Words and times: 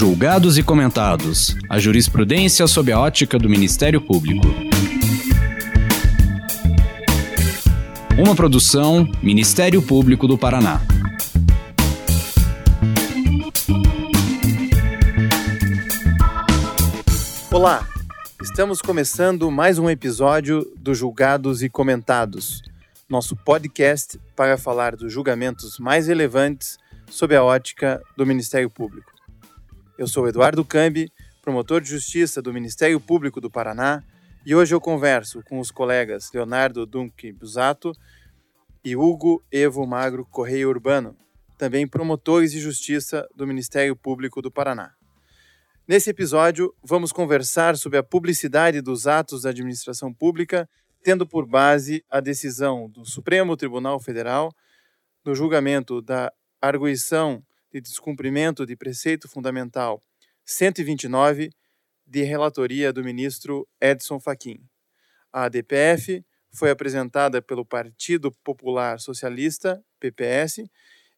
Julgados 0.00 0.56
e 0.56 0.62
comentados. 0.62 1.54
A 1.68 1.78
jurisprudência 1.78 2.66
sob 2.66 2.90
a 2.90 2.98
ótica 2.98 3.38
do 3.38 3.50
Ministério 3.50 4.00
Público. 4.00 4.46
Uma 8.18 8.34
produção 8.34 9.06
Ministério 9.22 9.82
Público 9.82 10.26
do 10.26 10.38
Paraná. 10.38 10.80
Olá, 17.52 17.86
estamos 18.40 18.80
começando 18.80 19.50
mais 19.50 19.78
um 19.78 19.90
episódio 19.90 20.66
do 20.78 20.94
Julgados 20.94 21.62
e 21.62 21.68
Comentados, 21.68 22.62
nosso 23.06 23.36
podcast 23.36 24.18
para 24.34 24.56
falar 24.56 24.96
dos 24.96 25.12
julgamentos 25.12 25.78
mais 25.78 26.06
relevantes 26.06 26.78
sob 27.10 27.36
a 27.36 27.44
ótica 27.44 28.00
do 28.16 28.24
Ministério 28.24 28.70
Público. 28.70 29.19
Eu 30.00 30.06
sou 30.06 30.26
Eduardo 30.26 30.64
Cambi, 30.64 31.12
promotor 31.42 31.82
de 31.82 31.90
justiça 31.90 32.40
do 32.40 32.54
Ministério 32.54 32.98
Público 32.98 33.38
do 33.38 33.50
Paraná, 33.50 34.02
e 34.46 34.54
hoje 34.54 34.74
eu 34.74 34.80
converso 34.80 35.42
com 35.44 35.60
os 35.60 35.70
colegas 35.70 36.32
Leonardo 36.32 36.86
Dunque 36.86 37.30
Busato 37.30 37.92
e 38.82 38.96
Hugo 38.96 39.44
Evo 39.52 39.86
Magro 39.86 40.24
Correia 40.24 40.66
Urbano, 40.66 41.14
também 41.58 41.86
promotores 41.86 42.50
de 42.50 42.60
justiça 42.60 43.28
do 43.36 43.46
Ministério 43.46 43.94
Público 43.94 44.40
do 44.40 44.50
Paraná. 44.50 44.94
Nesse 45.86 46.08
episódio, 46.08 46.74
vamos 46.82 47.12
conversar 47.12 47.76
sobre 47.76 47.98
a 47.98 48.02
publicidade 48.02 48.80
dos 48.80 49.06
atos 49.06 49.42
da 49.42 49.50
administração 49.50 50.14
pública, 50.14 50.66
tendo 51.02 51.26
por 51.26 51.44
base 51.44 52.02
a 52.08 52.20
decisão 52.20 52.88
do 52.88 53.04
Supremo 53.04 53.54
Tribunal 53.54 54.00
Federal 54.00 54.50
no 55.22 55.34
julgamento 55.34 56.00
da 56.00 56.32
arguição 56.58 57.44
de 57.72 57.80
descumprimento 57.80 58.66
de 58.66 58.76
preceito 58.76 59.28
fundamental 59.28 60.02
129 60.44 61.50
de 62.06 62.22
relatoria 62.22 62.92
do 62.92 63.04
ministro 63.04 63.68
Edson 63.80 64.18
Fachin. 64.18 64.60
A 65.32 65.44
ADPF 65.44 66.24
foi 66.52 66.70
apresentada 66.70 67.40
pelo 67.40 67.64
Partido 67.64 68.32
Popular 68.42 68.98
Socialista, 68.98 69.82
PPS, 70.00 70.64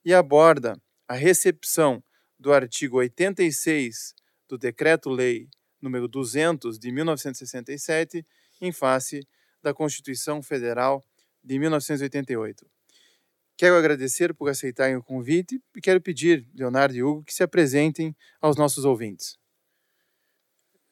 e 0.05 0.13
aborda 0.13 0.81
a 1.09 1.15
recepção 1.15 2.03
do 2.39 2.53
artigo 2.53 2.99
86 2.99 4.15
do 4.49 4.59
Decreto-Lei 4.59 5.49
número 5.81 6.07
200 6.07 6.79
de 6.79 6.93
1967 6.93 8.25
em 8.61 8.71
face 8.71 9.27
da 9.63 9.75
Constituição 9.75 10.43
Federal 10.43 11.05
de 11.43 11.59
1988. 11.59 12.72
Quero 13.63 13.77
agradecer 13.77 14.35
por 14.35 14.51
aceitarem 14.51 14.97
o 14.97 15.03
convite 15.05 15.63
e 15.77 15.81
quero 15.81 16.01
pedir, 16.01 16.49
Leonardo 16.53 16.97
e 16.97 17.03
Hugo, 17.05 17.23
que 17.23 17.33
se 17.33 17.45
apresentem 17.45 18.13
aos 18.41 18.57
nossos 18.57 18.85
ouvintes. 18.85 19.39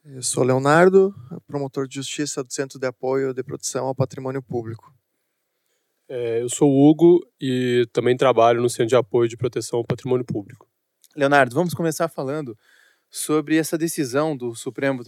Eu 0.04 0.22
sou 0.22 0.44
Leonardo, 0.44 1.12
promotor 1.48 1.88
de 1.88 1.96
justiça 1.96 2.44
do 2.44 2.52
Centro 2.52 2.78
de 2.78 2.86
Apoio 2.86 3.34
de 3.34 3.42
Proteção 3.42 3.86
ao 3.86 3.94
Patrimônio 3.96 4.41
Público. 4.41 4.94
É, 6.08 6.42
eu 6.42 6.48
sou 6.48 6.70
Hugo 6.70 7.28
e 7.41 7.88
também 7.92 8.16
trabalho 8.16 8.62
no 8.62 8.70
Centro 8.70 8.86
de 8.86 8.94
Apoio 8.94 9.28
de 9.28 9.36
Proteção 9.36 9.80
ao 9.80 9.84
Patrimônio 9.84 10.24
Público. 10.24 10.68
Leonardo, 11.16 11.52
vamos 11.52 11.74
começar 11.74 12.06
falando 12.06 12.56
sobre 13.10 13.56
essa 13.56 13.76
decisão 13.76 14.36
do 14.36 14.54
Supremo 14.54 15.02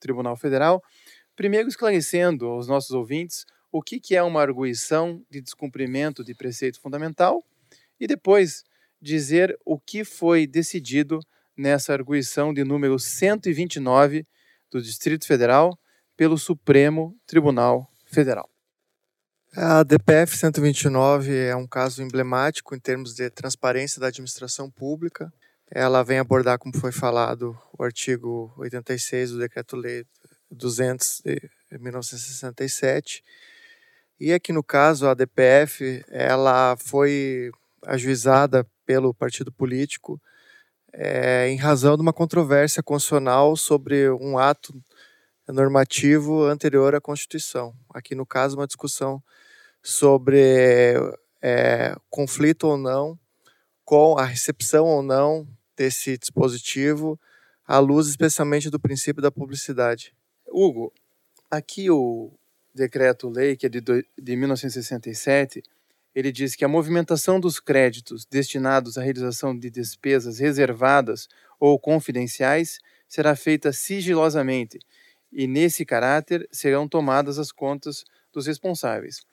Tribunal 0.00 0.36
Federal, 0.36 0.82
primeiro 1.36 1.68
esclarecendo 1.68 2.46
aos 2.46 2.66
nossos 2.66 2.90
ouvintes 2.90 3.46
o 3.76 3.82
que, 3.82 4.00
que 4.00 4.16
é 4.16 4.22
uma 4.22 4.40
arguição 4.40 5.22
de 5.30 5.38
descumprimento 5.42 6.24
de 6.24 6.34
preceito 6.34 6.80
fundamental 6.80 7.44
e 8.00 8.06
depois 8.06 8.64
dizer 9.02 9.54
o 9.66 9.78
que 9.78 10.02
foi 10.02 10.46
decidido 10.46 11.20
nessa 11.54 11.92
arguição 11.92 12.54
de 12.54 12.64
número 12.64 12.98
129 12.98 14.26
do 14.70 14.80
Distrito 14.80 15.26
Federal 15.26 15.78
pelo 16.16 16.38
Supremo 16.38 17.14
Tribunal 17.26 17.86
Federal. 18.06 18.48
A 19.54 19.82
DPF 19.82 20.38
129 20.38 21.36
é 21.36 21.54
um 21.54 21.66
caso 21.66 22.02
emblemático 22.02 22.74
em 22.74 22.80
termos 22.80 23.14
de 23.14 23.28
transparência 23.28 24.00
da 24.00 24.06
administração 24.06 24.70
pública. 24.70 25.30
Ela 25.70 26.02
vem 26.02 26.18
abordar, 26.18 26.58
como 26.58 26.74
foi 26.78 26.92
falado, 26.92 27.54
o 27.78 27.84
artigo 27.84 28.54
86 28.56 29.32
do 29.32 29.38
Decreto-Lei 29.38 30.06
200 30.50 31.22
de 31.24 31.40
1967. 31.78 33.22
E 34.18 34.32
aqui 34.32 34.50
no 34.50 34.62
caso, 34.62 35.06
a 35.06 35.14
DPF, 35.14 36.02
ela 36.08 36.74
foi 36.78 37.50
ajuizada 37.84 38.66
pelo 38.86 39.12
partido 39.12 39.52
político 39.52 40.20
é, 40.92 41.48
em 41.48 41.56
razão 41.56 41.96
de 41.96 42.02
uma 42.02 42.12
controvérsia 42.12 42.82
constitucional 42.82 43.54
sobre 43.56 44.10
um 44.10 44.38
ato 44.38 44.72
normativo 45.46 46.44
anterior 46.44 46.94
à 46.94 47.00
Constituição. 47.00 47.74
Aqui 47.92 48.14
no 48.14 48.24
caso, 48.24 48.56
uma 48.56 48.66
discussão 48.66 49.22
sobre 49.82 50.94
é, 51.42 51.94
conflito 52.08 52.64
ou 52.64 52.78
não 52.78 53.18
com 53.84 54.18
a 54.18 54.24
recepção 54.24 54.86
ou 54.86 55.02
não 55.02 55.46
desse 55.76 56.16
dispositivo, 56.16 57.20
à 57.66 57.78
luz 57.78 58.08
especialmente 58.08 58.70
do 58.70 58.80
princípio 58.80 59.22
da 59.22 59.30
publicidade. 59.30 60.14
Hugo, 60.48 60.92
aqui 61.50 61.90
o 61.90 62.32
decreto-lei, 62.76 63.56
que 63.56 63.66
é 63.66 63.68
de, 63.68 63.80
de 63.80 64.36
1967, 64.36 65.62
ele 66.14 66.30
diz 66.30 66.54
que 66.54 66.64
a 66.64 66.68
movimentação 66.68 67.40
dos 67.40 67.58
créditos 67.58 68.24
destinados 68.24 68.96
à 68.96 69.02
realização 69.02 69.56
de 69.56 69.70
despesas 69.70 70.38
reservadas 70.38 71.28
ou 71.58 71.78
confidenciais 71.78 72.78
será 73.08 73.34
feita 73.34 73.72
sigilosamente 73.72 74.78
e, 75.32 75.46
nesse 75.46 75.84
caráter, 75.84 76.48
serão 76.50 76.88
tomadas 76.88 77.38
as 77.38 77.52
contas 77.52 78.04
dos 78.32 78.46
responsáveis. 78.46 79.26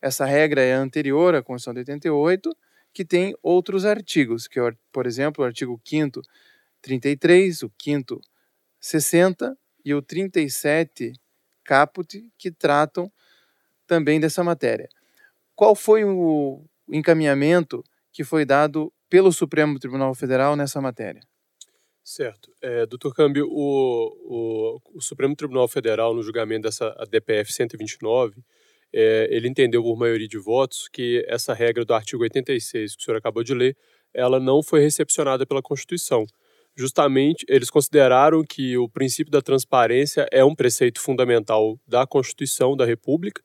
Essa 0.00 0.24
regra 0.24 0.62
é 0.62 0.72
anterior 0.72 1.34
à 1.34 1.42
Constituição 1.42 1.74
de 1.74 1.80
88, 1.80 2.56
que 2.92 3.04
tem 3.04 3.34
outros 3.42 3.84
artigos, 3.84 4.48
que 4.48 4.58
é, 4.58 4.72
por 4.92 5.06
exemplo, 5.06 5.44
o 5.44 5.46
artigo 5.46 5.80
5 5.84 6.20
33, 6.80 7.62
o 7.62 7.72
5 7.80 8.20
60 8.80 9.56
e 9.84 9.94
o 9.94 10.02
37 10.02 11.12
caput, 11.68 12.24
que 12.38 12.50
tratam 12.50 13.12
também 13.86 14.18
dessa 14.18 14.42
matéria. 14.42 14.88
Qual 15.54 15.74
foi 15.74 16.02
o 16.02 16.64
encaminhamento 16.90 17.84
que 18.10 18.24
foi 18.24 18.46
dado 18.46 18.90
pelo 19.10 19.30
Supremo 19.30 19.78
Tribunal 19.78 20.14
Federal 20.14 20.56
nessa 20.56 20.80
matéria? 20.80 21.20
Certo. 22.02 22.50
É, 22.62 22.86
doutor 22.86 23.14
Câmbio, 23.14 23.46
o, 23.50 24.78
o, 24.80 24.80
o, 24.94 25.02
Supremo 25.02 25.36
Tribunal 25.36 25.68
Federal, 25.68 26.14
no 26.14 26.22
julgamento 26.22 26.62
dessa 26.62 26.88
DPF 27.10 27.52
129, 27.52 28.42
é, 28.90 29.28
ele 29.30 29.46
entendeu 29.46 29.82
por 29.82 29.94
maioria 29.98 30.26
de 30.26 30.38
votos 30.38 30.88
que 30.90 31.22
essa 31.28 31.52
regra 31.52 31.84
do 31.84 31.92
artigo 31.92 32.22
86, 32.22 32.96
que 32.96 33.02
o 33.02 33.04
senhor 33.04 33.18
acabou 33.18 33.44
de 33.44 33.52
ler, 33.52 33.76
ela 34.14 34.40
não 34.40 34.62
foi 34.62 34.80
recepcionada 34.80 35.44
pela 35.44 35.60
Constituição. 35.60 36.24
Justamente, 36.78 37.44
eles 37.48 37.70
consideraram 37.70 38.44
que 38.44 38.78
o 38.78 38.88
princípio 38.88 39.32
da 39.32 39.42
transparência 39.42 40.28
é 40.30 40.44
um 40.44 40.54
preceito 40.54 41.00
fundamental 41.00 41.76
da 41.84 42.06
Constituição 42.06 42.76
da 42.76 42.84
República 42.84 43.42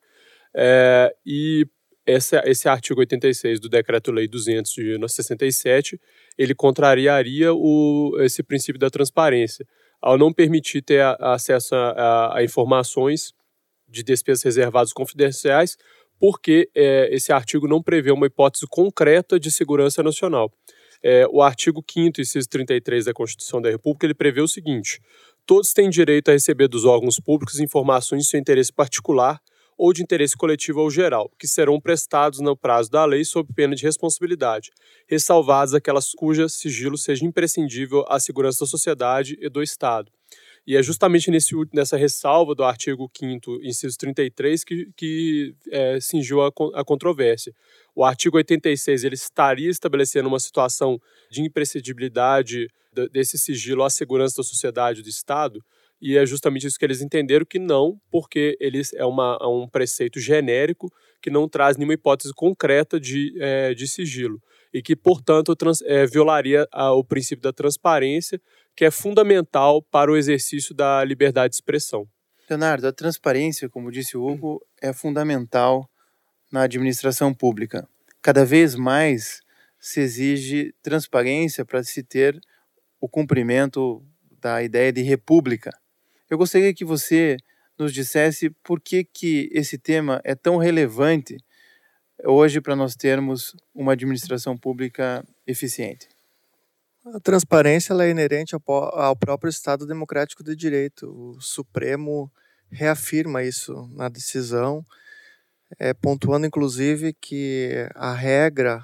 é, 0.54 1.12
e 1.26 1.66
esse, 2.06 2.68
artigo 2.68 3.00
86 3.00 3.58
do 3.58 3.68
Decreto-Lei 3.68 4.28
200 4.28 4.70
de 4.72 4.82
1967, 4.82 6.00
ele 6.38 6.54
contrariaria 6.54 7.52
o, 7.52 8.16
esse 8.20 8.42
princípio 8.42 8.78
da 8.78 8.90
transparência, 8.90 9.66
ao 10.00 10.18
não 10.18 10.32
permitir 10.32 10.82
ter 10.82 11.02
acesso 11.18 11.74
a, 11.74 11.90
a, 11.90 12.38
a 12.38 12.44
informações 12.44 13.32
de 13.88 14.02
despesas 14.02 14.44
reservadas 14.44 14.92
confidenciais, 14.92 15.76
porque 16.20 16.70
é, 16.74 17.08
esse 17.12 17.32
artigo 17.32 17.66
não 17.66 17.82
prevê 17.82 18.12
uma 18.12 18.26
hipótese 18.26 18.66
concreta 18.68 19.40
de 19.40 19.50
segurança 19.50 20.02
nacional. 20.02 20.52
É, 21.06 21.26
o 21.30 21.42
artigo 21.42 21.84
5 21.86 22.18
inciso 22.18 22.48
33 22.48 23.04
da 23.04 23.12
Constituição 23.12 23.60
da 23.60 23.68
República, 23.68 24.06
ele 24.06 24.14
prevê 24.14 24.40
o 24.40 24.48
seguinte, 24.48 25.02
todos 25.44 25.74
têm 25.74 25.90
direito 25.90 26.30
a 26.30 26.32
receber 26.32 26.66
dos 26.66 26.86
órgãos 26.86 27.20
públicos 27.20 27.60
informações 27.60 28.22
de 28.22 28.28
seu 28.30 28.40
interesse 28.40 28.72
particular 28.72 29.38
ou 29.76 29.92
de 29.92 30.02
interesse 30.02 30.34
coletivo 30.34 30.80
ou 30.80 30.90
geral, 30.90 31.30
que 31.38 31.46
serão 31.46 31.78
prestados 31.78 32.40
no 32.40 32.56
prazo 32.56 32.90
da 32.90 33.04
lei 33.04 33.22
sob 33.22 33.52
pena 33.54 33.74
de 33.74 33.82
responsabilidade, 33.82 34.70
ressalvadas 35.06 35.74
aquelas 35.74 36.12
cuja 36.12 36.48
sigilo 36.48 36.96
seja 36.96 37.26
imprescindível 37.26 38.04
à 38.08 38.18
segurança 38.18 38.64
da 38.64 38.66
sociedade 38.66 39.36
e 39.40 39.48
do 39.50 39.62
Estado. 39.62 40.10
E 40.66 40.76
é 40.76 40.82
justamente 40.82 41.30
nesse, 41.30 41.54
nessa 41.72 41.96
ressalva 41.96 42.54
do 42.54 42.64
artigo 42.64 43.10
5 43.16 43.60
inciso 43.62 43.98
33, 43.98 44.64
que, 44.64 44.88
que 44.96 45.54
é, 45.70 46.00
cingiu 46.00 46.42
a, 46.42 46.48
a 46.74 46.84
controvérsia. 46.84 47.52
O 47.94 48.04
artigo 48.04 48.36
86 48.38 49.04
ele 49.04 49.14
estaria 49.14 49.70
estabelecendo 49.70 50.28
uma 50.28 50.40
situação 50.40 50.98
de 51.30 51.42
imprescindibilidade 51.42 52.68
desse 53.12 53.36
sigilo 53.36 53.82
à 53.82 53.90
segurança 53.90 54.36
da 54.36 54.44
sociedade 54.44 55.02
do 55.02 55.08
Estado, 55.08 55.60
e 56.00 56.16
é 56.16 56.26
justamente 56.26 56.66
isso 56.66 56.78
que 56.78 56.84
eles 56.84 57.00
entenderam 57.00 57.46
que 57.46 57.58
não, 57.58 57.98
porque 58.10 58.56
eles 58.60 58.92
é, 58.92 59.04
uma, 59.04 59.38
é 59.40 59.46
um 59.46 59.66
preceito 59.66 60.20
genérico 60.20 60.92
que 61.22 61.30
não 61.30 61.48
traz 61.48 61.76
nenhuma 61.76 61.94
hipótese 61.94 62.32
concreta 62.34 63.00
de, 63.00 63.34
é, 63.40 63.72
de 63.72 63.88
sigilo 63.88 64.38
e 64.72 64.82
que, 64.82 64.96
portanto, 64.96 65.54
trans, 65.54 65.80
é, 65.82 66.04
violaria 66.04 66.68
a, 66.72 66.92
o 66.92 67.04
princípio 67.04 67.42
da 67.42 67.52
transparência, 67.52 68.40
que 68.76 68.84
é 68.84 68.90
fundamental 68.90 69.82
para 69.82 70.10
o 70.10 70.16
exercício 70.16 70.74
da 70.74 71.04
liberdade 71.04 71.50
de 71.50 71.56
expressão. 71.56 72.08
Leonardo, 72.48 72.86
a 72.86 72.92
transparência, 72.92 73.68
como 73.68 73.90
disse 73.90 74.16
o 74.16 74.24
Hugo, 74.24 74.60
é 74.82 74.92
fundamental 74.92 75.88
na 76.52 76.62
administração 76.62 77.32
pública. 77.32 77.88
Cada 78.20 78.44
vez 78.44 78.74
mais 78.74 79.40
se 79.78 80.00
exige 80.00 80.74
transparência 80.82 81.64
para 81.64 81.82
se 81.82 82.02
ter 82.02 82.38
o 83.00 83.08
cumprimento 83.08 84.04
da 84.40 84.62
ideia 84.62 84.92
de 84.92 85.02
república. 85.02 85.70
Eu 86.28 86.38
gostaria 86.38 86.72
que 86.74 86.84
você 86.84 87.36
nos 87.78 87.92
dissesse 87.92 88.50
por 88.62 88.80
que, 88.80 89.04
que 89.04 89.48
esse 89.52 89.78
tema 89.78 90.20
é 90.24 90.34
tão 90.34 90.56
relevante 90.56 91.36
hoje 92.24 92.60
para 92.60 92.76
nós 92.76 92.94
termos 92.94 93.56
uma 93.74 93.92
administração 93.92 94.56
pública 94.56 95.24
eficiente. 95.46 96.13
A 97.06 97.20
transparência 97.20 97.92
é 97.92 98.08
inerente 98.08 98.54
ao, 98.54 98.62
ao 98.66 99.14
próprio 99.14 99.50
Estado 99.50 99.86
Democrático 99.86 100.42
de 100.42 100.56
Direito. 100.56 101.06
O 101.06 101.38
Supremo 101.38 102.32
reafirma 102.70 103.42
isso 103.42 103.86
na 103.92 104.08
decisão, 104.08 104.82
é, 105.78 105.92
pontuando 105.92 106.46
inclusive 106.46 107.12
que 107.12 107.86
a 107.94 108.14
regra 108.14 108.82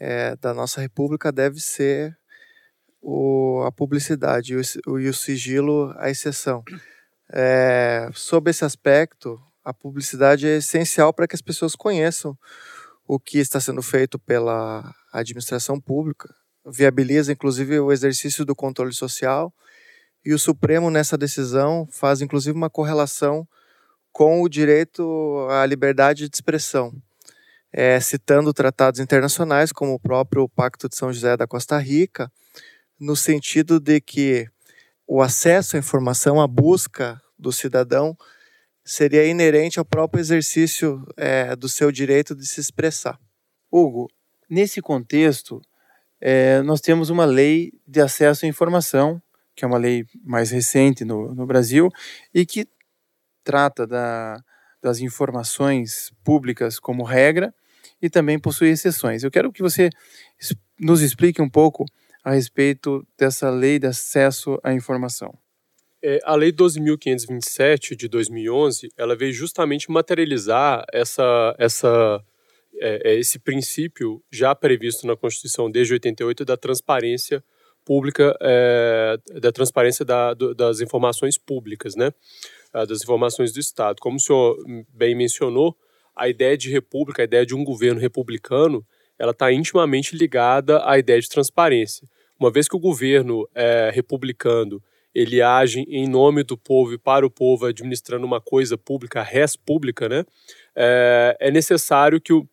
é, 0.00 0.34
da 0.34 0.52
nossa 0.52 0.80
República 0.80 1.30
deve 1.30 1.60
ser 1.60 2.18
o, 3.00 3.62
a 3.64 3.70
publicidade 3.70 4.54
e 4.54 4.56
o, 4.56 4.98
e 4.98 5.08
o 5.08 5.14
sigilo 5.14 5.94
a 5.96 6.10
exceção. 6.10 6.64
É, 7.32 8.10
sob 8.14 8.50
esse 8.50 8.64
aspecto, 8.64 9.40
a 9.64 9.72
publicidade 9.72 10.48
é 10.48 10.56
essencial 10.56 11.14
para 11.14 11.28
que 11.28 11.36
as 11.36 11.42
pessoas 11.42 11.76
conheçam 11.76 12.36
o 13.06 13.20
que 13.20 13.38
está 13.38 13.60
sendo 13.60 13.80
feito 13.80 14.18
pela 14.18 14.92
administração 15.12 15.80
pública, 15.80 16.34
viabiliza 16.72 17.32
inclusive 17.32 17.78
o 17.80 17.92
exercício 17.92 18.44
do 18.44 18.54
controle 18.54 18.92
social, 18.92 19.52
e 20.24 20.34
o 20.34 20.38
Supremo, 20.38 20.90
nessa 20.90 21.16
decisão, 21.16 21.86
faz 21.90 22.20
inclusive 22.20 22.56
uma 22.56 22.68
correlação 22.70 23.46
com 24.12 24.42
o 24.42 24.48
direito 24.48 25.46
à 25.50 25.64
liberdade 25.64 26.28
de 26.28 26.36
expressão, 26.36 26.92
é, 27.72 28.00
citando 28.00 28.52
tratados 28.52 29.00
internacionais, 29.00 29.72
como 29.72 29.94
o 29.94 30.00
próprio 30.00 30.48
Pacto 30.48 30.88
de 30.88 30.96
São 30.96 31.12
José 31.12 31.36
da 31.36 31.46
Costa 31.46 31.78
Rica, 31.78 32.30
no 32.98 33.14
sentido 33.14 33.78
de 33.78 34.00
que 34.00 34.48
o 35.06 35.22
acesso 35.22 35.76
à 35.76 35.78
informação, 35.78 36.40
a 36.40 36.46
busca 36.46 37.20
do 37.38 37.52
cidadão, 37.52 38.16
seria 38.84 39.24
inerente 39.26 39.78
ao 39.78 39.84
próprio 39.84 40.20
exercício 40.20 41.06
é, 41.16 41.54
do 41.54 41.68
seu 41.68 41.92
direito 41.92 42.34
de 42.34 42.46
se 42.46 42.60
expressar. 42.60 43.18
Hugo, 43.70 44.08
nesse 44.48 44.80
contexto, 44.80 45.60
é, 46.20 46.62
nós 46.62 46.80
temos 46.80 47.10
uma 47.10 47.24
lei 47.24 47.72
de 47.86 48.00
acesso 48.00 48.44
à 48.44 48.48
informação, 48.48 49.20
que 49.54 49.64
é 49.64 49.68
uma 49.68 49.78
lei 49.78 50.04
mais 50.24 50.50
recente 50.50 51.04
no, 51.04 51.34
no 51.34 51.46
Brasil, 51.46 51.88
e 52.34 52.44
que 52.44 52.66
trata 53.44 53.86
da, 53.86 54.42
das 54.82 55.00
informações 55.00 56.12
públicas 56.24 56.78
como 56.78 57.02
regra 57.02 57.54
e 58.00 58.08
também 58.08 58.38
possui 58.38 58.68
exceções. 58.68 59.24
Eu 59.24 59.30
quero 59.30 59.52
que 59.52 59.62
você 59.62 59.90
nos 60.78 61.00
explique 61.00 61.42
um 61.42 61.48
pouco 61.48 61.84
a 62.22 62.32
respeito 62.32 63.06
dessa 63.16 63.50
lei 63.50 63.78
de 63.78 63.86
acesso 63.86 64.58
à 64.62 64.72
informação. 64.72 65.36
É, 66.02 66.20
a 66.24 66.36
Lei 66.36 66.52
12.527 66.52 67.96
de 67.96 68.06
2011, 68.06 68.88
ela 68.96 69.16
veio 69.16 69.32
justamente 69.32 69.90
materializar 69.90 70.84
essa, 70.92 71.56
essa, 71.58 72.22
é, 72.80 73.12
é, 73.12 73.14
esse 73.18 73.38
princípio 73.38 74.22
já 74.30 74.54
previsto 74.54 75.06
na 75.06 75.16
Constituição 75.16 75.70
desde 75.70 75.92
88 75.94 76.44
da 76.44 76.56
transparência 76.56 77.42
pública, 77.84 78.36
é, 78.40 79.18
da 79.40 79.50
transparência 79.50 80.04
da, 80.04 80.34
do, 80.34 80.54
das 80.54 80.80
informações 80.80 81.38
públicas, 81.38 81.94
né? 81.96 82.12
das 82.86 83.02
informações 83.02 83.50
do 83.50 83.58
Estado. 83.58 83.96
Como 83.98 84.16
o 84.16 84.20
senhor 84.20 84.56
bem 84.92 85.14
mencionou, 85.14 85.74
a 86.14 86.28
ideia 86.28 86.56
de 86.56 86.70
república, 86.70 87.22
a 87.22 87.24
ideia 87.24 87.46
de 87.46 87.54
um 87.54 87.64
governo 87.64 87.98
republicano, 87.98 88.86
ela 89.18 89.32
está 89.32 89.50
intimamente 89.50 90.14
ligada 90.14 90.86
à 90.86 90.98
ideia 90.98 91.18
de 91.18 91.28
transparência. 91.28 92.06
Uma 92.38 92.50
vez 92.52 92.68
que 92.68 92.76
o 92.76 92.80
governo 92.80 93.48
é 93.54 93.90
republicano 93.92 94.82
ele 95.14 95.42
age 95.42 95.84
em 95.88 96.08
nome 96.08 96.42
do 96.44 96.56
povo 96.56 96.92
e 96.92 96.98
para 96.98 97.26
o 97.26 97.30
povo, 97.30 97.66
administrando 97.66 98.24
uma 98.24 98.40
coisa 98.40 98.76
pública, 98.78 99.22
res 99.22 99.56
pública, 99.56 100.08
né? 100.08 100.24
É, 100.76 101.36
é 101.40 101.50
necessário 101.50 102.20
que 102.20 102.32
o, 102.32 102.48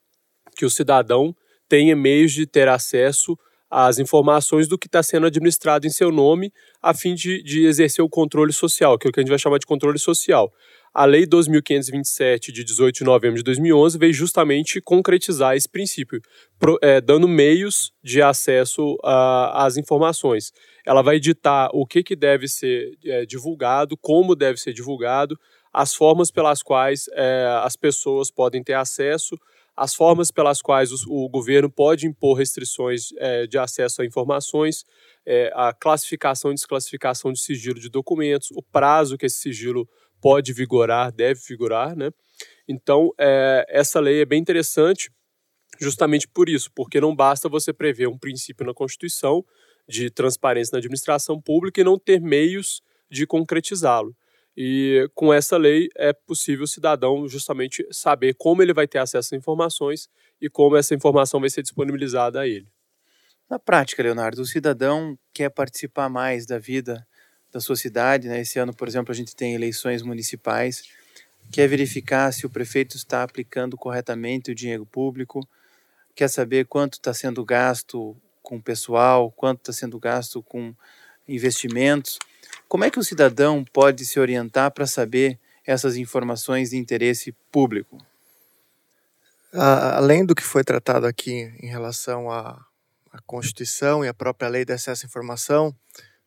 que 0.55 0.65
o 0.65 0.69
cidadão 0.69 1.35
tenha 1.67 1.95
meios 1.95 2.31
de 2.31 2.45
ter 2.45 2.67
acesso 2.67 3.37
às 3.69 3.99
informações 3.99 4.67
do 4.67 4.77
que 4.77 4.87
está 4.87 5.03
sendo 5.03 5.25
administrado 5.25 5.85
em 5.85 5.89
seu 5.89 6.11
nome, 6.11 6.53
a 6.81 6.93
fim 6.93 7.13
de, 7.13 7.43
de 7.43 7.65
exercer 7.65 8.03
o 8.03 8.09
controle 8.09 8.53
social, 8.53 8.93
aquilo 8.93 9.11
que 9.11 9.19
a 9.19 9.23
gente 9.23 9.29
vai 9.29 9.39
chamar 9.39 9.57
de 9.57 9.65
controle 9.65 9.99
social. 9.99 10.51
A 10.93 11.03
Lei 11.03 11.25
2.527, 11.25 12.53
de 12.53 12.63
18 12.63 12.95
de 12.95 13.03
novembro 13.03 13.35
de 13.35 13.43
2011, 13.43 13.97
veio 13.97 14.13
justamente 14.13 14.79
concretizar 14.79 15.53
esse 15.53 15.67
princípio, 15.67 16.21
pro, 16.57 16.79
é, 16.81 17.01
dando 17.01 17.27
meios 17.27 17.91
de 18.01 18.21
acesso 18.21 18.95
às 19.03 19.75
informações. 19.75 20.53
Ela 20.85 21.01
vai 21.01 21.19
ditar 21.19 21.69
o 21.73 21.85
que, 21.85 22.01
que 22.01 22.15
deve 22.15 22.47
ser 22.47 22.97
é, 23.03 23.25
divulgado, 23.25 23.97
como 23.97 24.35
deve 24.37 24.57
ser 24.57 24.71
divulgado, 24.71 25.37
as 25.73 25.93
formas 25.93 26.31
pelas 26.31 26.63
quais 26.63 27.09
é, 27.11 27.45
as 27.61 27.75
pessoas 27.75 28.31
podem 28.31 28.63
ter 28.63 28.75
acesso, 28.75 29.35
as 29.75 29.93
formas 29.93 30.31
pelas 30.31 30.61
quais 30.61 30.91
o, 30.91 31.25
o 31.25 31.29
governo 31.29 31.69
pode 31.69 32.07
impor 32.07 32.37
restrições 32.37 33.09
é, 33.17 33.45
de 33.45 33.57
acesso 33.57 34.01
a 34.01 34.05
informações, 34.05 34.85
é, 35.25 35.51
a 35.53 35.73
classificação 35.73 36.51
e 36.51 36.55
desclassificação 36.55 37.33
de 37.33 37.39
sigilo 37.39 37.79
de 37.79 37.89
documentos, 37.89 38.49
o 38.51 38.61
prazo 38.61 39.17
que 39.17 39.25
esse 39.25 39.39
sigilo 39.39 39.87
pode 40.21 40.53
vigorar, 40.53 41.11
deve 41.11 41.41
vigorar, 41.47 41.95
né? 41.95 42.09
Então, 42.67 43.11
é, 43.19 43.65
essa 43.69 43.99
lei 43.99 44.21
é 44.21 44.25
bem 44.25 44.39
interessante 44.39 45.11
justamente 45.79 46.27
por 46.27 46.47
isso, 46.47 46.71
porque 46.73 47.01
não 47.01 47.15
basta 47.15 47.49
você 47.49 47.73
prever 47.73 48.07
um 48.07 48.17
princípio 48.17 48.65
na 48.65 48.73
Constituição 48.73 49.45
de 49.87 50.09
transparência 50.09 50.71
na 50.73 50.79
administração 50.79 51.39
pública 51.39 51.81
e 51.81 51.83
não 51.83 51.99
ter 51.99 52.21
meios 52.21 52.81
de 53.09 53.27
concretizá-lo. 53.27 54.15
E 54.57 55.09
com 55.13 55.33
essa 55.33 55.57
lei 55.57 55.89
é 55.95 56.13
possível 56.13 56.63
o 56.63 56.67
cidadão 56.67 57.27
justamente 57.27 57.85
saber 57.91 58.35
como 58.35 58.61
ele 58.61 58.73
vai 58.73 58.87
ter 58.87 58.99
acesso 58.99 59.35
às 59.35 59.39
informações 59.39 60.09
e 60.41 60.49
como 60.49 60.77
essa 60.77 60.95
informação 60.95 61.39
vai 61.39 61.49
ser 61.49 61.61
disponibilizada 61.61 62.39
a 62.41 62.47
ele. 62.47 62.67
Na 63.49 63.59
prática, 63.59 64.01
Leonardo, 64.01 64.41
o 64.41 64.45
cidadão 64.45 65.17
quer 65.33 65.49
participar 65.49 66.09
mais 66.09 66.45
da 66.45 66.57
vida 66.57 67.05
da 67.51 67.59
sua 67.59 67.75
cidade. 67.75 68.27
Né? 68.27 68.41
Esse 68.41 68.57
ano, 68.57 68.73
por 68.73 68.87
exemplo, 68.87 69.11
a 69.11 69.15
gente 69.15 69.35
tem 69.35 69.53
eleições 69.53 70.01
municipais. 70.01 70.83
Quer 71.51 71.67
verificar 71.67 72.31
se 72.33 72.45
o 72.45 72.49
prefeito 72.49 72.95
está 72.97 73.23
aplicando 73.23 73.77
corretamente 73.77 74.51
o 74.51 74.55
dinheiro 74.55 74.85
público, 74.85 75.47
quer 76.15 76.27
saber 76.27 76.65
quanto 76.65 76.93
está 76.93 77.13
sendo 77.13 77.45
gasto 77.45 78.17
com 78.41 78.59
pessoal, 78.59 79.31
quanto 79.31 79.59
está 79.59 79.73
sendo 79.73 79.99
gasto 79.99 80.41
com 80.41 80.73
investimentos. 81.27 82.17
Como 82.67 82.83
é 82.83 82.91
que 82.91 82.99
o 82.99 83.03
cidadão 83.03 83.63
pode 83.63 84.05
se 84.05 84.19
orientar 84.19 84.71
para 84.71 84.85
saber 84.85 85.39
essas 85.65 85.97
informações 85.97 86.71
de 86.71 86.77
interesse 86.77 87.31
público? 87.51 87.97
Além 89.53 90.25
do 90.25 90.35
que 90.35 90.43
foi 90.43 90.63
tratado 90.63 91.05
aqui 91.05 91.53
em 91.61 91.67
relação 91.67 92.29
à, 92.29 92.59
Constituição 93.25 94.03
e 94.03 94.09
à 94.09 94.13
própria 94.13 94.49
Lei 94.49 94.65
de 94.65 94.73
Acesso 94.73 95.05
à 95.05 95.07
Informação, 95.07 95.73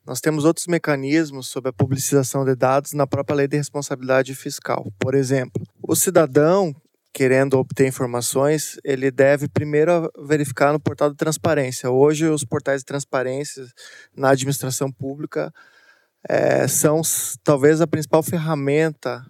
nós 0.07 0.23
temos 0.23 0.47
outros 0.47 0.67
mecanismos 0.67 1.49
sobre 1.49 1.69
a 1.69 1.73
publicização 1.73 2.47
de 2.47 2.55
dados 2.55 2.95
na 2.95 3.07
própria 3.07 3.37
lei 3.37 3.47
de 3.47 3.59
responsabilidade 3.59 4.35
fiscal. 4.35 4.91
Por 4.99 5.15
exemplo, 5.15 5.63
o 5.83 5.95
cidadão 5.95 6.75
querendo 7.13 7.59
obter 7.59 7.87
informações, 7.87 8.79
ele 8.85 9.11
deve 9.11 9.49
primeiro 9.49 10.09
verificar 10.25 10.73
no 10.73 10.79
portal 10.79 11.11
de 11.11 11.17
transparência. 11.17 11.91
Hoje, 11.91 12.29
os 12.29 12.45
portais 12.45 12.83
de 12.83 12.85
transparência 12.85 13.67
na 14.17 14.31
administração 14.31 14.91
pública 14.93 15.53
é, 16.29 16.69
são 16.69 17.01
talvez 17.43 17.81
a 17.81 17.87
principal 17.87 18.23
ferramenta 18.23 19.25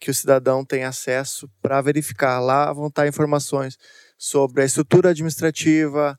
que 0.00 0.10
o 0.10 0.14
cidadão 0.14 0.64
tem 0.64 0.84
acesso 0.84 1.50
para 1.60 1.80
verificar. 1.80 2.38
Lá 2.38 2.72
vão 2.72 2.86
estar 2.86 3.08
informações 3.08 3.76
sobre 4.16 4.62
a 4.62 4.64
estrutura 4.64 5.10
administrativa, 5.10 6.16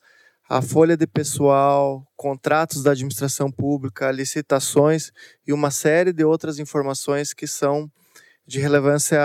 a 0.50 0.62
folha 0.62 0.98
de 0.98 1.08
pessoal, 1.08 2.06
contratos 2.18 2.84
da 2.84 2.92
administração 2.92 3.50
pública, 3.50 4.12
licitações 4.12 5.12
e 5.48 5.54
uma 5.54 5.72
série 5.72 6.12
de 6.12 6.26
outras 6.26 6.60
informações 6.60 7.34
que 7.34 7.48
são 7.48 7.90
de 8.46 8.60
relevância 8.60 9.20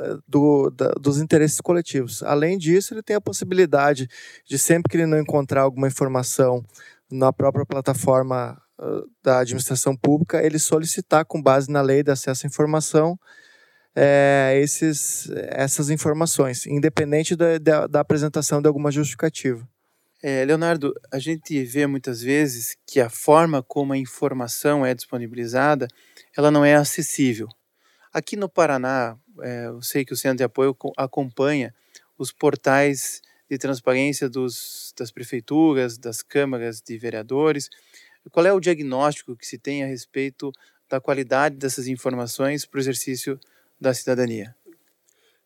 eh, 0.00 0.16
do, 0.26 0.68
da, 0.70 0.90
dos 1.00 1.18
interesses 1.18 1.60
coletivos. 1.60 2.24
Além 2.24 2.58
disso, 2.58 2.92
ele 2.92 3.04
tem 3.04 3.14
a 3.14 3.20
possibilidade 3.20 4.08
de, 4.44 4.58
sempre 4.58 4.90
que 4.90 4.96
ele 4.96 5.06
não 5.06 5.18
encontrar 5.18 5.62
alguma 5.62 5.86
informação 5.86 6.64
na 7.08 7.32
própria 7.32 7.64
plataforma 7.64 8.60
da 9.22 9.40
administração 9.40 9.96
pública, 9.96 10.42
ele 10.42 10.58
solicitar, 10.58 11.24
com 11.24 11.42
base 11.42 11.70
na 11.70 11.80
lei 11.80 12.02
de 12.02 12.10
acesso 12.10 12.46
à 12.46 12.48
informação, 12.48 13.18
é, 13.94 14.58
esses, 14.62 15.28
essas 15.48 15.90
informações, 15.90 16.66
independente 16.66 17.34
da, 17.34 17.58
da, 17.58 17.86
da 17.86 18.00
apresentação 18.00 18.62
de 18.62 18.68
alguma 18.68 18.90
justificativa. 18.90 19.68
É, 20.22 20.44
Leonardo, 20.44 20.92
a 21.12 21.18
gente 21.18 21.62
vê 21.64 21.86
muitas 21.86 22.20
vezes 22.20 22.76
que 22.86 23.00
a 23.00 23.08
forma 23.08 23.62
como 23.62 23.92
a 23.92 23.98
informação 23.98 24.84
é 24.84 24.94
disponibilizada, 24.94 25.86
ela 26.36 26.50
não 26.50 26.64
é 26.64 26.74
acessível. 26.74 27.48
Aqui 28.12 28.36
no 28.36 28.48
Paraná, 28.48 29.16
é, 29.42 29.66
eu 29.66 29.82
sei 29.82 30.04
que 30.04 30.12
o 30.12 30.16
Centro 30.16 30.38
de 30.38 30.44
Apoio 30.44 30.76
acompanha 30.96 31.74
os 32.16 32.32
portais 32.32 33.20
de 33.48 33.56
transparência 33.58 34.28
dos, 34.28 34.92
das 34.98 35.10
prefeituras, 35.10 35.96
das 35.96 36.22
câmaras 36.22 36.80
de 36.80 36.98
vereadores. 36.98 37.68
Qual 38.30 38.46
é 38.46 38.52
o 38.52 38.60
diagnóstico 38.60 39.36
que 39.36 39.46
se 39.46 39.58
tem 39.58 39.82
a 39.82 39.86
respeito 39.86 40.52
da 40.88 41.00
qualidade 41.00 41.56
dessas 41.56 41.86
informações 41.86 42.64
para 42.64 42.78
o 42.78 42.80
exercício 42.80 43.38
da 43.80 43.92
cidadania? 43.92 44.54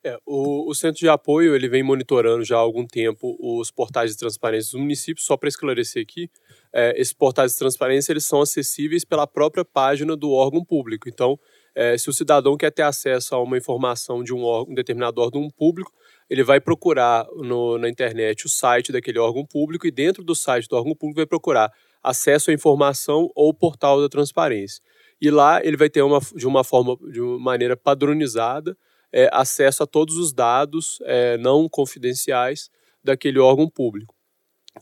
É, 0.05 0.19
o, 0.27 0.69
o, 0.69 0.75
Centro 0.75 0.99
de 0.99 1.09
Apoio 1.09 1.55
ele 1.55 1.69
vem 1.69 1.83
monitorando 1.83 2.45
já 2.45 2.57
há 2.57 2.61
algum 2.61 2.85
tempo 2.85 3.37
os 3.41 3.71
portais 3.71 4.11
de 4.11 4.17
transparência 4.17 4.73
dos 4.73 4.81
municípios. 4.81 5.25
Só 5.25 5.37
para 5.37 5.49
esclarecer 5.49 6.03
aqui, 6.03 6.29
é, 6.73 6.93
esses 7.01 7.13
portais 7.13 7.53
de 7.53 7.59
transparência 7.59 8.13
eles 8.13 8.27
são 8.27 8.41
acessíveis 8.41 9.05
pela 9.05 9.29
própria 9.29 9.65
página 9.65 10.17
do 10.17 10.33
órgão 10.33 10.65
público. 10.65 11.09
Então, 11.09 11.39
é, 11.73 11.97
se 11.97 12.11
o 12.11 12.13
cidadão 12.13 12.57
quer 12.57 12.73
ter 12.73 12.83
acesso 12.83 13.35
a 13.35 13.41
uma 13.41 13.57
informação 13.57 14.25
de 14.25 14.35
um, 14.35 14.43
órgão, 14.43 14.73
um 14.73 14.75
determinado 14.75 15.21
órgão 15.21 15.49
público, 15.49 15.93
ele 16.29 16.43
vai 16.43 16.61
procurar 16.61 17.25
no, 17.37 17.79
na 17.79 17.89
internet 17.89 18.47
o 18.47 18.49
site 18.49 18.91
daquele 18.91 19.21
órgão 19.21 19.47
público 19.47 19.87
e 19.87 19.91
dentro 19.93 20.25
do 20.25 20.35
site 20.35 20.69
do 20.69 20.77
órgão 20.77 20.97
público 20.97 21.21
vai 21.21 21.27
procurar 21.27 21.73
acesso 22.03 22.51
à 22.51 22.55
informação 22.55 23.31
ou 23.35 23.53
portal 23.55 24.01
da 24.01 24.09
transparência. 24.09 24.83
E 25.21 25.31
lá 25.31 25.65
ele 25.65 25.77
vai 25.77 25.89
ter 25.89 26.03
uma, 26.03 26.19
de 26.35 26.47
uma 26.47 26.65
forma, 26.65 26.97
de 27.11 27.21
uma 27.21 27.39
maneira 27.39 27.77
padronizada, 27.77 28.77
é, 29.13 29.29
acesso 29.33 29.83
a 29.83 29.87
todos 29.87 30.17
os 30.17 30.33
dados 30.33 30.99
é, 31.05 31.37
não 31.39 31.69
confidenciais 31.69 32.71
daquele 33.05 33.39
órgão 33.39 33.69
público. 33.69 34.15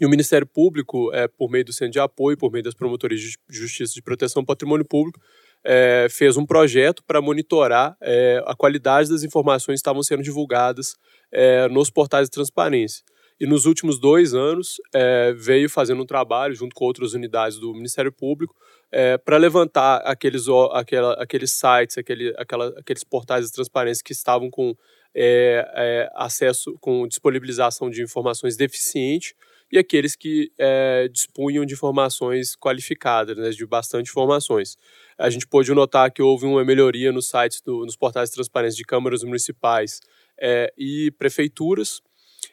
E 0.01 0.07
o 0.07 0.09
Ministério 0.09 0.47
Público, 0.47 1.13
é, 1.13 1.27
por 1.27 1.51
meio 1.51 1.65
do 1.65 1.73
Centro 1.73 1.93
de 1.93 2.01
Apoio, 2.01 2.37
por 2.37 2.53
meio 2.53 2.63
das 2.63 2.75
Promotorias 2.75 3.21
de 3.21 3.37
Justiça 3.49 3.93
de 3.93 4.03
Proteção 4.03 4.41
ao 4.41 4.47
Patrimônio 4.47 4.85
Público, 4.85 5.21
é, 5.65 6.07
fez 6.09 6.37
um 6.37 6.47
projeto 6.47 7.03
para 7.05 7.21
monitorar 7.21 7.97
é, 8.01 8.43
a 8.47 8.55
qualidade 8.55 9.11
das 9.11 9.23
informações 9.23 9.77
que 9.77 9.81
estavam 9.81 10.03
sendo 10.03 10.23
divulgadas 10.23 10.95
é, 11.33 11.69
nos 11.69 11.91
portais 11.91 12.29
de 12.29 12.31
transparência. 12.31 13.05
E 13.41 13.47
nos 13.47 13.65
últimos 13.65 13.99
dois 13.99 14.35
anos 14.35 14.77
é, 14.93 15.33
veio 15.33 15.71
fazendo 15.71 16.03
um 16.03 16.07
trabalho 16.07 16.55
junto 16.55 16.75
com 16.75 16.85
outras 16.85 17.15
unidades 17.15 17.59
do 17.59 17.73
Ministério 17.73 18.13
Público 18.13 18.55
é, 18.93 19.17
para 19.17 19.39
levantar 19.39 20.03
aqueles, 20.05 20.45
aquela, 20.73 21.15
aqueles 21.15 21.53
sites, 21.53 21.97
aquele, 21.97 22.35
aquela, 22.37 22.69
aqueles 22.79 23.03
portais 23.03 23.47
de 23.47 23.53
transparência 23.53 24.05
que 24.05 24.13
estavam 24.13 24.51
com 24.51 24.77
é, 25.15 25.67
é, 25.75 26.11
acesso, 26.15 26.77
com 26.81 27.09
disponibilização 27.09 27.89
de 27.89 28.03
informações 28.03 28.59
deficiente 28.59 29.35
e 29.73 29.79
aqueles 29.79 30.17
que 30.17 30.53
é, 30.59 31.09
dispunham 31.09 31.65
de 31.65 31.75
informações 31.75 32.57
qualificadas, 32.57 33.37
né, 33.37 33.51
de 33.51 33.65
bastante 33.65 34.11
informações. 34.11 34.77
A 35.17 35.31
gente 35.31 35.47
pôde 35.47 35.73
notar 35.73 36.11
que 36.11 36.21
houve 36.21 36.45
uma 36.45 36.65
melhoria 36.65 37.13
nos 37.13 37.29
sites, 37.29 37.63
do, 37.63 37.85
nos 37.87 37.97
portais 37.97 38.29
de 38.29 38.35
transparência 38.35 38.77
de 38.77 38.85
câmaras 38.85 39.23
municipais 39.23 40.01
é, 40.39 40.73
e 40.77 41.13
prefeituras, 41.13 42.03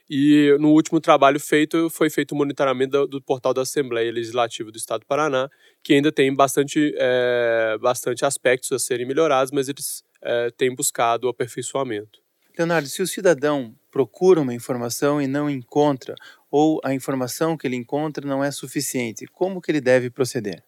e 0.09 0.55
no 0.59 0.69
último 0.69 0.99
trabalho 0.99 1.39
feito, 1.39 1.89
foi 1.89 2.09
feito 2.09 2.31
o 2.31 2.35
monitoramento 2.35 2.91
do, 2.91 3.07
do, 3.07 3.21
portal 3.21 3.53
da 3.53 3.61
Assembleia 3.61 4.11
Legislativa 4.11 4.71
do 4.71 4.77
Estado 4.77 5.01
do 5.01 5.05
Paraná, 5.05 5.49
que 5.83 5.93
ainda 5.93 6.11
tem 6.11 6.33
bastante, 6.33 6.93
é, 6.97 7.77
bastante 7.79 8.25
aspectos 8.25 8.71
a 8.71 8.79
serem 8.79 9.05
melhorados, 9.05 9.51
mas 9.51 9.67
eles 9.67 10.03
é, 10.21 10.49
têm 10.51 10.73
buscado 10.73 11.27
o 11.27 11.29
aperfeiçoamento. 11.29 12.19
Leonardo, 12.57 12.87
se 12.87 13.01
o 13.01 13.07
cidadão 13.07 13.75
procura 13.91 14.41
uma 14.41 14.53
informação 14.53 15.21
e 15.21 15.27
não 15.27 15.49
encontra, 15.49 16.15
ou 16.49 16.79
a 16.83 16.93
informação 16.93 17.55
que 17.55 17.67
ele 17.67 17.75
encontra 17.75 18.25
não 18.25 18.43
é 18.43 18.49
suficiente, 18.49 19.27
como 19.27 19.61
que 19.61 19.69
ele 19.69 19.81
deve 19.81 20.09
proceder? 20.09 20.63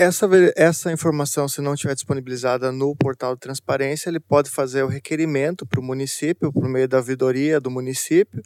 Essa, 0.00 0.28
essa 0.54 0.92
informação, 0.92 1.48
se 1.48 1.60
não 1.60 1.74
estiver 1.74 1.92
disponibilizada 1.92 2.70
no 2.70 2.94
portal 2.94 3.34
de 3.34 3.40
transparência, 3.40 4.08
ele 4.08 4.20
pode 4.20 4.48
fazer 4.48 4.84
o 4.84 4.86
requerimento 4.86 5.66
para 5.66 5.80
o 5.80 5.82
município, 5.82 6.52
por 6.52 6.68
meio 6.68 6.86
da 6.86 6.98
ouvidoria 6.98 7.58
do 7.58 7.68
município, 7.68 8.40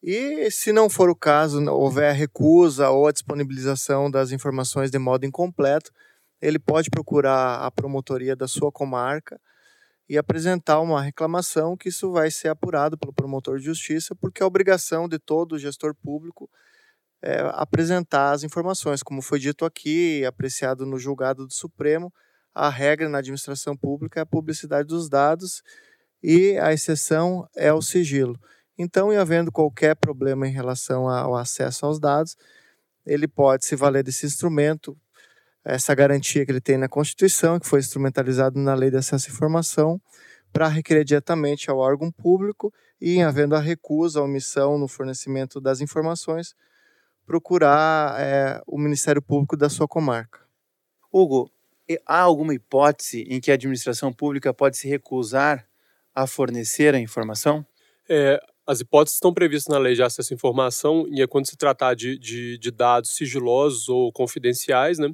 e 0.00 0.48
se 0.48 0.70
não 0.72 0.88
for 0.88 1.10
o 1.10 1.16
caso, 1.16 1.60
houver 1.68 2.14
recusa 2.14 2.88
ou 2.88 3.08
a 3.08 3.12
disponibilização 3.12 4.08
das 4.08 4.30
informações 4.30 4.88
de 4.88 4.96
modo 4.96 5.26
incompleto, 5.26 5.90
ele 6.40 6.60
pode 6.60 6.88
procurar 6.88 7.66
a 7.66 7.70
promotoria 7.72 8.36
da 8.36 8.46
sua 8.46 8.70
comarca 8.70 9.40
e 10.08 10.16
apresentar 10.16 10.78
uma 10.78 11.02
reclamação 11.02 11.76
que 11.76 11.88
isso 11.88 12.12
vai 12.12 12.30
ser 12.30 12.46
apurado 12.46 12.96
pelo 12.96 13.12
promotor 13.12 13.58
de 13.58 13.64
justiça, 13.64 14.14
porque 14.14 14.40
é 14.40 14.46
obrigação 14.46 15.08
de 15.08 15.18
todo 15.18 15.58
gestor 15.58 15.96
público 15.96 16.48
é, 17.22 17.40
apresentar 17.54 18.32
as 18.32 18.42
informações. 18.42 19.02
Como 19.02 19.22
foi 19.22 19.38
dito 19.38 19.64
aqui, 19.64 20.24
apreciado 20.24 20.84
no 20.86 20.98
julgado 20.98 21.46
do 21.46 21.52
Supremo, 21.52 22.12
a 22.54 22.68
regra 22.68 23.08
na 23.08 23.18
administração 23.18 23.76
pública 23.76 24.20
é 24.20 24.22
a 24.22 24.26
publicidade 24.26 24.88
dos 24.88 25.08
dados 25.08 25.62
e 26.22 26.56
a 26.58 26.72
exceção 26.72 27.48
é 27.54 27.72
o 27.72 27.82
sigilo. 27.82 28.38
Então, 28.78 29.12
em 29.12 29.16
havendo 29.16 29.50
qualquer 29.50 29.94
problema 29.96 30.46
em 30.46 30.52
relação 30.52 31.08
ao 31.08 31.34
acesso 31.34 31.86
aos 31.86 31.98
dados, 31.98 32.36
ele 33.06 33.28
pode 33.28 33.64
se 33.64 33.76
valer 33.76 34.02
desse 34.02 34.26
instrumento, 34.26 34.96
essa 35.64 35.94
garantia 35.94 36.44
que 36.44 36.52
ele 36.52 36.60
tem 36.60 36.76
na 36.76 36.88
Constituição, 36.88 37.58
que 37.58 37.66
foi 37.66 37.80
instrumentalizado 37.80 38.58
na 38.58 38.74
Lei 38.74 38.90
de 38.90 38.96
Acesso 38.96 39.28
à 39.28 39.32
Informação, 39.32 40.00
para 40.52 40.68
requerer 40.68 41.04
diretamente 41.04 41.70
ao 41.70 41.78
órgão 41.78 42.10
público 42.10 42.72
e, 43.00 43.16
em 43.16 43.22
havendo 43.22 43.54
a 43.54 43.60
recusa, 43.60 44.20
a 44.20 44.22
omissão 44.22 44.78
no 44.78 44.88
fornecimento 44.88 45.60
das 45.60 45.80
informações, 45.80 46.54
procurar 47.26 48.20
é, 48.20 48.62
o 48.66 48.78
Ministério 48.78 49.20
Público 49.20 49.56
da 49.56 49.68
sua 49.68 49.88
comarca. 49.88 50.40
Hugo, 51.12 51.50
há 52.06 52.20
alguma 52.20 52.54
hipótese 52.54 53.22
em 53.28 53.40
que 53.40 53.50
a 53.50 53.54
administração 53.54 54.12
pública 54.12 54.54
pode 54.54 54.76
se 54.76 54.88
recusar 54.88 55.66
a 56.14 56.26
fornecer 56.26 56.94
a 56.94 57.00
informação? 57.00 57.66
É, 58.08 58.40
as 58.66 58.80
hipóteses 58.80 59.16
estão 59.16 59.34
previstas 59.34 59.72
na 59.72 59.78
lei 59.78 59.94
de 59.94 60.02
acesso 60.02 60.32
à 60.32 60.34
informação 60.34 61.06
e 61.08 61.20
é 61.20 61.26
quando 61.26 61.46
se 61.46 61.56
tratar 61.56 61.94
de, 61.94 62.18
de, 62.18 62.58
de 62.58 62.70
dados 62.70 63.14
sigilosos 63.14 63.88
ou 63.88 64.12
confidenciais, 64.12 64.98
né? 64.98 65.08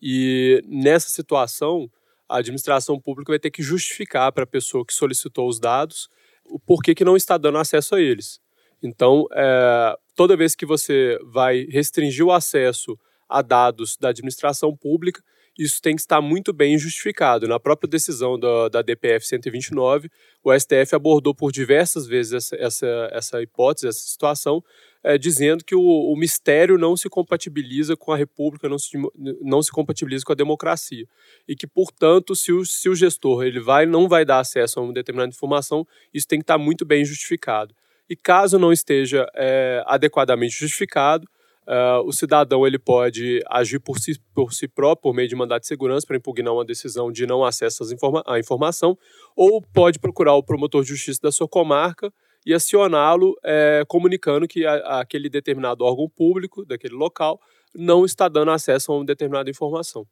E 0.00 0.62
nessa 0.66 1.08
situação, 1.08 1.90
a 2.28 2.38
administração 2.38 3.00
pública 3.00 3.32
vai 3.32 3.38
ter 3.38 3.50
que 3.50 3.62
justificar 3.62 4.32
para 4.32 4.44
a 4.44 4.46
pessoa 4.46 4.84
que 4.84 4.94
solicitou 4.94 5.48
os 5.48 5.58
dados 5.58 6.08
o 6.44 6.58
porquê 6.58 6.94
que 6.94 7.04
não 7.04 7.16
está 7.16 7.36
dando 7.36 7.58
acesso 7.58 7.94
a 7.94 8.00
eles. 8.00 8.40
Então, 8.82 9.26
é, 9.32 9.96
toda 10.18 10.36
vez 10.36 10.56
que 10.56 10.66
você 10.66 11.16
vai 11.22 11.64
restringir 11.70 12.26
o 12.26 12.32
acesso 12.32 12.98
a 13.28 13.40
dados 13.40 13.96
da 13.96 14.08
administração 14.08 14.76
pública, 14.76 15.22
isso 15.56 15.80
tem 15.80 15.94
que 15.94 16.00
estar 16.00 16.20
muito 16.20 16.52
bem 16.52 16.76
justificado. 16.76 17.46
Na 17.46 17.60
própria 17.60 17.88
decisão 17.88 18.36
da, 18.36 18.68
da 18.68 18.82
DPF 18.82 19.24
129, 19.24 20.10
o 20.42 20.52
STF 20.52 20.96
abordou 20.96 21.32
por 21.32 21.52
diversas 21.52 22.08
vezes 22.08 22.32
essa, 22.32 22.56
essa, 22.56 23.08
essa 23.12 23.42
hipótese, 23.42 23.86
essa 23.86 24.00
situação, 24.00 24.60
é, 25.04 25.16
dizendo 25.16 25.64
que 25.64 25.76
o, 25.76 25.80
o, 25.80 26.16
mistério 26.16 26.76
não 26.76 26.96
se 26.96 27.08
compatibiliza 27.08 27.96
com 27.96 28.10
a 28.10 28.16
República, 28.16 28.68
não 28.68 28.78
se, 28.78 28.98
não 29.40 29.62
se 29.62 29.70
compatibiliza 29.70 30.24
com 30.24 30.32
a 30.32 30.36
democracia. 30.36 31.06
E 31.46 31.54
que, 31.54 31.66
portanto, 31.66 32.34
se 32.34 32.52
o, 32.52 32.66
se 32.66 32.88
o 32.88 32.94
gestor 32.96 33.44
ele 33.44 33.60
vai, 33.60 33.86
não 33.86 34.08
vai 34.08 34.24
dar 34.24 34.40
acesso 34.40 34.80
a 34.80 34.82
uma 34.82 34.92
determinada 34.92 35.30
informação, 35.30 35.86
isso 36.12 36.26
tem 36.26 36.40
que 36.40 36.44
estar 36.44 36.58
muito 36.58 36.84
bem 36.84 37.04
justificado. 37.04 37.72
E 38.08 38.16
caso 38.16 38.58
não 38.58 38.72
esteja 38.72 39.26
é, 39.34 39.82
adequadamente 39.86 40.54
justificado, 40.54 41.26
Uh, 41.68 42.00
o 42.06 42.12
cidadão 42.14 42.66
ele 42.66 42.78
pode 42.78 43.42
agir 43.46 43.78
por 43.78 43.98
si, 43.98 44.18
por 44.32 44.54
si 44.54 44.66
próprio, 44.66 45.02
por 45.02 45.14
meio 45.14 45.28
de 45.28 45.36
mandato 45.36 45.60
de 45.60 45.66
segurança, 45.66 46.06
para 46.06 46.16
impugnar 46.16 46.54
uma 46.54 46.64
decisão 46.64 47.12
de 47.12 47.26
não 47.26 47.44
acesso 47.44 47.84
informa 47.92 48.22
à 48.26 48.38
informação, 48.38 48.96
ou 49.36 49.60
pode 49.60 49.98
procurar 49.98 50.32
o 50.32 50.42
promotor 50.42 50.82
de 50.82 50.88
justiça 50.88 51.20
da 51.22 51.30
sua 51.30 51.46
comarca 51.46 52.10
e 52.46 52.54
acioná-lo, 52.54 53.36
é, 53.44 53.84
comunicando 53.86 54.48
que 54.48 54.64
a, 54.64 55.00
aquele 55.00 55.28
determinado 55.28 55.84
órgão 55.84 56.08
público 56.08 56.64
daquele 56.64 56.94
local 56.94 57.38
não 57.74 58.06
está 58.06 58.28
dando 58.28 58.50
acesso 58.50 58.90
a 58.90 58.96
uma 58.96 59.04
determinada 59.04 59.50
informação. 59.50 60.06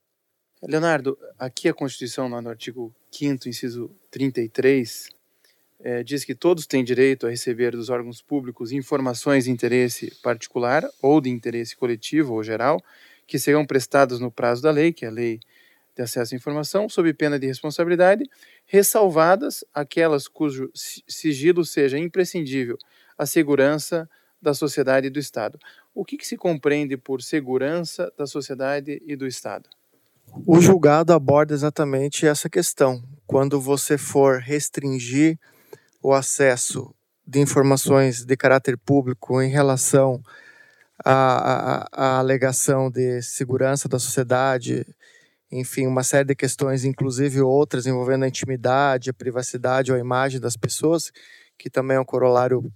Leonardo, 0.63 1.17
aqui 1.39 1.71
a 1.71 1.75
Constituição, 1.75 2.29
no 2.29 2.51
artigo 2.51 2.95
5, 3.11 3.49
inciso 3.49 3.91
33, 4.11 5.09
é, 5.81 6.03
diz 6.03 6.25
que 6.25 6.35
todos 6.35 6.67
têm 6.67 6.83
direito 6.83 7.27
a 7.27 7.31
receber 7.31 7.73
dos 7.73 7.91
órgãos 7.91 8.23
públicos 8.23 8.73
informações 8.73 9.45
de 9.45 9.51
interesse 9.51 10.13
particular 10.23 10.89
ou 11.03 11.21
de 11.21 11.31
interesse 11.31 11.77
coletivo 11.77 12.35
ou 12.35 12.43
geral, 12.43 12.83
que 13.27 13.39
serão 13.39 13.67
prestadas 13.67 14.21
no 14.21 14.31
prazo 14.31 14.63
da 14.63 14.71
lei, 14.71 14.93
que 14.93 15.05
é 15.05 15.09
a 15.09 15.11
Lei 15.11 15.41
de 15.95 16.03
Acesso 16.03 16.35
à 16.35 16.37
Informação, 16.37 16.89
sob 16.89 17.13
pena 17.15 17.39
de 17.39 17.47
responsabilidade, 17.47 18.25
ressalvadas 18.67 19.65
aquelas 19.73 20.29
cujo 20.29 20.71
sigilo 20.75 21.65
seja 21.65 21.99
imprescindível 21.99 22.77
à 23.17 23.25
segurança 23.25 24.09
da 24.41 24.53
sociedade 24.53 25.07
e 25.07 25.11
do 25.11 25.19
Estado. 25.19 25.59
O 25.95 26.05
que, 26.05 26.19
que 26.19 26.27
se 26.27 26.37
compreende 26.37 26.97
por 26.97 27.23
segurança 27.23 28.13
da 28.17 28.27
sociedade 28.27 29.03
e 29.07 29.17
do 29.17 29.27
Estado? 29.27 29.69
O 30.47 30.61
julgado 30.61 31.13
aborda 31.13 31.55
exatamente 31.55 32.27
essa 32.27 32.51
questão. 32.51 33.03
Quando 33.27 33.61
você 33.61 33.97
for 33.97 34.39
restringir 34.39 35.39
o 36.07 36.15
acesso 36.15 36.95
de 37.27 37.41
informações 37.41 38.25
de 38.25 38.37
caráter 38.37 38.79
público 38.79 39.43
em 39.43 39.51
relação 39.51 40.23
a, 41.05 41.13
a, 41.13 41.89
a 41.91 42.19
alegação 42.21 42.89
de 42.89 43.21
segurança 43.23 43.89
da 43.89 43.99
sociedade, 43.99 44.87
enfim, 45.51 45.85
uma 45.85 46.05
série 46.05 46.29
de 46.29 46.37
questões, 46.37 46.85
inclusive 46.85 47.41
outras 47.41 47.89
envolvendo 47.89 48.25
a 48.25 48.29
intimidade, 48.29 49.11
a 49.11 49.15
privacidade 49.15 49.91
ou 49.91 49.99
a 49.99 50.01
imagem 50.01 50.39
das 50.39 50.57
pessoas, 50.57 51.11
que 51.59 51.69
também 51.69 51.97
é 51.97 52.01
um 52.01 52.05
corolário 52.05 52.73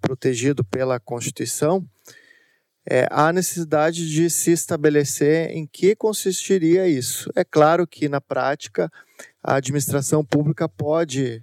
protegido 0.00 0.64
pela 0.64 0.98
Constituição, 0.98 1.88
é, 2.90 3.06
há 3.08 3.32
necessidade 3.32 4.10
de 4.10 4.28
se 4.28 4.50
estabelecer 4.50 5.52
em 5.52 5.64
que 5.64 5.94
consistiria 5.94 6.88
isso. 6.88 7.30
É 7.36 7.44
claro 7.44 7.86
que, 7.86 8.08
na 8.08 8.20
prática, 8.20 8.90
a 9.40 9.54
administração 9.54 10.24
pública 10.24 10.68
pode 10.68 11.40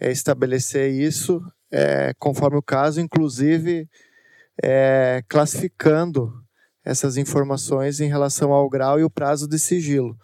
é, 0.00 0.10
estabelecer 0.10 0.90
isso 0.90 1.42
é, 1.70 2.12
conforme 2.18 2.56
o 2.56 2.62
caso, 2.62 3.00
inclusive 3.00 3.88
é, 4.62 5.22
classificando 5.28 6.32
essas 6.84 7.16
informações 7.16 8.00
em 8.00 8.08
relação 8.08 8.52
ao 8.52 8.68
grau 8.68 8.98
e 8.98 9.04
o 9.04 9.10
prazo 9.10 9.46
de 9.46 9.58
sigilo. 9.58 10.16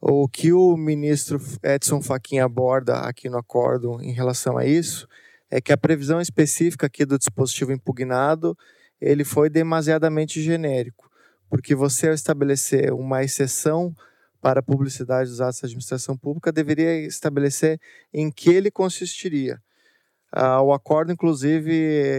O 0.00 0.28
que 0.28 0.52
o 0.52 0.76
ministro 0.76 1.40
Edson 1.62 2.00
Fachin 2.00 2.38
aborda 2.38 3.00
aqui 3.00 3.28
no 3.28 3.38
acordo 3.38 4.00
em 4.02 4.12
relação 4.12 4.56
a 4.56 4.64
isso 4.64 5.08
é 5.50 5.60
que 5.60 5.72
a 5.72 5.78
previsão 5.78 6.20
específica 6.20 6.86
aqui 6.86 7.04
do 7.04 7.18
dispositivo 7.18 7.72
impugnado 7.72 8.56
ele 9.00 9.24
foi 9.24 9.48
demasiadamente 9.48 10.42
genérico, 10.42 11.08
porque 11.48 11.74
você 11.74 12.08
ao 12.08 12.14
estabelecer 12.14 12.92
uma 12.92 13.24
exceção 13.24 13.94
para 14.40 14.62
publicidade 14.62 15.30
dos 15.30 15.40
atos 15.40 15.60
da 15.60 15.66
administração 15.66 16.16
pública 16.16 16.52
deveria 16.52 17.06
estabelecer 17.06 17.80
em 18.12 18.30
que 18.30 18.50
ele 18.50 18.70
consistiria. 18.70 19.60
Ah, 20.32 20.60
o 20.62 20.72
acordo, 20.72 21.12
inclusive, 21.12 21.72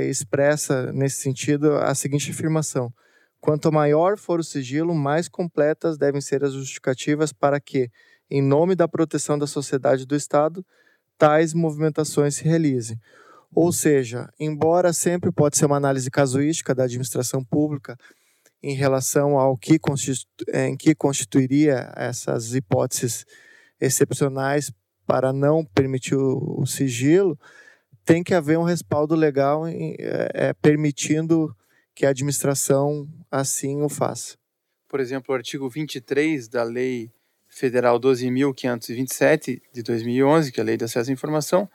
expressa 0.09 0.91
nesse 0.91 1.21
sentido 1.21 1.73
a 1.73 1.93
seguinte 1.93 2.31
afirmação: 2.31 2.91
quanto 3.39 3.71
maior 3.71 4.17
for 4.17 4.39
o 4.39 4.43
sigilo, 4.43 4.95
mais 4.95 5.29
completas 5.29 5.97
devem 5.97 6.21
ser 6.21 6.43
as 6.43 6.53
justificativas 6.53 7.31
para 7.31 7.59
que, 7.59 7.89
em 8.29 8.41
nome 8.41 8.75
da 8.75 8.87
proteção 8.87 9.37
da 9.37 9.47
sociedade 9.47 10.03
e 10.03 10.05
do 10.07 10.15
Estado, 10.15 10.65
tais 11.17 11.53
movimentações 11.53 12.35
se 12.35 12.43
realizem. 12.43 12.97
Ou 13.53 13.71
seja, 13.71 14.29
embora 14.39 14.93
sempre 14.93 15.31
pode 15.31 15.57
ser 15.57 15.65
uma 15.65 15.77
análise 15.77 16.09
casuística 16.09 16.73
da 16.73 16.83
administração 16.83 17.43
pública 17.43 17.97
em 18.61 18.75
relação 18.75 19.37
ao 19.37 19.57
que 19.57 19.79
em 20.53 20.75
que 20.75 20.93
constituiria 20.93 21.91
essas 21.95 22.53
hipóteses 22.53 23.25
excepcionais 23.79 24.71
para 25.07 25.33
não 25.33 25.65
permitir 25.65 26.15
o, 26.15 26.65
sigilo, 26.65 27.39
tem 28.05 28.23
que 28.23 28.33
haver 28.33 28.57
um 28.57 28.63
respaldo 28.63 29.15
legal 29.15 29.67
em, 29.67 29.95
é, 29.97 30.53
permitindo 30.53 31.55
que 31.95 32.05
a 32.05 32.09
administração 32.09 33.07
assim 33.31 33.81
o 33.81 33.89
faça. 33.89 34.37
Por 34.87 34.99
exemplo, 34.99 35.33
o 35.33 35.37
artigo 35.37 35.69
23 35.69 36.47
da 36.47 36.63
Lei 36.63 37.11
Federal 37.47 37.99
12.527 37.99 39.61
de 39.73 39.83
2011, 39.83 40.51
que 40.51 40.59
é 40.59 40.63
a 40.63 40.65
Lei 40.65 40.77
de 40.77 40.85
Acesso 40.85 41.09
à 41.09 41.13
Informação, 41.13 41.69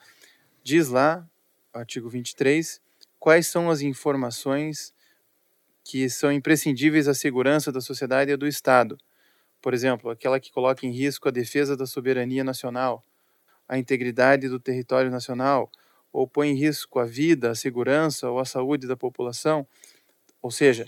diz 0.62 0.88
lá 0.88 1.28
artigo 1.72 2.08
23, 2.08 2.80
quais 3.18 3.48
são 3.48 3.68
as 3.68 3.80
informações 3.80 4.93
que 5.84 6.08
são 6.08 6.32
imprescindíveis 6.32 7.06
à 7.06 7.14
segurança 7.14 7.70
da 7.70 7.80
sociedade 7.80 8.32
e 8.32 8.36
do 8.36 8.46
Estado. 8.46 8.98
Por 9.60 9.74
exemplo, 9.74 10.10
aquela 10.10 10.40
que 10.40 10.50
coloca 10.50 10.86
em 10.86 10.90
risco 10.90 11.28
a 11.28 11.30
defesa 11.30 11.76
da 11.76 11.86
soberania 11.86 12.42
nacional, 12.42 13.04
a 13.68 13.78
integridade 13.78 14.48
do 14.48 14.58
território 14.58 15.10
nacional, 15.10 15.70
ou 16.12 16.26
põe 16.26 16.50
em 16.50 16.54
risco 16.54 16.98
a 16.98 17.04
vida, 17.04 17.50
a 17.50 17.54
segurança 17.54 18.30
ou 18.30 18.38
a 18.38 18.44
saúde 18.44 18.86
da 18.86 18.96
população. 18.96 19.66
Ou 20.40 20.50
seja, 20.50 20.86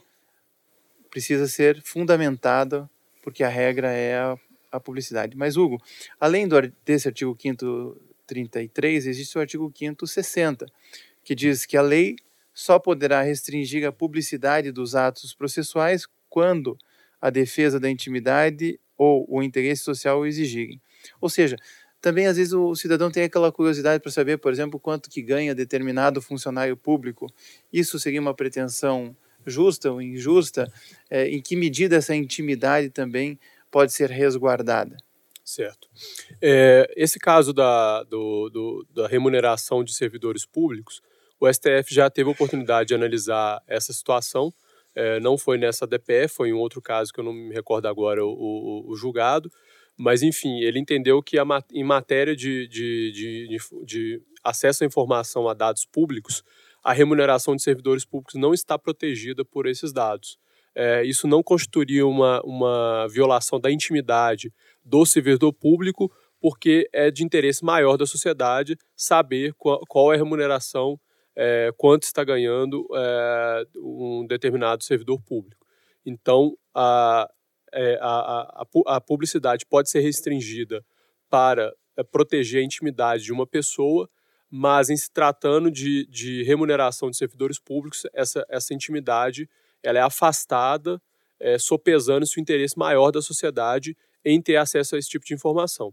precisa 1.10 1.46
ser 1.46 1.82
fundamentada, 1.82 2.88
porque 3.22 3.42
a 3.42 3.48
regra 3.48 3.92
é 3.92 4.16
a, 4.18 4.36
a 4.72 4.80
publicidade. 4.80 5.36
Mas, 5.36 5.56
Hugo, 5.56 5.82
além 6.18 6.46
do, 6.46 6.56
desse 6.84 7.08
artigo 7.08 7.36
5 7.38 8.00
33, 8.26 9.06
existe 9.06 9.38
o 9.38 9.40
artigo 9.40 9.70
560, 9.70 10.66
que 11.22 11.34
diz 11.34 11.64
que 11.64 11.76
a 11.76 11.82
lei 11.82 12.16
só 12.56 12.78
poderá 12.78 13.20
restringir 13.20 13.86
a 13.86 13.92
publicidade 13.92 14.72
dos 14.72 14.94
atos 14.94 15.34
processuais 15.34 16.06
quando 16.26 16.78
a 17.20 17.28
defesa 17.28 17.78
da 17.78 17.90
intimidade 17.90 18.80
ou 18.96 19.26
o 19.28 19.42
interesse 19.42 19.82
social 19.82 20.20
o 20.20 20.26
exigirem. 20.26 20.80
Ou 21.20 21.28
seja, 21.28 21.56
também 22.00 22.26
às 22.26 22.38
vezes 22.38 22.54
o 22.54 22.74
cidadão 22.74 23.10
tem 23.10 23.24
aquela 23.24 23.52
curiosidade 23.52 24.02
para 24.02 24.10
saber, 24.10 24.38
por 24.38 24.50
exemplo, 24.50 24.80
quanto 24.80 25.10
que 25.10 25.20
ganha 25.20 25.54
determinado 25.54 26.22
funcionário 26.22 26.78
público. 26.78 27.26
Isso 27.70 27.98
seria 27.98 28.22
uma 28.22 28.32
pretensão 28.32 29.14
justa 29.44 29.92
ou 29.92 30.00
injusta? 30.00 30.72
É, 31.10 31.28
em 31.28 31.42
que 31.42 31.56
medida 31.56 31.96
essa 31.96 32.16
intimidade 32.16 32.88
também 32.88 33.38
pode 33.70 33.92
ser 33.92 34.08
resguardada? 34.08 34.96
Certo. 35.44 35.88
É, 36.40 36.90
esse 36.96 37.18
caso 37.18 37.52
da, 37.52 38.02
do, 38.04 38.48
do, 38.48 38.86
da 38.94 39.06
remuneração 39.06 39.84
de 39.84 39.92
servidores 39.92 40.46
públicos, 40.46 41.02
o 41.40 41.52
STF 41.52 41.94
já 41.94 42.08
teve 42.08 42.28
a 42.28 42.32
oportunidade 42.32 42.88
de 42.88 42.94
analisar 42.94 43.62
essa 43.66 43.92
situação. 43.92 44.52
É, 44.94 45.20
não 45.20 45.36
foi 45.36 45.58
nessa 45.58 45.86
DPF, 45.86 46.34
foi 46.34 46.48
em 46.48 46.52
outro 46.54 46.80
caso 46.80 47.12
que 47.12 47.20
eu 47.20 47.24
não 47.24 47.32
me 47.32 47.52
recordo 47.52 47.86
agora 47.86 48.24
o, 48.24 48.30
o, 48.30 48.90
o 48.90 48.96
julgado. 48.96 49.50
Mas, 49.96 50.22
enfim, 50.22 50.60
ele 50.60 50.78
entendeu 50.78 51.22
que 51.22 51.38
a, 51.38 51.44
em 51.72 51.84
matéria 51.84 52.36
de, 52.36 52.66
de, 52.68 53.12
de, 53.12 53.58
de 53.84 54.22
acesso 54.44 54.84
à 54.84 54.86
informação 54.86 55.48
a 55.48 55.54
dados 55.54 55.86
públicos, 55.86 56.42
a 56.82 56.92
remuneração 56.92 57.56
de 57.56 57.62
servidores 57.62 58.04
públicos 58.04 58.34
não 58.34 58.54
está 58.54 58.78
protegida 58.78 59.44
por 59.44 59.66
esses 59.66 59.92
dados. 59.92 60.38
É, 60.74 61.02
isso 61.04 61.26
não 61.26 61.42
constituiria 61.42 62.06
uma, 62.06 62.42
uma 62.44 63.08
violação 63.08 63.58
da 63.58 63.70
intimidade 63.70 64.52
do 64.84 65.06
servidor 65.06 65.52
público, 65.52 66.12
porque 66.38 66.88
é 66.92 67.10
de 67.10 67.24
interesse 67.24 67.64
maior 67.64 67.96
da 67.96 68.06
sociedade 68.06 68.76
saber 68.94 69.54
qual, 69.54 69.80
qual 69.88 70.12
é 70.12 70.16
a 70.16 70.18
remuneração, 70.18 71.00
é, 71.36 71.70
quanto 71.76 72.04
está 72.04 72.24
ganhando 72.24 72.86
é, 72.94 73.64
um 73.76 74.26
determinado 74.26 74.82
servidor 74.82 75.20
público. 75.20 75.66
Então, 76.04 76.56
a, 76.74 77.28
é, 77.72 77.98
a, 78.00 78.62
a, 78.62 78.96
a 78.96 79.00
publicidade 79.00 79.66
pode 79.66 79.90
ser 79.90 80.00
restringida 80.00 80.84
para 81.28 81.72
é, 81.96 82.02
proteger 82.02 82.62
a 82.62 82.64
intimidade 82.64 83.22
de 83.22 83.32
uma 83.32 83.46
pessoa, 83.46 84.08
mas 84.50 84.88
em 84.88 84.96
se 84.96 85.10
tratando 85.10 85.70
de, 85.70 86.06
de 86.06 86.42
remuneração 86.44 87.10
de 87.10 87.16
servidores 87.16 87.58
públicos, 87.58 88.06
essa, 88.14 88.46
essa 88.48 88.72
intimidade 88.72 89.48
ela 89.82 89.98
é 89.98 90.02
afastada, 90.02 91.00
é, 91.38 91.58
sopesando-se 91.58 92.38
o 92.38 92.40
interesse 92.40 92.78
maior 92.78 93.10
da 93.10 93.20
sociedade 93.20 93.96
em 94.24 94.40
ter 94.40 94.56
acesso 94.56 94.96
a 94.96 94.98
esse 94.98 95.08
tipo 95.08 95.24
de 95.24 95.34
informação. 95.34 95.92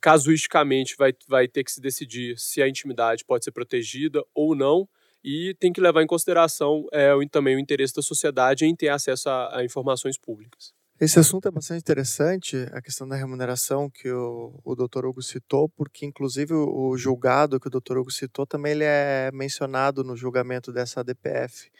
Casuisticamente, 0.00 0.94
vai, 0.98 1.12
vai 1.28 1.48
ter 1.48 1.64
que 1.64 1.72
se 1.72 1.80
decidir 1.80 2.38
se 2.38 2.62
a 2.62 2.68
intimidade 2.68 3.24
pode 3.24 3.44
ser 3.44 3.52
protegida 3.52 4.22
ou 4.34 4.54
não, 4.54 4.88
e 5.24 5.54
tem 5.58 5.72
que 5.72 5.80
levar 5.80 6.02
em 6.02 6.06
consideração 6.06 6.86
é, 6.92 7.10
também 7.30 7.56
o 7.56 7.58
interesse 7.58 7.94
da 7.94 8.02
sociedade 8.02 8.64
em 8.64 8.76
ter 8.76 8.88
acesso 8.88 9.28
a, 9.28 9.58
a 9.58 9.64
informações 9.64 10.16
públicas. 10.16 10.72
Esse 11.00 11.18
assunto 11.18 11.46
é 11.46 11.50
bastante 11.50 11.80
interessante, 11.80 12.56
a 12.72 12.80
questão 12.80 13.06
da 13.06 13.16
remuneração 13.16 13.90
que 13.90 14.10
o, 14.10 14.58
o 14.64 14.74
Dr. 14.74 15.04
Hugo 15.04 15.20
citou, 15.20 15.68
porque 15.68 16.06
inclusive 16.06 16.54
o 16.54 16.96
julgado 16.96 17.60
que 17.60 17.68
o 17.68 17.70
Dr. 17.70 17.98
Hugo 17.98 18.10
citou 18.10 18.46
também 18.46 18.72
ele 18.72 18.84
é 18.84 19.30
mencionado 19.32 20.02
no 20.02 20.16
julgamento 20.16 20.72
dessa 20.72 21.00
ADPF 21.00 21.70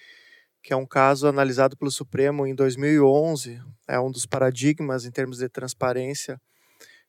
que 0.67 0.73
é 0.73 0.77
um 0.77 0.85
caso 0.85 1.29
analisado 1.29 1.77
pelo 1.77 1.93
Supremo 1.93 2.45
em 2.45 2.53
2011, 2.53 3.63
é 3.87 4.01
um 4.01 4.11
dos 4.11 4.27
paradigmas 4.27 5.05
em 5.05 5.13
termos 5.13 5.39
de 5.39 5.49
transparência 5.49 6.41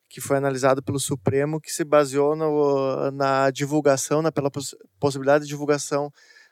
que 0.09 0.21
foi 0.21 0.37
analisado 0.37 0.81
pelo 0.81 0.99
Supremo, 0.99 1.59
que 1.59 1.71
se 1.71 1.83
baseou 1.83 2.35
no, 2.35 3.11
na 3.11 3.51
divulgação, 3.51 4.21
na, 4.21 4.31
pela 4.31 4.49
poss 4.49 4.75
possibilidade 4.99 5.43
de 5.43 5.49
divulgação 5.49 6.11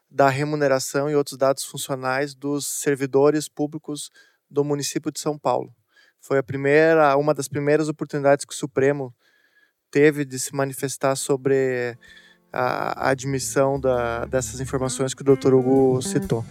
da 0.09 0.29
remuneração 0.29 1.09
e 1.09 1.15
outros 1.15 1.37
dados 1.37 1.63
funcionais 1.63 2.35
dos 2.35 2.67
servidores 2.67 3.49
públicos 3.49 4.11
do 4.49 4.63
município 4.63 5.11
de 5.11 5.19
São 5.19 5.37
Paulo. 5.37 5.73
Foi 6.19 6.37
a 6.37 6.43
primeira, 6.43 7.15
uma 7.17 7.33
das 7.33 7.47
primeiras 7.47 7.89
oportunidades 7.89 8.45
que 8.45 8.53
o 8.53 8.57
Supremo 8.57 9.13
teve 9.91 10.25
de 10.25 10.37
se 10.39 10.53
manifestar 10.53 11.15
sobre 11.15 11.97
a, 12.51 13.09
admissão 13.09 13.79
da, 13.79 14.25
dessas 14.25 14.59
informações 14.59 15.13
que 15.13 15.21
o 15.21 15.35
Dr. 15.35 15.53
Hugo 15.53 16.01
citou. 16.01 16.45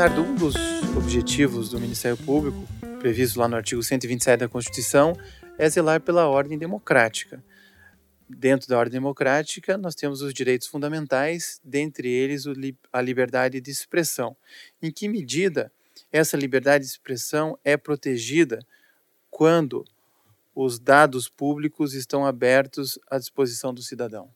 Leonardo, 0.00 0.22
um 0.22 0.34
dos 0.34 0.54
objetivos 0.96 1.68
do 1.68 1.78
Ministério 1.78 2.16
Público, 2.16 2.66
previsto 3.00 3.38
lá 3.38 3.46
no 3.46 3.54
artigo 3.54 3.82
127 3.82 4.40
da 4.40 4.48
Constituição, 4.48 5.12
é 5.58 5.68
zelar 5.68 6.00
pela 6.00 6.26
ordem 6.26 6.56
democrática 6.56 7.44
dentro 8.26 8.66
da 8.66 8.78
ordem 8.78 8.92
democrática, 8.92 9.76
nós 9.76 9.94
temos 9.94 10.22
os 10.22 10.32
direitos 10.32 10.68
fundamentais, 10.68 11.60
dentre 11.62 12.08
eles 12.08 12.44
a 12.90 13.02
liberdade 13.02 13.60
de 13.60 13.70
expressão. 13.70 14.34
Em 14.80 14.90
que 14.90 15.06
medida 15.06 15.70
essa 16.10 16.34
liberdade 16.34 16.84
de 16.84 16.90
expressão 16.90 17.58
é 17.62 17.76
protegida 17.76 18.58
quando 19.30 19.84
os 20.54 20.78
dados 20.78 21.28
públicos 21.28 21.92
estão 21.92 22.24
abertos 22.24 22.98
à 23.10 23.18
disposição 23.18 23.74
do 23.74 23.82
cidadão? 23.82 24.30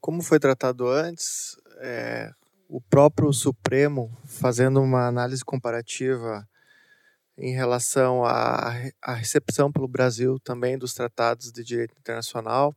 Como 0.00 0.22
foi 0.22 0.38
tratado 0.38 0.88
antes, 0.88 1.58
é, 1.80 2.32
o 2.74 2.80
próprio 2.80 3.32
Supremo, 3.32 4.10
fazendo 4.26 4.82
uma 4.82 5.06
análise 5.06 5.44
comparativa 5.44 6.44
em 7.38 7.54
relação 7.54 8.24
à, 8.24 8.74
à 9.00 9.14
recepção 9.14 9.70
pelo 9.70 9.86
Brasil 9.86 10.40
também 10.40 10.76
dos 10.76 10.92
tratados 10.92 11.52
de 11.52 11.62
direito 11.62 11.94
internacional, 11.96 12.74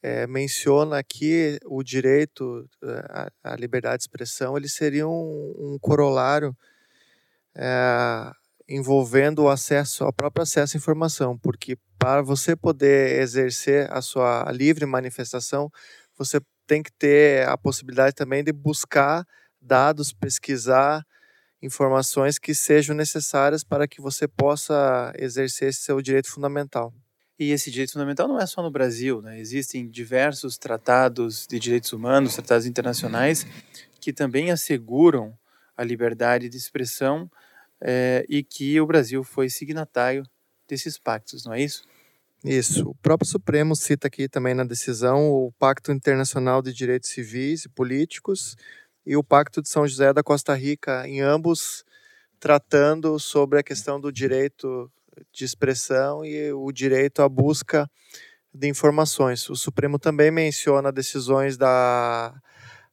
é, 0.00 0.28
menciona 0.28 1.02
que 1.02 1.58
o 1.66 1.82
direito 1.82 2.68
à, 3.10 3.30
à, 3.42 3.56
liberdade 3.56 3.98
de 3.98 4.02
expressão 4.04 4.56
ele 4.56 4.68
seria 4.68 5.08
um, 5.08 5.54
um 5.58 5.78
corolário 5.80 6.56
é, 7.52 8.30
envolvendo 8.68 9.42
o 9.42 9.48
acesso, 9.48 10.04
ao 10.04 10.12
próprio 10.12 10.44
acesso 10.44 10.76
à 10.76 10.78
informação, 10.78 11.36
porque 11.36 11.76
para 11.98 12.22
você 12.22 12.54
poder 12.54 13.20
exercer 13.20 13.92
a 13.92 14.00
sua 14.00 14.48
livre 14.52 14.86
manifestação, 14.86 15.68
você 16.16 16.40
tem 16.66 16.82
que 16.82 16.92
ter 16.92 17.48
a 17.48 17.56
possibilidade 17.56 18.14
também 18.14 18.42
de 18.42 18.52
buscar 18.52 19.26
dados, 19.60 20.12
pesquisar 20.12 21.04
informações 21.62 22.38
que 22.38 22.54
sejam 22.54 22.94
necessárias 22.94 23.64
para 23.64 23.88
que 23.88 24.00
você 24.00 24.28
possa 24.28 25.12
exercer 25.16 25.68
esse 25.68 25.80
seu 25.80 26.00
direito 26.02 26.30
fundamental. 26.30 26.92
E 27.38 27.50
esse 27.50 27.70
direito 27.70 27.92
fundamental 27.92 28.28
não 28.28 28.38
é 28.38 28.46
só 28.46 28.62
no 28.62 28.70
Brasil, 28.70 29.20
né? 29.20 29.40
Existem 29.40 29.88
diversos 29.88 30.56
tratados 30.56 31.46
de 31.46 31.58
direitos 31.58 31.92
humanos, 31.92 32.34
tratados 32.34 32.66
internacionais, 32.66 33.46
que 34.00 34.12
também 34.12 34.50
asseguram 34.50 35.36
a 35.76 35.82
liberdade 35.82 36.48
de 36.48 36.56
expressão 36.56 37.28
é, 37.80 38.24
e 38.28 38.44
que 38.44 38.80
o 38.80 38.86
Brasil 38.86 39.24
foi 39.24 39.48
signatário 39.48 40.22
desses 40.68 40.98
pactos, 40.98 41.44
não 41.44 41.52
é 41.52 41.62
isso? 41.62 41.82
Isso. 42.44 42.90
O 42.90 42.94
próprio 42.96 43.26
Supremo 43.26 43.74
cita 43.74 44.06
aqui 44.06 44.28
também 44.28 44.52
na 44.52 44.64
decisão 44.64 45.30
o 45.30 45.50
Pacto 45.58 45.90
Internacional 45.90 46.60
de 46.60 46.74
Direitos 46.74 47.08
Civis 47.08 47.64
e 47.64 47.70
Políticos 47.70 48.54
e 49.06 49.16
o 49.16 49.24
Pacto 49.24 49.62
de 49.62 49.68
São 49.70 49.88
José 49.88 50.12
da 50.12 50.22
Costa 50.22 50.54
Rica, 50.54 51.08
em 51.08 51.22
ambos 51.22 51.84
tratando 52.38 53.18
sobre 53.18 53.58
a 53.58 53.62
questão 53.62 53.98
do 53.98 54.12
direito 54.12 54.92
de 55.32 55.42
expressão 55.42 56.22
e 56.22 56.52
o 56.52 56.70
direito 56.70 57.22
à 57.22 57.28
busca 57.30 57.90
de 58.52 58.68
informações. 58.68 59.48
O 59.48 59.56
Supremo 59.56 59.98
também 59.98 60.30
menciona 60.30 60.92
decisões 60.92 61.56
da, 61.56 62.34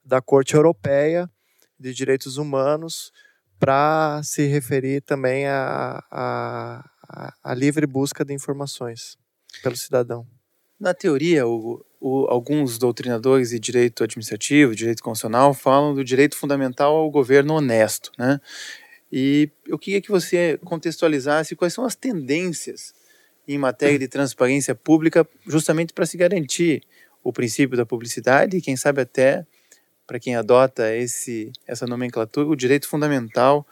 da 0.02 0.22
Corte 0.22 0.54
Europeia 0.54 1.30
de 1.78 1.94
Direitos 1.94 2.38
Humanos 2.38 3.12
para 3.60 4.22
se 4.24 4.48
referir 4.48 5.02
também 5.02 5.46
à 5.46 6.02
a, 6.10 6.86
a, 7.10 7.34
a, 7.44 7.54
livre 7.54 7.86
busca 7.86 8.24
de 8.24 8.34
informações 8.34 9.21
pelo 9.62 9.76
cidadão. 9.76 10.28
Na 10.80 10.94
teoria, 10.94 11.48
o, 11.48 11.86
o, 12.00 12.26
alguns 12.28 12.78
doutrinadores 12.78 13.52
de 13.52 13.60
direito 13.60 14.04
administrativo, 14.04 14.76
direito 14.76 15.04
constitucional, 15.04 15.54
falam 15.54 15.94
do 15.94 16.04
direito 16.04 16.36
fundamental 16.36 16.96
ao 16.96 17.12
governo 17.12 17.54
honesto. 17.54 18.12
Né? 18.18 18.40
E 19.12 19.50
eu 19.68 19.78
queria 19.78 20.02
que 20.02 20.10
você 20.10 20.58
contextualizasse 20.66 21.56
quais 21.56 21.74
são 21.74 21.86
as 21.86 21.96
tendências 21.96 22.94
em 23.48 23.58
matéria 23.58 24.00
de 24.00 24.08
transparência 24.08 24.74
pública, 24.74 25.28
justamente 25.46 25.94
para 25.94 26.06
se 26.06 26.18
garantir 26.18 26.84
o 27.24 27.32
princípio 27.34 27.78
da 27.78 27.86
publicidade 27.86 28.58
e, 28.58 28.62
quem 28.62 28.76
sabe, 28.76 29.02
até 29.02 29.46
para 30.08 30.20
quem 30.20 30.36
adota 30.36 30.96
esse, 30.96 31.52
essa 31.68 31.86
nomenclatura, 31.86 32.48
o 32.48 32.56
direito 32.56 32.88
fundamental 32.88 33.66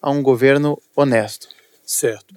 a 0.00 0.10
um 0.10 0.22
governo 0.22 0.80
honesto. 0.96 1.48
Certo. 1.84 2.34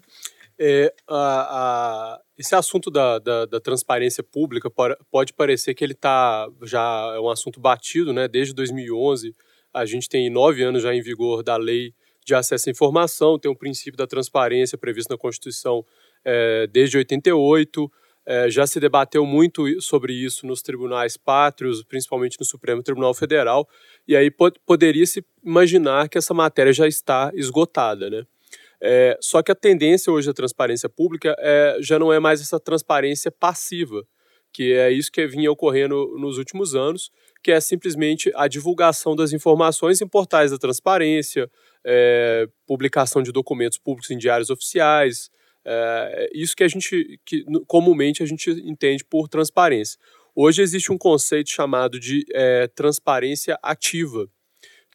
É, 0.63 0.93
a, 1.08 1.15
a, 1.17 2.21
esse 2.38 2.54
assunto 2.54 2.91
da, 2.91 3.17
da, 3.17 3.47
da, 3.47 3.60
transparência 3.60 4.24
pública 4.24 4.69
pode 5.10 5.34
parecer 5.34 5.74
que 5.74 5.84
ele 5.84 5.93
está 5.93 6.47
já 6.62 7.13
é 7.15 7.19
um 7.19 7.32
assunto 7.32 7.60
batido, 7.60 8.13
né? 8.13 8.28
Desde 8.28 8.54
2011 8.54 9.36
a 9.74 9.86
gente 9.88 10.08
tem 10.08 10.30
nove 10.30 10.62
anos 10.62 10.84
já 10.84 10.93
em 10.93 11.02
vigor 11.02 11.41
da 11.41 11.58
lei 11.58 11.95
de 12.24 12.36
acesso 12.36 12.69
à 12.69 12.71
informação, 12.71 13.39
tem 13.39 13.50
o 13.50 13.56
um 13.56 13.58
princípio 13.58 13.97
da 13.97 14.06
transparência 14.06 14.78
previsto 14.78 15.10
na 15.10 15.17
Constituição 15.17 15.84
é, 16.24 16.67
desde 16.67 16.95
88. 16.95 17.91
É, 18.24 18.47
já 18.52 18.67
se 18.67 18.80
debateu 18.80 19.26
muito 19.26 19.82
sobre 19.82 20.13
isso 20.13 20.45
nos 20.45 20.62
tribunais 20.62 21.17
pátrios, 21.17 21.84
principalmente 21.84 22.38
no 22.39 22.45
Supremo 22.45 22.84
Tribunal 22.84 23.15
Federal, 23.15 23.67
e 24.08 24.15
aí 24.15 24.30
pod 24.30 24.60
poderia 24.63 25.08
se 25.08 25.26
imaginar 25.43 26.08
que 26.08 26.19
essa 26.19 26.36
matéria 26.36 26.71
já 26.71 26.88
está 26.88 27.32
esgotada, 27.34 28.12
né? 28.12 28.28
É, 28.82 29.17
só 29.22 29.44
que 29.44 29.52
a 29.52 29.56
tendência 29.56 30.12
hoje 30.12 30.28
da 30.28 30.34
transparência 30.34 30.89
pública 30.89 31.36
é, 31.39 31.78
já 31.82 32.00
não 32.00 32.12
é 32.12 32.20
mais 32.20 32.41
essa 32.41 32.60
transparência 32.60 33.32
passiva, 33.32 34.04
que 34.52 34.74
é 34.74 34.91
isso 34.91 35.12
que 35.12 35.26
vinha 35.28 35.52
ocorrendo 35.52 36.15
nos 36.17 36.38
últimos 36.38 36.76
anos, 36.76 37.12
que 37.44 37.52
é 37.52 37.60
simplesmente 37.60 38.32
a 38.36 38.48
divulgação 38.48 39.15
das 39.15 39.34
informações 39.34 40.02
em 40.02 40.08
portais 40.08 40.52
da 40.52 40.58
transparência, 40.58 41.50
é, 41.86 42.48
publicação 42.65 43.22
de 43.22 43.32
documentos 43.32 43.78
públicos 43.78 44.12
em 44.12 44.17
diários 44.17 44.50
oficiais, 44.50 45.30
é, 45.65 46.30
isso 46.34 46.56
que 46.56 46.63
a 46.63 46.67
gente, 46.67 47.20
que 47.26 47.46
comumente 47.67 48.24
a 48.24 48.26
gente 48.26 48.50
entende 48.50 49.06
por 49.06 49.28
transparência. 49.30 49.98
Hoje 50.36 50.62
existe 50.62 50.91
um 50.91 50.98
conceito 50.98 51.50
chamado 51.50 52.00
de 52.00 52.26
é, 52.34 52.67
transparência 52.67 53.58
ativa, 53.62 54.28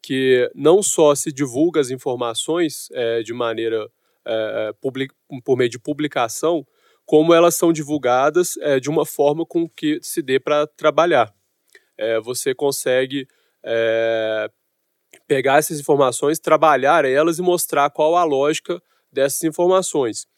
que 0.06 0.48
não 0.54 0.84
só 0.84 1.16
se 1.16 1.32
divulga 1.32 1.80
as 1.80 1.90
informações 1.90 2.88
é, 2.92 3.24
de 3.24 3.34
maneira 3.34 3.90
é, 4.24 4.72
public, 4.80 5.12
por 5.44 5.56
meio 5.56 5.68
de 5.68 5.80
publicação, 5.80 6.64
como 7.04 7.34
elas 7.34 7.56
são 7.56 7.72
divulgadas 7.72 8.56
é, 8.58 8.78
de 8.78 8.88
uma 8.88 9.04
forma 9.04 9.44
com 9.44 9.68
que 9.68 9.98
se 10.00 10.22
dê 10.22 10.38
para 10.38 10.64
trabalhar. 10.64 11.34
É, 11.98 12.20
você 12.20 12.54
consegue 12.54 13.26
é, 13.64 14.48
pegar 15.26 15.58
essas 15.58 15.80
informações, 15.80 16.38
trabalhar 16.38 17.04
elas 17.04 17.40
e 17.40 17.42
mostrar 17.42 17.90
qual 17.90 18.14
a 18.14 18.22
lógica 18.22 18.80
dessas 19.10 19.42
informações. 19.42 20.28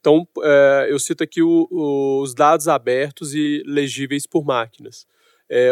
Então, 0.00 0.26
é, 0.42 0.86
eu 0.88 0.98
cito 0.98 1.22
aqui 1.22 1.42
o, 1.42 1.68
os 2.22 2.34
dados 2.34 2.66
abertos 2.66 3.34
e 3.34 3.62
legíveis 3.66 4.26
por 4.26 4.42
máquinas. 4.42 5.06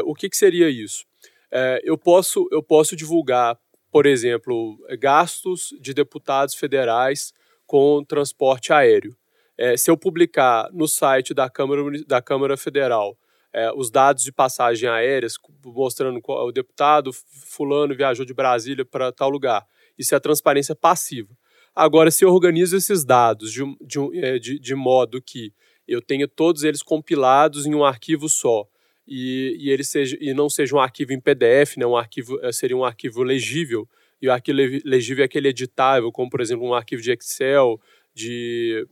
o 0.05 0.14
que, 0.14 0.29
que 0.29 0.37
seria 0.37 0.69
isso? 0.69 1.07
É, 1.50 1.80
eu, 1.85 1.96
posso, 1.96 2.48
eu 2.50 2.62
posso 2.62 2.96
divulgar, 2.96 3.59
por 3.90 4.06
exemplo, 4.06 4.76
gastos 4.98 5.74
de 5.80 5.94
deputados 5.94 6.54
federais 6.54 7.32
com 7.66 8.04
transporte 8.04 8.72
aéreo. 8.72 9.16
É, 9.59 9.76
se 9.76 9.90
eu 9.90 9.96
publicar 9.96 10.68
no 10.72 10.87
site 10.87 11.32
da 11.32 11.48
Câmara, 11.48 11.82
da 12.06 12.20
Câmara 12.20 12.56
Federal 12.56 13.16
é, 13.56 13.72
os 13.72 13.90
dados 13.90 14.22
de 14.22 14.30
passagem 14.30 14.87
aéreas, 14.87 15.35
mostrando 15.64 16.20
qual, 16.20 16.46
o 16.46 16.52
deputado 16.52 17.11
fulano 17.46 17.96
viajou 17.96 18.26
de 18.26 18.35
Brasília 18.35 18.85
para 18.85 19.11
tal 19.11 19.30
lugar, 19.30 19.66
isso 19.98 20.14
é 20.14 20.20
transparência 20.20 20.74
passiva. 20.74 21.35
Agora, 21.74 22.11
se 22.11 22.22
eu 22.22 22.30
organizo 22.30 22.76
esses 22.76 23.02
dados 23.02 23.50
de, 23.50 23.62
de, 23.80 23.98
é, 24.18 24.38
de, 24.38 24.59
de 24.59 24.74
modo 24.74 25.22
que 25.22 25.54
eu 25.88 26.02
tenha 26.02 26.28
todos 26.28 26.64
eles 26.64 26.82
compilados 26.82 27.64
em 27.64 27.74
um 27.74 27.85
arquivo 27.85 28.28
só, 28.28 28.66
e, 29.07 29.57
e 29.59 29.71
ele 29.71 29.85
seja 29.85 30.16
e 30.21 30.35
não 30.35 30.49
seja 30.51 30.75
um 30.75 30.81
arquivo 30.81 31.12
em 31.12 31.21
PDF, 31.21 31.77
né, 31.77 31.87
um 31.87 31.97
arquivo 31.97 32.38
eh, 32.42 32.53
seria 32.53 32.77
um 32.77 32.85
arquivo 32.85 33.23
legível. 33.23 33.88
E 34.21 34.29
o 34.29 34.33
arquivo 34.33 34.59
legível 34.85 35.23
é 35.23 35.27
aquele 35.27 35.49
editável, 35.49 36.11
como 36.11 36.31
por 36.31 36.40
exemplo 36.40 36.66
um 36.66 36.75
arquivo 36.75 37.03
de 37.03 37.12
Excel, 37.12 37.79
de, 38.14 38.87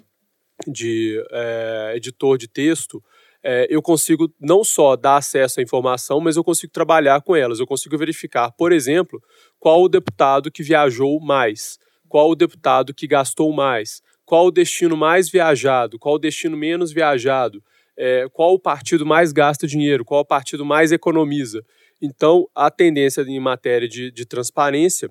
de 0.66 1.24
é, 1.30 1.94
editor 1.96 2.36
de 2.36 2.46
texto, 2.46 3.02
é, 3.42 3.66
eu 3.68 3.82
consigo 3.82 4.32
não 4.40 4.64
só 4.64 4.96
dar 4.96 5.18
acesso 5.18 5.60
à 5.60 5.62
informação, 5.62 6.18
mas 6.18 6.36
eu 6.36 6.42
consigo 6.42 6.72
trabalhar 6.72 7.20
com 7.20 7.36
elas. 7.36 7.60
Eu 7.60 7.66
consigo 7.66 7.96
verificar, 7.98 8.50
por 8.52 8.72
exemplo, 8.72 9.22
qual 9.58 9.82
o 9.82 9.88
deputado 9.88 10.50
que 10.50 10.62
viajou 10.62 11.20
mais, 11.20 11.78
qual 12.08 12.30
o 12.30 12.34
deputado 12.34 12.94
que 12.94 13.06
gastou 13.06 13.52
mais, 13.52 14.00
qual 14.24 14.46
o 14.46 14.50
destino 14.50 14.96
mais 14.96 15.28
viajado, 15.28 15.98
qual 15.98 16.14
o 16.14 16.18
destino 16.18 16.56
menos 16.56 16.90
viajado 16.90 17.62
é, 17.96 18.26
qual 18.32 18.54
o 18.54 18.58
partido 18.58 19.06
mais 19.06 19.32
gasta 19.32 19.66
dinheiro, 19.66 20.04
qual 20.04 20.20
o 20.20 20.26
partido 20.26 20.64
mais 20.64 20.92
economiza. 20.92 21.64
Então, 22.00 22.46
a 22.54 22.70
tendência 22.70 23.22
em 23.22 23.40
matéria 23.40 23.88
de, 23.88 24.10
de 24.10 24.26
transparência 24.26 25.08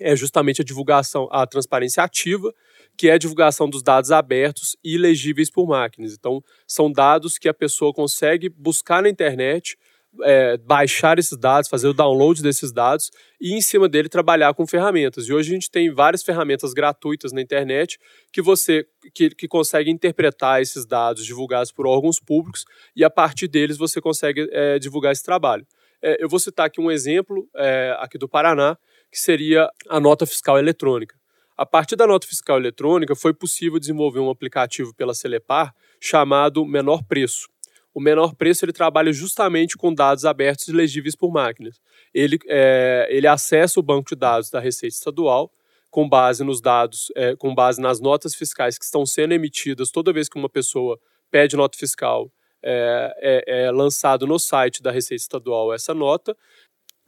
é 0.00 0.14
justamente 0.14 0.60
a 0.60 0.64
divulgação, 0.64 1.28
a 1.30 1.46
transparência 1.46 2.02
ativa, 2.02 2.52
que 2.96 3.08
é 3.08 3.12
a 3.12 3.18
divulgação 3.18 3.68
dos 3.68 3.82
dados 3.82 4.10
abertos 4.10 4.76
e 4.82 4.96
legíveis 4.96 5.50
por 5.50 5.66
máquinas. 5.66 6.14
Então, 6.14 6.42
são 6.66 6.90
dados 6.90 7.38
que 7.38 7.48
a 7.48 7.54
pessoa 7.54 7.92
consegue 7.92 8.48
buscar 8.48 9.02
na 9.02 9.08
internet 9.08 9.76
é, 10.22 10.56
baixar 10.56 11.18
esses 11.18 11.38
dados, 11.38 11.68
fazer 11.68 11.88
o 11.88 11.94
download 11.94 12.42
desses 12.42 12.72
dados 12.72 13.10
e, 13.40 13.54
em 13.54 13.60
cima 13.60 13.88
dele, 13.88 14.08
trabalhar 14.08 14.54
com 14.54 14.66
ferramentas. 14.66 15.28
E 15.28 15.32
hoje 15.32 15.50
a 15.50 15.54
gente 15.54 15.70
tem 15.70 15.92
várias 15.92 16.22
ferramentas 16.22 16.72
gratuitas 16.72 17.32
na 17.32 17.40
internet 17.40 17.98
que 18.32 18.42
você 18.42 18.86
que, 19.14 19.30
que 19.30 19.48
consegue 19.48 19.90
interpretar 19.90 20.60
esses 20.60 20.86
dados 20.86 21.24
divulgados 21.24 21.72
por 21.72 21.86
órgãos 21.86 22.18
públicos 22.20 22.64
e, 22.94 23.04
a 23.04 23.10
partir 23.10 23.48
deles, 23.48 23.76
você 23.76 24.00
consegue 24.00 24.48
é, 24.52 24.78
divulgar 24.78 25.12
esse 25.12 25.22
trabalho. 25.22 25.66
É, 26.02 26.22
eu 26.22 26.28
vou 26.28 26.38
citar 26.38 26.66
aqui 26.66 26.80
um 26.80 26.90
exemplo 26.90 27.48
é, 27.56 27.96
aqui 27.98 28.18
do 28.18 28.28
Paraná, 28.28 28.76
que 29.10 29.18
seria 29.18 29.68
a 29.88 29.98
nota 29.98 30.26
fiscal 30.26 30.58
eletrônica. 30.58 31.16
A 31.56 31.64
partir 31.64 31.96
da 31.96 32.06
nota 32.06 32.26
fiscal 32.26 32.58
eletrônica, 32.58 33.16
foi 33.16 33.32
possível 33.32 33.78
desenvolver 33.78 34.20
um 34.20 34.28
aplicativo 34.28 34.94
pela 34.94 35.14
Celepar 35.14 35.74
chamado 35.98 36.66
Menor 36.66 37.02
Preço. 37.02 37.48
O 37.96 38.00
menor 38.00 38.34
preço 38.34 38.62
ele 38.62 38.74
trabalha 38.74 39.10
justamente 39.10 39.74
com 39.74 39.90
dados 39.90 40.26
abertos 40.26 40.68
e 40.68 40.72
legíveis 40.72 41.16
por 41.16 41.32
máquinas. 41.32 41.80
Ele, 42.12 42.38
é, 42.46 43.08
ele 43.08 43.26
acessa 43.26 43.80
o 43.80 43.82
banco 43.82 44.10
de 44.10 44.16
dados 44.16 44.50
da 44.50 44.60
Receita 44.60 44.94
Estadual 44.94 45.50
com 45.90 46.06
base 46.06 46.44
nos 46.44 46.60
dados, 46.60 47.10
é, 47.16 47.34
com 47.34 47.54
base 47.54 47.80
nas 47.80 47.98
notas 47.98 48.34
fiscais 48.34 48.76
que 48.76 48.84
estão 48.84 49.06
sendo 49.06 49.32
emitidas 49.32 49.90
toda 49.90 50.12
vez 50.12 50.28
que 50.28 50.38
uma 50.38 50.50
pessoa 50.50 51.00
pede 51.30 51.56
nota 51.56 51.78
fiscal, 51.78 52.30
é, 52.62 53.44
é, 53.48 53.64
é 53.64 53.70
lançado 53.70 54.26
no 54.26 54.38
site 54.38 54.82
da 54.82 54.90
Receita 54.90 55.22
Estadual 55.22 55.72
essa 55.72 55.94
nota. 55.94 56.36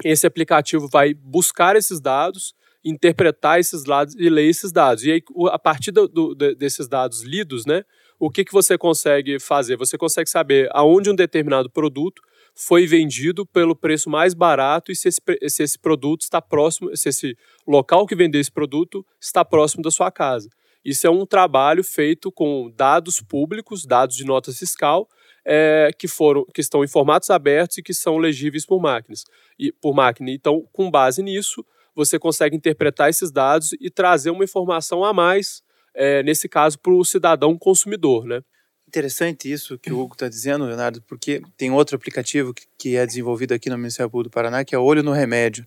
Esse 0.03 0.27
aplicativo 0.27 0.89
vai 0.89 1.13
buscar 1.13 1.77
esses 1.77 2.01
dados, 2.01 2.55
interpretar 2.83 3.61
esses 3.61 3.85
dados 3.85 4.15
e 4.15 4.31
ler 4.31 4.49
esses 4.49 4.73
dados. 4.73 5.05
E 5.05 5.13
aí, 5.13 5.23
a 5.51 5.59
partir 5.59 5.91
do, 5.91 6.09
do, 6.09 6.35
desses 6.55 6.89
dados 6.89 7.21
lidos, 7.21 7.67
né, 7.67 7.85
o 8.19 8.31
que, 8.31 8.45
que 8.45 8.53
você 8.53 8.77
consegue 8.77 9.39
fazer? 9.39 9.77
Você 9.77 9.97
consegue 9.97 10.29
saber 10.29 10.69
aonde 10.73 11.11
um 11.11 11.15
determinado 11.15 11.71
produto 11.71 12.21
foi 12.55 12.87
vendido 12.87 13.47
pelo 13.47 13.77
preço 13.77 14.11
mais 14.11 14.35
barato 14.35 14.91
e 14.91 14.97
se 14.97 15.09
esse, 15.09 15.21
se 15.49 15.63
esse 15.63 15.79
produto 15.79 16.23
está 16.23 16.43
próximo, 16.43 16.95
se 16.97 17.09
esse 17.09 17.37
local 17.67 18.07
que 18.07 18.17
vendeu 18.17 18.41
esse 18.41 18.51
produto 18.51 19.07
está 19.21 19.45
próximo 19.45 19.83
da 19.83 19.91
sua 19.91 20.11
casa. 20.11 20.49
Isso 20.85 21.07
é 21.07 21.11
um 21.11 21.25
trabalho 21.25 21.85
feito 21.85 22.33
com 22.33 22.73
dados 22.75 23.21
públicos, 23.21 23.85
dados 23.85 24.17
de 24.17 24.25
nota 24.25 24.53
fiscal, 24.53 25.09
é, 25.45 25.91
que 25.97 26.09
foram 26.09 26.45
que 26.53 26.61
estão 26.61 26.83
em 26.83 26.89
formatos 26.89 27.31
abertos 27.31 27.79
e 27.79 27.83
que 27.83 27.95
são 27.95 28.19
legíveis 28.19 28.67
por 28.67 28.81
máquinas 28.81 29.25
e 29.59 29.73
por 29.73 29.95
máquina. 29.95 30.31
Então, 30.31 30.67
com 30.73 30.91
base 30.91 31.23
nisso, 31.23 31.65
você 31.95 32.19
consegue 32.19 32.57
interpretar 32.57 33.09
esses 33.09 33.31
dados 33.31 33.73
e 33.81 33.91
trazer 33.91 34.31
uma 34.31 34.45
informação 34.45 35.05
a 35.05 35.13
mais, 35.13 35.63
é, 35.99 36.23
nesse 36.23 36.49
caso, 36.49 36.79
para 36.79 36.93
o 36.93 37.05
cidadão 37.05 37.59
consumidor, 37.59 38.25
né? 38.25 38.41
Interessante 38.87 39.51
isso 39.51 39.77
que 39.77 39.93
o 39.93 39.99
Hugo 39.99 40.15
está 40.15 40.29
dizendo, 40.29 40.65
Leonardo, 40.65 41.03
porque 41.03 41.43
tem 41.57 41.73
outro 41.73 41.97
aplicativo 41.97 42.55
que 42.79 42.97
é 42.97 43.05
desenvolvido 43.05 43.53
aqui 43.53 43.69
no 43.69 43.77
Ministério 43.77 44.09
Público 44.09 44.31
do 44.31 44.33
Paraná, 44.33 44.65
que 44.65 44.75
é 44.75 44.79
Olho 44.79 45.03
no 45.03 45.13
Remédio, 45.13 45.67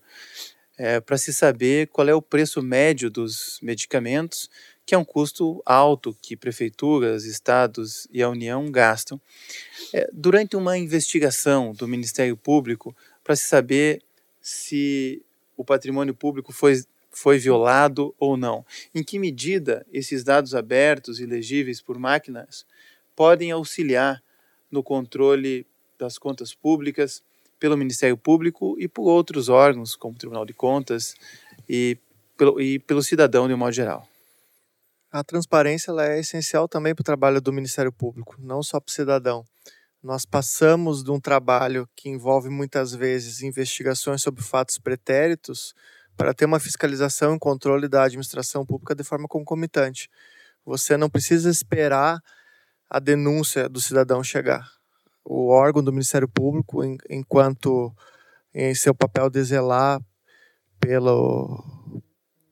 é, 0.78 1.02
para 1.02 1.18
se 1.18 1.34
saber 1.34 1.88
qual 1.88 2.08
é 2.08 2.16
o 2.16 2.22
preço 2.22 2.64
médio 2.64 3.12
dos 3.12 3.60
medicamentos, 3.62 4.50
que 4.86 4.96
é 4.96 4.98
um 4.98 5.04
custo 5.04 5.62
alto 5.66 6.18
que 6.22 6.36
prefeituras, 6.36 7.26
estados 7.26 8.08
e 8.10 8.24
a 8.24 8.30
União 8.30 8.72
gastam. 8.72 9.22
É, 9.94 10.10
durante 10.14 10.56
uma 10.56 10.78
investigação 10.78 11.74
do 11.74 11.88
Ministério 11.88 12.38
Público, 12.38 12.96
para 13.24 13.36
se 13.36 13.44
saber 13.44 14.02
se 14.42 15.24
o 15.56 15.64
patrimônio 15.64 16.16
público 16.16 16.52
foi 16.52 16.82
foi 17.12 17.38
violado 17.38 18.16
ou 18.18 18.38
não. 18.38 18.66
Em 18.96 19.04
que 19.04 19.20
medida 19.20 19.86
esses 19.92 20.24
dados 20.24 20.56
abertos 20.56 21.20
e 21.20 21.26
legíveis 21.26 21.82
por 21.82 22.00
máquinas 22.00 22.66
podem 23.16 23.52
auxiliar 23.52 24.24
no 24.72 24.82
controle 24.82 25.68
das 26.00 26.18
contas 26.18 26.56
públicas 26.56 27.22
pelo 27.60 27.78
Ministério 27.78 28.18
Público 28.18 28.76
e 28.80 28.88
por 28.88 29.04
outros 29.04 29.50
órgãos, 29.50 29.96
como 29.96 30.16
o 30.16 30.18
Tribunal 30.18 30.46
de 30.46 30.54
Contas 30.54 31.16
e 31.70 31.98
pelo, 32.36 32.60
e 32.60 32.80
pelo 32.80 33.04
cidadão 33.04 33.48
de 33.48 33.54
um 33.54 33.58
modo 33.58 33.72
geral. 33.72 34.08
A 35.12 35.24
transparência 35.24 35.92
é 36.00 36.20
essencial 36.20 36.68
também 36.68 36.96
para 36.96 37.02
o 37.02 37.06
trabalho 37.06 37.42
do 37.42 37.52
Ministério 37.52 37.92
Público, 37.92 38.36
não 38.40 38.64
só 38.64 38.80
para 38.80 38.90
o 38.90 38.94
cidadão. 38.94 39.46
Nós 40.02 40.26
passamos 40.26 41.04
de 41.04 41.12
um 41.12 41.20
trabalho 41.20 41.88
que 41.96 42.10
envolve 42.10 42.50
muitas 42.50 42.96
vezes 42.96 43.44
investigações 43.44 44.24
sobre 44.24 44.42
fatos 44.42 44.80
pretéritos 44.80 45.76
para 46.22 46.36
ter 46.36 46.46
uma 46.46 46.60
fiscalização 46.60 47.34
e 47.34 47.40
controle 47.40 47.88
da 47.88 48.04
administração 48.04 48.64
pública 48.64 48.94
de 48.94 49.04
forma 49.04 49.28
concomitante. 49.28 50.08
Você 50.64 50.96
não 50.96 51.10
precisa 51.10 51.50
esperar 51.50 52.22
a 52.88 53.00
denúncia 53.00 53.68
do 53.68 53.82
cidadão 53.82 54.24
chegar. 54.24 54.70
O 55.26 55.48
órgão 55.48 55.84
do 55.84 55.92
Ministério 55.92 56.28
Público, 56.28 56.84
enquanto 57.10 57.92
em 58.54 58.76
seu 58.76 58.94
papel 58.94 59.32
de 59.32 59.44
zelar 59.44 60.00
pelo, 60.80 61.66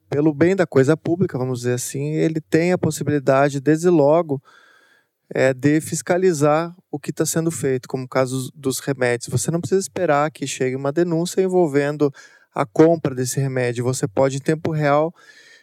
pelo 0.10 0.34
bem 0.34 0.56
da 0.56 0.66
coisa 0.66 0.98
pública, 0.98 1.38
vamos 1.38 1.60
dizer 1.60 1.74
assim, 1.74 2.14
ele 2.14 2.42
tem 2.42 2.72
a 2.74 2.78
possibilidade, 2.78 3.60
desde 3.60 3.88
logo, 3.88 4.42
é, 5.32 5.54
de 5.54 5.80
fiscalizar 5.80 6.76
o 6.90 6.98
que 6.98 7.12
está 7.12 7.24
sendo 7.24 7.52
feito, 7.52 7.88
como 7.88 8.06
o 8.06 8.10
caso 8.10 8.52
dos 8.56 8.80
remédios. 8.80 9.30
Você 9.30 9.52
não 9.52 9.62
precisa 9.62 9.80
esperar 9.80 10.32
que 10.32 10.48
chegue 10.48 10.76
uma 10.76 10.92
denúncia 10.92 11.40
envolvendo 11.40 12.12
a 12.60 12.66
compra 12.66 13.16
desse 13.16 13.40
remédio. 13.40 13.86
Você 13.86 14.06
pode, 14.06 14.36
em 14.36 14.42
tempo 14.42 14.72
real, 14.72 15.14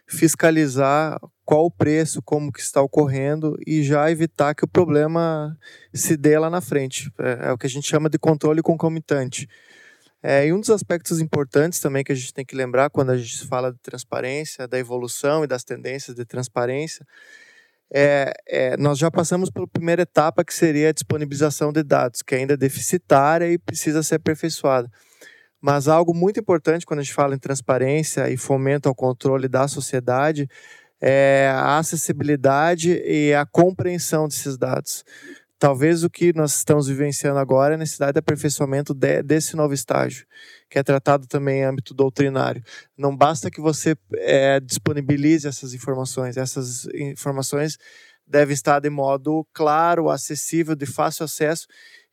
fiscalizar 0.09 1.21
qual 1.45 1.67
o 1.67 1.71
preço, 1.71 2.23
como 2.23 2.51
que 2.51 2.61
está 2.61 2.81
ocorrendo 2.81 3.55
e 3.67 3.83
já 3.83 4.11
evitar 4.11 4.55
que 4.55 4.65
o 4.65 4.69
problema 4.69 5.57
se 5.93 6.17
dê 6.17 6.39
lá 6.39 6.49
na 6.49 6.63
frente. 6.63 7.11
É, 7.19 7.49
é 7.49 7.53
o 7.53 7.59
que 7.59 7.67
a 7.67 7.71
gente 7.71 7.87
chama 7.87 8.09
de 8.09 8.19
controle 8.19 8.63
concomitante. 8.63 9.47
É, 10.23 10.47
e 10.47 10.53
um 10.53 10.59
dos 10.59 10.71
aspectos 10.71 11.21
importantes 11.21 11.81
também 11.81 12.03
que 12.03 12.13
a 12.13 12.15
gente 12.15 12.33
tem 12.33 12.45
que 12.45 12.57
lembrar 12.57 12.89
quando 12.89 13.11
a 13.11 13.19
gente 13.19 13.47
fala 13.47 13.71
de 13.71 13.79
transparência, 13.79 14.67
da 14.67 14.79
evolução 14.79 15.45
e 15.45 15.47
das 15.47 15.63
tendências 15.65 16.17
de 16.17 16.25
transparência, 16.25 17.07
é, 17.93 18.33
é, 18.49 18.77
nós 18.79 18.99
já 18.99 19.11
passamos 19.11 19.51
pela 19.51 19.69
primeira 19.69 20.03
etapa 20.03 20.43
que 20.45 20.55
seria 20.55 20.89
a 20.89 20.93
disponibilização 20.93 21.73
de 21.73 21.83
dados, 21.83 22.23
que 22.23 22.35
ainda 22.35 22.55
é 22.55 22.57
deficitária 22.57 23.53
e 23.53 23.59
precisa 23.59 24.03
ser 24.03 24.17
aperfeiçoada. 24.17 24.91
Mas 25.67 25.89
algo 25.89 26.15
muito 26.15 26.39
importante 26.39 26.87
quando 26.87 27.01
a 27.01 27.03
gente 27.03 27.13
fala 27.13 27.35
em 27.35 27.41
transparência 27.41 28.31
e 28.31 28.37
fomento 28.37 28.89
ao 28.89 28.95
controle 28.95 29.49
da 29.49 29.67
sociedade 29.67 30.49
é 31.01 31.51
a 31.53 31.79
acessibilidade 31.79 33.03
e 33.05 33.35
a 33.35 33.45
compreensão 33.45 34.29
desses 34.29 34.57
dados. 34.57 35.03
Talvez 35.59 36.05
o 36.05 36.09
que 36.09 36.33
nós 36.33 36.57
estamos 36.57 36.87
vivenciando 36.87 37.41
agora 37.41 37.75
é 37.75 37.75
a 37.75 37.79
necessidade 37.79 38.13
de 38.13 38.21
aperfeiçoamento 38.21 38.95
de, 38.95 39.25
desse 39.25 39.57
novo 39.57 39.75
estágio, 39.75 40.25
que 40.71 40.79
é 40.79 40.85
tratado 40.85 41.27
também 41.27 41.63
em 41.63 41.65
âmbito 41.65 41.93
doutrinário. 41.93 42.63
Não 42.97 43.17
basta 43.17 43.51
que 43.51 43.61
você 43.61 43.97
é, 44.19 44.61
disponibilize 44.61 45.49
essas 45.49 45.75
informações, 45.75 46.37
essas 46.37 46.87
informações 46.95 47.77
devem 48.25 48.55
estar 48.55 48.79
de 48.79 48.89
modo 48.89 49.45
claro, 49.53 50.11
acessível, 50.11 50.77
de 50.77 50.87
fácil 50.87 51.25
acesso 51.25 51.67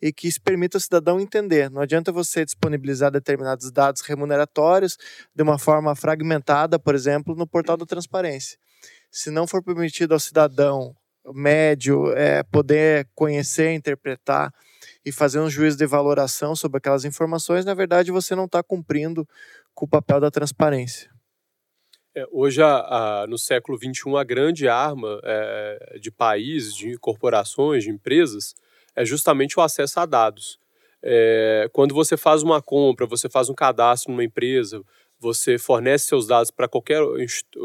e 0.04 0.12
que 0.12 0.28
isso 0.28 0.42
permita 0.42 0.76
ao 0.76 0.82
cidadão 0.82 1.18
entender. 1.18 1.72
Não 1.72 1.82
adianta 1.82 2.12
você 2.12 2.44
disponibilizar 2.44 3.10
determinados 3.10 3.72
dados 3.72 4.02
remuneratórios 4.02 4.98
de 5.34 5.42
uma 5.42 5.58
forma 5.58 5.96
fragmentada, 5.96 6.78
por 6.78 6.94
exemplo, 6.94 7.34
no 7.34 7.48
portal 7.48 7.78
da 7.78 7.86
transparência. 7.86 8.60
Se 9.10 9.32
não 9.32 9.48
for 9.48 9.64
permitido 9.64 10.12
ao 10.12 10.20
cidadão 10.20 10.94
médio 11.34 12.12
é, 12.18 12.44
poder 12.44 13.08
conhecer, 13.16 13.72
interpretar 13.72 14.54
e 15.06 15.12
fazer 15.12 15.40
um 15.40 15.50
juízo 15.50 15.78
de 15.78 15.86
valoração 15.86 16.54
sobre 16.54 16.80
aquelas 16.80 17.06
informações, 17.06 17.64
na 17.64 17.74
verdade 17.74 18.12
você 18.12 18.36
não 18.36 18.44
está 18.44 18.62
cumprindo 18.62 19.26
com 19.74 19.86
o 19.86 19.90
papel 19.90 20.20
da 20.20 20.30
transparência. 20.30 21.10
É, 22.14 22.28
hoje, 22.30 22.62
a, 22.62 23.22
a, 23.22 23.28
no 23.28 23.38
século 23.38 23.78
XXI, 23.78 24.18
a 24.20 24.24
grande 24.26 24.68
arma 24.68 25.20
é, 25.24 25.98
de 26.02 26.12
países, 26.12 26.76
de 26.76 26.98
corporações, 26.98 27.86
de 27.86 27.90
empresas, 27.90 28.54
é 28.96 29.06
justamente 29.06 29.60
o 29.60 29.62
acesso 29.62 30.00
a 30.00 30.06
dados. 30.06 30.60
É, 31.02 31.70
quando 31.74 31.94
você 31.94 32.16
faz 32.16 32.44
uma 32.44 32.62
compra, 32.62 33.06
você 33.06 33.30
faz 33.30 33.50
um 33.50 33.54
cadastro 33.54 34.12
numa 34.12 34.24
empresa, 34.24 34.82
você 35.20 35.58
fornece 35.58 36.06
seus 36.06 36.28
dados 36.28 36.52
para 36.52 36.68
qualquer 36.68 37.02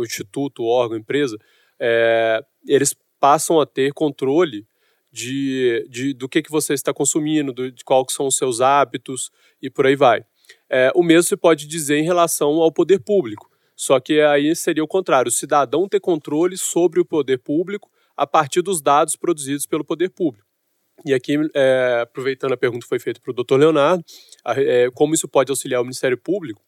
instituto, 0.03 0.65
órgão, 0.65 0.97
empresa, 0.97 1.37
é, 1.79 2.43
eles 2.67 2.95
passam 3.21 3.61
a 3.61 3.67
ter 3.67 3.93
controle 3.93 4.67
de, 5.11 5.87
de, 5.89 6.13
do 6.15 6.29
que, 6.29 6.43
que 6.43 6.51
você 6.51 6.75
está 6.75 6.93
consumindo, 6.93 7.53
do, 7.53 7.71
de 7.71 7.85
quais 7.85 8.13
são 8.13 8.27
os 8.27 8.37
seus 8.37 8.61
hábitos 8.61 9.31
e 9.61 9.71
por 9.71 9.87
aí 9.87 9.97
vai. 9.97 10.25
É, 10.69 10.91
o 10.95 11.03
mesmo 11.03 11.25
se 11.25 11.37
pode 11.37 11.67
dizer 11.67 11.99
em 11.99 12.05
relação 12.05 12.61
ao 12.61 12.73
poder 12.73 13.01
público, 13.01 13.51
só 13.77 14.01
que 14.01 14.21
aí 14.21 14.55
seria 14.57 14.83
o 14.83 14.89
contrário, 14.89 15.29
o 15.29 15.33
cidadão 15.33 15.89
ter 15.89 16.01
controle 16.01 16.57
sobre 16.57 17.01
o 17.01 17.05
poder 17.05 17.39
público 17.39 17.91
a 18.17 18.27
partir 18.27 18.63
dos 18.63 18.83
dados 18.83 19.15
produzidos 19.15 19.67
pelo 19.67 19.85
poder 19.85 20.11
público. 20.11 20.48
E 21.05 21.15
aqui, 21.15 21.37
é, 21.55 22.01
aproveitando 22.03 22.53
a 22.53 22.57
pergunta 22.57 22.83
que 22.83 22.89
foi 22.89 22.99
feita 22.99 23.21
para 23.21 23.31
o 23.31 23.35
doutor 23.35 23.59
Leonardo, 23.59 24.05
é, 24.47 24.89
como 24.95 25.15
isso 25.15 25.29
pode 25.29 25.51
auxiliar 25.51 25.81
o 25.81 25.85
Ministério 25.85 26.19
Público, 26.19 26.61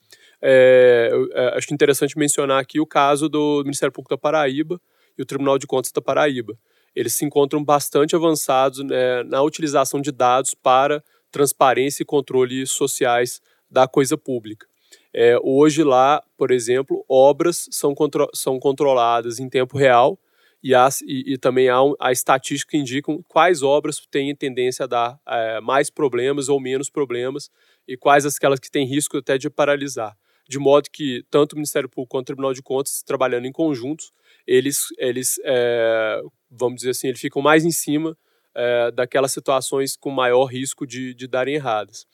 é, 0.42 1.10
é, 1.32 1.58
acho 1.58 1.72
interessante 1.74 2.18
mencionar 2.18 2.60
aqui 2.60 2.80
o 2.80 2.86
caso 2.86 3.28
do 3.28 3.62
Ministério 3.64 3.92
Público 3.92 4.14
da 4.14 4.18
Paraíba 4.18 4.80
e 5.18 5.22
o 5.22 5.26
Tribunal 5.26 5.58
de 5.58 5.66
Contas 5.66 5.92
da 5.92 6.00
Paraíba. 6.00 6.56
Eles 6.94 7.14
se 7.14 7.24
encontram 7.24 7.62
bastante 7.62 8.16
avançados 8.16 8.84
né, 8.84 9.22
na 9.24 9.42
utilização 9.42 10.00
de 10.00 10.10
dados 10.10 10.54
para 10.54 11.02
transparência 11.30 12.02
e 12.02 12.06
controle 12.06 12.66
sociais 12.66 13.40
da 13.70 13.86
coisa 13.86 14.16
pública. 14.16 14.66
É, 15.12 15.36
hoje 15.42 15.84
lá, 15.84 16.22
por 16.36 16.50
exemplo, 16.50 17.04
obras 17.08 17.68
são, 17.70 17.94
contro 17.94 18.28
são 18.34 18.58
controladas 18.58 19.38
em 19.38 19.48
tempo 19.48 19.76
real 19.76 20.18
e, 20.62 20.72
e, 21.06 21.34
e 21.34 21.38
também 21.38 21.68
há 21.68 21.78
a 21.98 22.12
estatística 22.12 22.70
que 22.70 22.76
indicam 22.76 23.22
quais 23.26 23.62
obras 23.62 24.00
têm 24.10 24.34
tendência 24.34 24.84
a 24.84 24.86
dar 24.86 25.20
é, 25.26 25.60
mais 25.60 25.90
problemas 25.90 26.48
ou 26.48 26.60
menos 26.60 26.90
problemas 26.90 27.50
e 27.88 27.96
quais 27.96 28.26
aquelas 28.26 28.60
que 28.60 28.70
têm 28.70 28.86
risco 28.86 29.16
até 29.16 29.38
de 29.38 29.48
paralisar. 29.50 30.16
de 30.48 30.58
modo 30.58 30.88
que 30.92 31.24
tanto 31.30 31.52
o 31.52 31.56
Ministério 31.56 31.88
Público 31.88 32.10
quanto 32.10 32.24
o 32.24 32.26
Tribunal 32.26 32.52
de 32.52 32.60
Contas, 32.60 33.02
trabalhando 33.04 33.46
em 33.46 33.52
conjuntos, 33.52 34.12
eles, 34.46 34.86
eles 34.98 35.40
é, 35.44 36.20
vamos 36.50 36.76
dizer 36.78 36.90
assim, 36.90 37.08
eles 37.08 37.20
ficam 37.20 37.40
mais 37.40 37.64
em 37.64 37.70
cima 37.70 38.16
é, 38.54 38.90
daquelas 38.90 39.32
situações 39.32 39.96
com 39.96 40.10
maior 40.10 40.44
risco 40.46 40.86
de, 40.86 41.14
de 41.14 41.26
darem 41.28 41.54
erradas. 41.54 42.04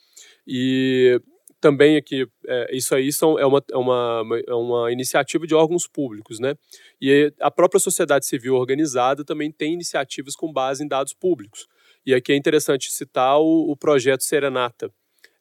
E 0.45 1.19
também 1.67 1.97
aqui, 1.97 2.25
é, 2.47 2.73
isso 2.73 2.95
aí 2.95 3.11
são, 3.11 3.37
é, 3.37 3.45
uma, 3.45 3.61
é, 3.69 3.77
uma, 3.77 4.23
é 4.47 4.53
uma 4.53 4.89
iniciativa 4.89 5.45
de 5.45 5.53
órgãos 5.53 5.85
públicos, 5.85 6.39
né? 6.39 6.55
E 7.01 7.33
a 7.41 7.51
própria 7.51 7.77
sociedade 7.77 8.25
civil 8.25 8.55
organizada 8.55 9.25
também 9.25 9.51
tem 9.51 9.73
iniciativas 9.73 10.33
com 10.33 10.53
base 10.53 10.81
em 10.81 10.87
dados 10.87 11.13
públicos. 11.13 11.67
E 12.05 12.13
aqui 12.13 12.31
é 12.31 12.37
interessante 12.37 12.89
citar 12.89 13.37
o, 13.41 13.69
o 13.69 13.75
projeto 13.75 14.23
Serenata, 14.23 14.89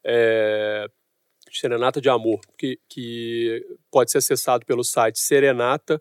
é, 0.05 0.89
Serenata 1.53 2.01
de 2.01 2.09
Amor, 2.09 2.41
que, 2.59 2.81
que 2.89 3.65
pode 3.89 4.11
ser 4.11 4.19
acessado 4.19 4.67
pelo 4.67 4.83
site 4.83 5.21
serenata.ai. 5.21 6.01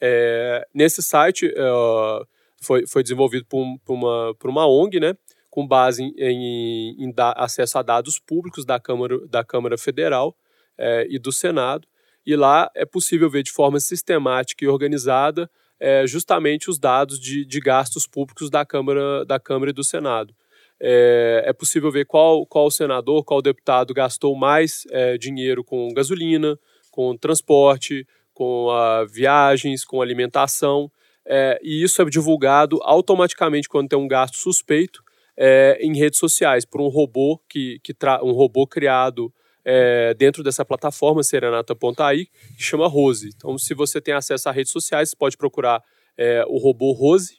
É, 0.00 0.66
nesse 0.74 1.00
site 1.00 1.46
uh, 1.46 2.26
foi, 2.60 2.88
foi 2.88 3.04
desenvolvido 3.04 3.46
por, 3.46 3.64
por, 3.84 3.94
uma, 3.94 4.34
por 4.34 4.50
uma 4.50 4.66
ONG, 4.66 4.98
né? 4.98 5.14
Com 5.54 5.64
base 5.64 6.02
em, 6.02 6.12
em, 6.18 6.96
em 6.98 7.14
acesso 7.36 7.78
a 7.78 7.82
dados 7.82 8.18
públicos 8.18 8.64
da 8.64 8.80
Câmara, 8.80 9.24
da 9.28 9.44
Câmara 9.44 9.78
Federal 9.78 10.36
é, 10.76 11.06
e 11.08 11.16
do 11.16 11.30
Senado. 11.30 11.86
E 12.26 12.34
lá 12.34 12.68
é 12.74 12.84
possível 12.84 13.30
ver 13.30 13.44
de 13.44 13.52
forma 13.52 13.78
sistemática 13.78 14.64
e 14.64 14.68
organizada 14.68 15.48
é, 15.78 16.08
justamente 16.08 16.68
os 16.68 16.76
dados 16.76 17.20
de, 17.20 17.44
de 17.44 17.60
gastos 17.60 18.04
públicos 18.04 18.50
da 18.50 18.66
Câmara, 18.66 19.24
da 19.24 19.38
Câmara 19.38 19.70
e 19.70 19.72
do 19.72 19.84
Senado. 19.84 20.34
É, 20.80 21.44
é, 21.46 21.52
possível 21.52 21.88
ver 21.92 22.04
qual, 22.04 22.44
qual 22.46 22.68
senador, 22.68 23.22
qual 23.22 23.40
deputado 23.40 23.94
gastou 23.94 24.34
mais 24.34 24.82
é, 24.90 25.16
dinheiro 25.16 25.62
com 25.62 25.94
gasolina, 25.94 26.58
com 26.90 27.16
transporte, 27.16 28.04
com 28.32 28.70
a, 28.70 29.04
viagens, 29.04 29.84
com 29.84 30.02
alimentação. 30.02 30.90
É, 31.24 31.60
e 31.62 31.80
isso 31.80 32.02
é 32.02 32.04
divulgado 32.06 32.80
automaticamente 32.82 33.68
quando 33.68 33.88
tem 33.88 33.98
um 33.98 34.08
gasto 34.08 34.36
suspeito 34.36 35.03
é, 35.36 35.78
em 35.80 35.96
redes 35.96 36.18
sociais 36.18 36.64
por 36.64 36.80
um 36.80 36.88
robô 36.88 37.40
que, 37.48 37.78
que 37.82 37.94
um 38.22 38.32
robô 38.32 38.66
criado 38.66 39.32
é, 39.64 40.14
dentro 40.14 40.42
dessa 40.42 40.64
plataforma 40.64 41.22
Serenata.ai 41.22 42.26
que 42.56 42.62
chama 42.62 42.86
Rose. 42.86 43.30
Então, 43.34 43.56
se 43.56 43.74
você 43.74 44.00
tem 44.00 44.14
acesso 44.14 44.48
a 44.48 44.52
redes 44.52 44.72
sociais, 44.72 45.10
você 45.10 45.16
pode 45.16 45.36
procurar 45.36 45.82
é, 46.16 46.44
o 46.46 46.58
robô 46.58 46.92
Rose, 46.92 47.38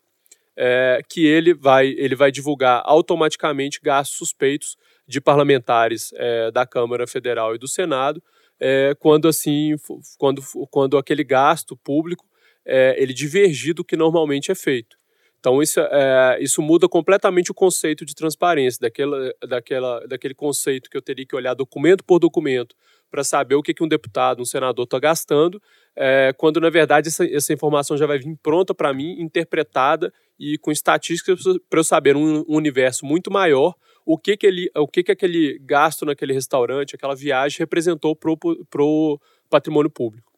é, 0.57 1.01
que 1.07 1.25
ele 1.25 1.53
vai, 1.53 1.87
ele 1.87 2.15
vai 2.15 2.31
divulgar 2.31 2.81
automaticamente 2.85 3.79
gastos 3.81 4.17
suspeitos 4.17 4.75
de 5.07 5.21
parlamentares 5.21 6.11
é, 6.15 6.51
da 6.51 6.65
Câmara 6.65 7.05
Federal 7.05 7.53
e 7.53 7.59
do 7.59 7.67
Senado, 7.67 8.23
é, 8.59 8.95
quando 8.99 9.27
assim, 9.27 9.75
quando, 10.17 10.41
quando 10.71 10.97
aquele 10.97 11.23
gasto 11.23 11.75
público 11.77 12.25
é, 12.65 12.95
ele 12.97 13.13
divergir 13.13 13.75
do 13.75 13.83
que 13.83 13.95
normalmente 13.95 14.51
é 14.51 14.55
feito. 14.55 14.97
Então, 15.45 15.61
isso, 15.61 15.79
é, 15.79 16.39
isso 16.41 16.59
muda 16.59 16.89
completamente 16.89 17.51
o 17.51 17.53
conceito 17.53 18.03
de 18.03 18.15
transparência, 18.15 18.79
daquela, 18.81 19.31
daquela, 19.47 20.07
daquele 20.07 20.33
conceito 20.33 20.89
que 20.89 20.97
eu 20.97 21.01
teria 21.03 21.23
que 21.23 21.35
olhar 21.35 21.53
documento 21.53 22.03
por 22.03 22.17
documento 22.17 22.75
para 23.11 23.23
saber 23.23 23.53
o 23.53 23.61
que, 23.61 23.71
que 23.71 23.83
um 23.83 23.87
deputado, 23.87 24.41
um 24.41 24.45
senador 24.45 24.85
está 24.85 24.97
gastando, 24.97 25.61
é, 25.95 26.33
quando, 26.35 26.59
na 26.59 26.71
verdade, 26.71 27.09
essa, 27.09 27.23
essa 27.23 27.53
informação 27.53 27.95
já 27.95 28.07
vai 28.07 28.17
vir 28.17 28.35
pronta 28.41 28.73
para 28.73 28.91
mim, 28.91 29.21
interpretada 29.21 30.11
e 30.39 30.57
com 30.57 30.71
estatísticas 30.71 31.39
para 31.69 31.79
eu 31.79 31.83
saber 31.83 32.15
um, 32.15 32.39
um, 32.39 32.55
universo 32.55 33.05
muito 33.05 33.29
maior 33.29 33.75
o 34.03 34.17
que, 34.17 34.35
que, 34.35 34.47
ele, 34.47 34.71
o 34.75 34.87
que, 34.87 35.03
que 35.03 35.11
aquele 35.11 35.59
gasto 35.59 36.07
naquele 36.07 36.33
restaurante, 36.33 36.95
aquela 36.95 37.13
viagem 37.13 37.59
representou 37.59 38.15
para 38.15 38.81
o 38.81 39.19
patrimônio 39.47 39.91
público. 39.91 40.33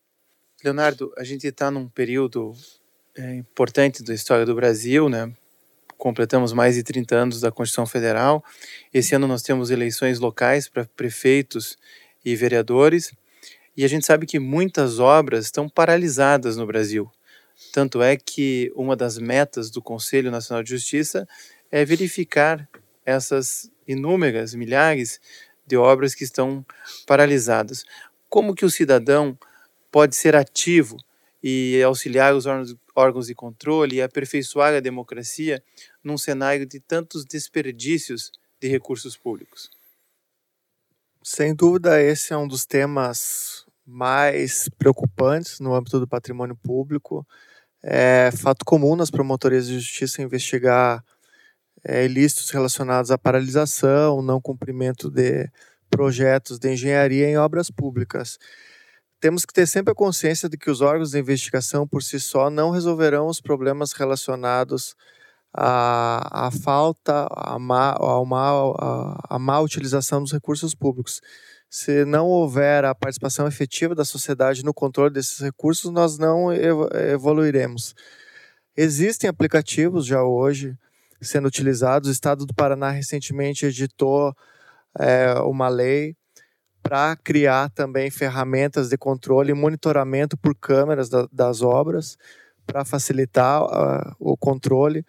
Leonardo, 0.61 1.13
a 1.17 1.23
gente 1.23 1.47
está 1.47 1.71
num 1.71 1.87
período 1.87 2.51
é, 3.17 3.35
importante 3.35 4.03
da 4.03 4.13
história 4.13 4.45
do 4.45 4.53
Brasil, 4.53 5.09
né? 5.09 5.31
Completamos 5.97 6.53
mais 6.53 6.75
de 6.75 6.83
30 6.83 7.15
anos 7.15 7.41
da 7.41 7.51
Constituição 7.51 7.87
Federal. 7.87 8.43
Esse 8.93 9.15
ano 9.15 9.27
nós 9.27 9.41
temos 9.41 9.71
eleições 9.71 10.19
locais 10.19 10.69
para 10.69 10.85
prefeitos 10.85 11.77
e 12.23 12.35
vereadores. 12.35 13.11
E 13.75 13.83
a 13.83 13.87
gente 13.87 14.05
sabe 14.05 14.27
que 14.27 14.39
muitas 14.39 14.99
obras 14.99 15.45
estão 15.45 15.67
paralisadas 15.67 16.55
no 16.55 16.67
Brasil. 16.67 17.11
Tanto 17.73 18.01
é 18.01 18.15
que 18.15 18.71
uma 18.75 18.95
das 18.95 19.17
metas 19.17 19.71
do 19.71 19.81
Conselho 19.81 20.29
Nacional 20.29 20.61
de 20.61 20.69
Justiça 20.69 21.27
é 21.71 21.83
verificar 21.83 22.69
essas 23.03 23.71
inúmeras, 23.87 24.53
milhares 24.53 25.19
de 25.65 25.75
obras 25.75 26.13
que 26.13 26.23
estão 26.23 26.63
paralisadas. 27.07 27.83
Como 28.29 28.53
que 28.53 28.65
o 28.65 28.69
cidadão 28.69 29.37
pode 29.91 30.15
ser 30.15 30.35
ativo 30.35 30.97
e 31.49 31.81
auxiliar 31.81 32.35
os 32.35 32.45
órgãos, 32.93 33.27
de 33.27 33.33
controle 33.33 33.95
e 33.95 34.01
aperfeiçoar 34.01 34.73
a 34.73 34.81
democracia 34.81 35.63
num 36.03 36.17
cenário 36.17 36.65
de 36.65 36.77
tantos 36.81 37.23
desperdícios 37.23 38.33
de 38.59 38.67
recursos 38.67 39.15
públicos. 39.15 39.69
Sem 41.23 41.55
dúvida, 41.55 42.01
esse 42.01 42.33
é 42.33 42.37
um 42.37 42.47
dos 42.47 42.65
temas 42.65 43.65
mais 43.85 44.67
preocupantes 44.77 45.61
no 45.61 45.73
âmbito 45.73 46.01
do 46.01 46.07
patrimônio 46.07 46.55
público. 46.55 47.25
É 47.81 48.29
fato 48.31 48.65
comum 48.65 48.97
nas 48.97 49.09
promotorias 49.09 49.67
de 49.67 49.79
justiça 49.79 50.21
investigar 50.21 51.01
é, 51.81 52.03
ilícitos 52.03 52.49
relacionados 52.49 53.09
à 53.09 53.17
paralisação, 53.17 54.21
não 54.21 54.41
cumprimento 54.41 55.09
de 55.09 55.49
projetos 55.89 56.59
de 56.59 56.73
engenharia 56.73 57.29
em 57.29 57.37
obras 57.37 57.71
públicas 57.71 58.37
temos 59.19 59.45
que 59.45 59.53
ter 59.53 59.67
sempre 59.67 59.91
a 59.91 59.95
consciência 59.95 60.47
de 60.47 60.57
que 60.57 60.69
os 60.69 60.81
órgãos 60.81 61.11
de 61.11 61.19
investigação 61.19 61.87
por 61.87 62.03
si 62.03 62.19
só 62.19 62.49
não 62.49 62.69
resolverão 62.69 63.27
os 63.27 63.41
problemas 63.41 63.91
relacionados 63.93 64.95
à, 65.53 66.47
à 66.47 66.51
falta, 66.51 67.27
à 67.31 67.57
má, 67.57 67.91
à, 67.91 69.35
à 69.35 69.39
má 69.39 69.59
utilização 69.59 70.21
dos 70.21 70.31
recursos 70.31 70.75
públicos. 70.75 71.21
Se 71.69 72.05
não 72.05 72.27
houver 72.27 72.85
a 72.85 72.95
participação 72.95 73.47
efetiva 73.47 73.93
da 73.93 74.05
sociedade 74.05 74.63
no 74.63 74.73
controle 74.73 75.13
desses 75.13 75.39
recursos, 75.39 75.91
nós 75.91 76.17
não 76.17 76.53
evoluiremos. 76.53 77.93
Existem 78.75 79.29
aplicativos 79.29 80.05
já 80.05 80.23
hoje 80.23 80.77
sendo 81.21 81.47
utilizados. 81.47 82.07
O 82.07 82.11
Estado 82.11 82.45
do 82.45 82.53
Paraná 82.53 82.91
recentemente 82.91 83.65
editou 83.65 84.33
é, 84.97 85.33
uma 85.41 85.67
lei 85.67 86.15
para 86.87 87.17
criar 87.17 87.69
também 87.71 88.09
ferramentas 88.09 88.87
de 88.87 88.97
controle 88.97 89.51
e 89.51 89.53
monitoramento 89.53 90.37
por 90.37 90.55
câmeras 90.55 91.09
da, 91.09 91.27
das 91.29 91.61
obras 91.61 92.17
para 92.65 92.85
facilitar 92.85 93.61
uh, 93.61 94.15
o 94.17 94.37
controle. 94.37 95.05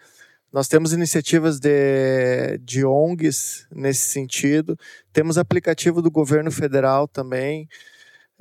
Nós 0.52 0.66
temos 0.66 0.92
iniciativas 0.92 1.60
de, 1.60 2.58
de 2.62 2.84
ONGs 2.84 3.68
nesse 3.70 4.10
sentido, 4.10 4.76
temos 5.12 5.38
aplicativo 5.38 6.02
do 6.02 6.10
governo 6.10 6.50
federal 6.50 7.06
também 7.06 7.68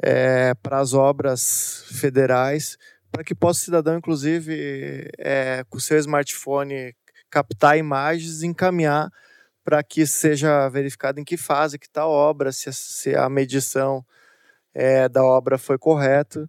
é, 0.01 0.55
para 0.55 0.79
as 0.79 0.95
obras 0.95 1.83
federais, 1.91 2.75
para 3.11 3.23
que 3.23 3.35
possa 3.35 3.61
o 3.61 3.63
cidadão, 3.65 3.97
inclusive, 3.99 5.11
é, 5.19 5.63
com 5.69 5.77
o 5.77 5.81
seu 5.81 5.99
smartphone, 5.99 6.95
captar 7.29 7.77
imagens 7.77 8.41
e 8.41 8.47
encaminhar 8.47 9.11
para 9.67 9.83
que 9.83 10.07
seja 10.07 10.69
verificado 10.69 11.19
em 11.19 11.25
que 11.25 11.35
fase 11.35 11.77
que 11.77 11.87
está 11.87 12.03
a 12.03 12.07
obra, 12.07 12.53
se, 12.53 12.71
se 12.71 13.13
a 13.13 13.27
medição 13.27 14.01
é, 14.73 15.09
da 15.09 15.21
obra 15.25 15.57
foi 15.57 15.77
correta. 15.77 16.47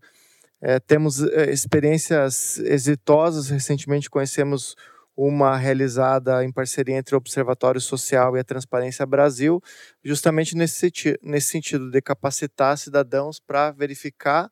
É, 0.60 0.78
temos 0.78 1.20
é, 1.24 1.50
experiências 1.50 2.58
exitosas, 2.58 3.48
recentemente 3.48 4.08
conhecemos 4.08 4.76
uma 5.16 5.56
realizada 5.56 6.44
em 6.44 6.52
parceria 6.52 6.96
entre 6.96 7.16
o 7.16 7.18
Observatório 7.18 7.80
Social 7.80 8.36
e 8.36 8.40
a 8.40 8.44
Transparência 8.44 9.04
Brasil, 9.04 9.60
justamente 10.04 10.54
nesse, 10.54 10.88
nesse 11.20 11.48
sentido 11.48 11.90
de 11.90 12.00
capacitar 12.00 12.78
cidadãos 12.78 13.40
para 13.40 13.72
verificar 13.72 14.48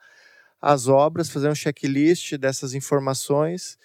as 0.60 0.88
obras, 0.88 1.30
fazer 1.30 1.48
um 1.48 1.54
checklist 1.54 2.36
dessas 2.36 2.74
informações 2.74 3.78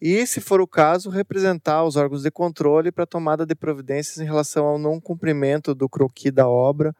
e, 0.00 0.26
se 0.26 0.40
for 0.40 0.60
o 0.60 0.66
caso, 0.66 1.08
representar 1.08 1.84
os 1.84 1.96
órgãos 1.96 2.22
de 2.22 2.30
controle 2.30 2.90
para 2.90 3.06
tomada 3.06 3.46
de 3.46 3.54
providências 3.54 4.18
em 4.18 4.24
relação 4.24 4.66
ao 4.66 4.78
não 4.78 5.00
cumprimento 5.00 5.74
do 5.74 5.88
croquis 5.88 6.32
da 6.32 6.48
obra 6.48 6.94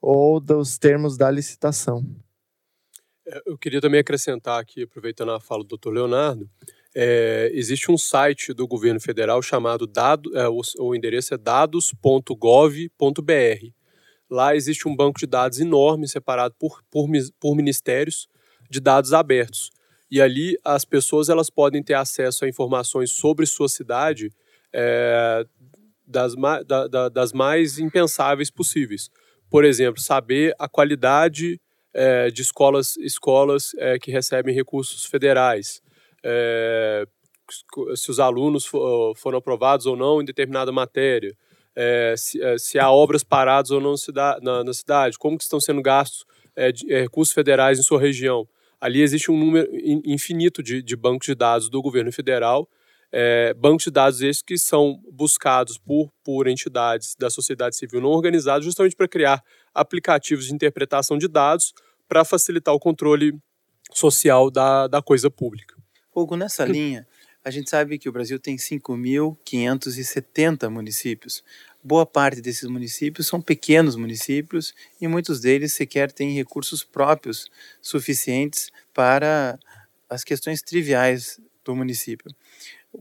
ou 0.00 0.40
dos 0.40 0.78
termos 0.78 1.16
da 1.16 1.30
licitação. 1.30 2.04
É, 3.26 3.42
eu 3.46 3.56
queria 3.56 3.80
também 3.80 4.00
acrescentar 4.00 4.60
aqui, 4.60 4.82
aproveitando 4.82 5.32
a 5.32 5.40
fala 5.40 5.64
do 5.64 5.76
Dr. 5.76 5.90
Leonardo, 5.90 6.48
é, 6.94 7.50
existe 7.52 7.90
um 7.90 7.98
site 7.98 8.52
do 8.52 8.66
governo 8.66 9.00
federal 9.00 9.42
chamado 9.42 9.86
dado, 9.86 10.36
é, 10.36 10.48
o, 10.48 10.60
o 10.78 10.94
endereço 10.94 11.34
é 11.34 11.38
dados.gov.br. 11.38 12.90
Lá 14.28 14.56
existe 14.56 14.88
um 14.88 14.96
banco 14.96 15.18
de 15.18 15.26
dados 15.26 15.60
enorme 15.60 16.08
separado 16.08 16.54
por, 16.58 16.82
por, 16.90 17.08
por 17.38 17.54
ministérios 17.54 18.28
de 18.68 18.80
dados 18.80 19.12
abertos 19.12 19.75
e 20.10 20.20
ali 20.20 20.56
as 20.64 20.84
pessoas 20.84 21.28
elas 21.28 21.50
podem 21.50 21.82
ter 21.82 21.94
acesso 21.94 22.44
a 22.44 22.48
informações 22.48 23.10
sobre 23.12 23.46
sua 23.46 23.68
cidade 23.68 24.30
é, 24.72 25.44
das, 26.06 26.34
da, 26.66 26.86
da, 26.86 27.08
das 27.08 27.32
mais 27.32 27.78
impensáveis 27.78 28.50
possíveis. 28.50 29.10
por 29.50 29.64
exemplo, 29.64 30.00
saber 30.00 30.54
a 30.58 30.68
qualidade 30.68 31.60
é, 31.94 32.30
de 32.30 32.42
escolas, 32.42 32.96
escolas 32.98 33.72
é, 33.78 33.98
que 33.98 34.10
recebem 34.10 34.54
recursos 34.54 35.06
federais, 35.06 35.80
se 37.94 38.10
os 38.10 38.18
alunos 38.18 38.66
for, 38.66 39.14
foram 39.16 39.38
aprovados 39.38 39.86
ou 39.86 39.96
não 39.96 40.20
em 40.20 40.24
determinada 40.24 40.72
matéria, 40.72 41.32
se, 42.16 42.40
se, 42.58 42.78
há 42.80 42.90
obras 42.90 43.22
paradas 43.22 43.70
ou 43.70 43.80
não 43.80 43.94
na, 44.42 44.64
na 44.64 44.72
cidade, 44.74 45.16
como 45.16 45.38
que 45.38 45.44
estão 45.44 45.60
sendo 45.60 45.80
gastos 45.80 46.24
de, 46.74 46.86
recursos 46.88 47.32
federais 47.32 47.78
em 47.78 47.82
sua 47.82 48.00
região. 48.00 48.48
Ali 48.80 49.00
existe 49.00 49.30
um 49.30 49.38
número 49.38 49.68
infinito 50.04 50.62
de, 50.62 50.82
de 50.82 50.96
bancos 50.96 51.26
de 51.26 51.34
dados 51.34 51.68
do 51.68 51.80
governo 51.80 52.12
federal 52.12 52.68
é, 53.12 53.54
bancos 53.54 53.84
de 53.84 53.90
dados 53.90 54.20
esses 54.20 54.42
que 54.42 54.58
são 54.58 55.00
buscados 55.12 55.78
por, 55.78 56.12
por 56.24 56.48
entidades 56.48 57.14
da 57.18 57.30
sociedade 57.30 57.76
civil 57.76 58.00
não 58.00 58.10
organizada 58.10 58.62
justamente 58.62 58.96
para 58.96 59.08
criar 59.08 59.42
aplicativos 59.72 60.46
de 60.46 60.54
interpretação 60.54 61.16
de 61.16 61.28
dados 61.28 61.72
para 62.08 62.24
facilitar 62.24 62.74
o 62.74 62.78
controle 62.78 63.32
social 63.92 64.50
da, 64.50 64.86
da 64.86 65.00
coisa 65.00 65.30
pública. 65.30 65.74
Hugo, 66.14 66.36
nessa 66.36 66.64
linha, 66.64 67.06
a 67.44 67.50
gente 67.50 67.70
sabe 67.70 67.98
que 67.98 68.08
o 68.08 68.12
Brasil 68.12 68.38
tem 68.38 68.56
5.570 68.56 70.68
municípios. 70.68 71.42
Boa 71.86 72.04
parte 72.04 72.40
desses 72.40 72.68
municípios 72.68 73.28
são 73.28 73.40
pequenos 73.40 73.94
municípios 73.94 74.74
e 75.00 75.06
muitos 75.06 75.38
deles 75.38 75.72
sequer 75.72 76.10
têm 76.10 76.34
recursos 76.34 76.82
próprios 76.82 77.48
suficientes 77.80 78.72
para 78.92 79.56
as 80.10 80.24
questões 80.24 80.60
triviais 80.62 81.40
do 81.64 81.76
município. 81.76 82.34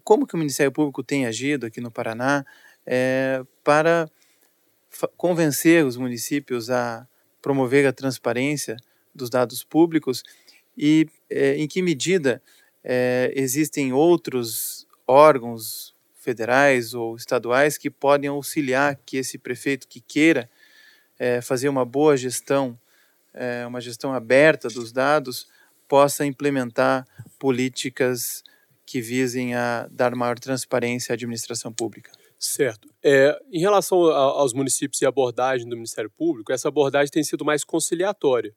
Como 0.04 0.28
que 0.28 0.36
o 0.36 0.38
Ministério 0.38 0.72
Público 0.72 1.02
tem 1.02 1.26
agido 1.26 1.66
aqui 1.66 1.82
no 1.82 1.90
Paraná 1.90 2.46
é, 2.86 3.44
para 3.64 4.08
convencer 5.18 5.84
os 5.84 5.98
municípios 5.98 6.70
a 6.70 7.08
promover 7.42 7.88
a 7.88 7.92
transparência 7.92 8.78
dos 9.16 9.32
dados 9.32 9.64
públicos 9.64 10.22
e 10.78 11.10
é, 11.28 11.56
em 11.56 11.68
que 11.68 11.82
medida 11.82 12.40
é, 12.84 13.34
existem 13.36 13.92
outros 13.94 14.88
órgãos 15.08 15.95
federais 16.26 16.94
ou 16.94 17.16
estaduais 17.16 17.78
que 17.78 17.90
podem 17.90 18.30
auxiliar 18.30 19.00
que 19.06 19.18
esse 19.18 19.38
prefeito 19.38 19.88
que 19.88 20.02
queira 20.02 20.50
é, 21.20 21.40
fazer 21.40 21.70
uma 21.70 21.86
boa 21.86 22.18
gestão, 22.18 22.78
é, 23.34 23.66
uma 23.66 23.80
gestão 23.80 24.12
aberta 24.14 24.68
dos 24.68 24.92
dados, 24.92 25.48
possa 25.88 26.26
implementar 26.26 27.08
políticas 27.40 28.44
que 28.86 29.00
visem 29.00 29.54
a 29.54 29.88
dar 29.92 30.16
maior 30.16 30.38
transparência 30.40 31.14
à 31.14 31.16
administração 31.16 31.72
pública. 31.72 32.12
Certo. 32.38 32.90
É, 33.04 33.40
em 33.52 33.60
relação 33.60 34.08
a, 34.08 34.18
aos 34.18 34.54
municípios 34.54 35.02
e 35.02 35.06
abordagem 35.06 35.70
do 35.70 35.76
Ministério 35.76 36.10
Público, 36.10 36.52
essa 36.52 36.68
abordagem 36.68 37.12
tem 37.12 37.24
sido 37.24 37.46
mais 37.46 37.64
conciliatória. 37.64 38.54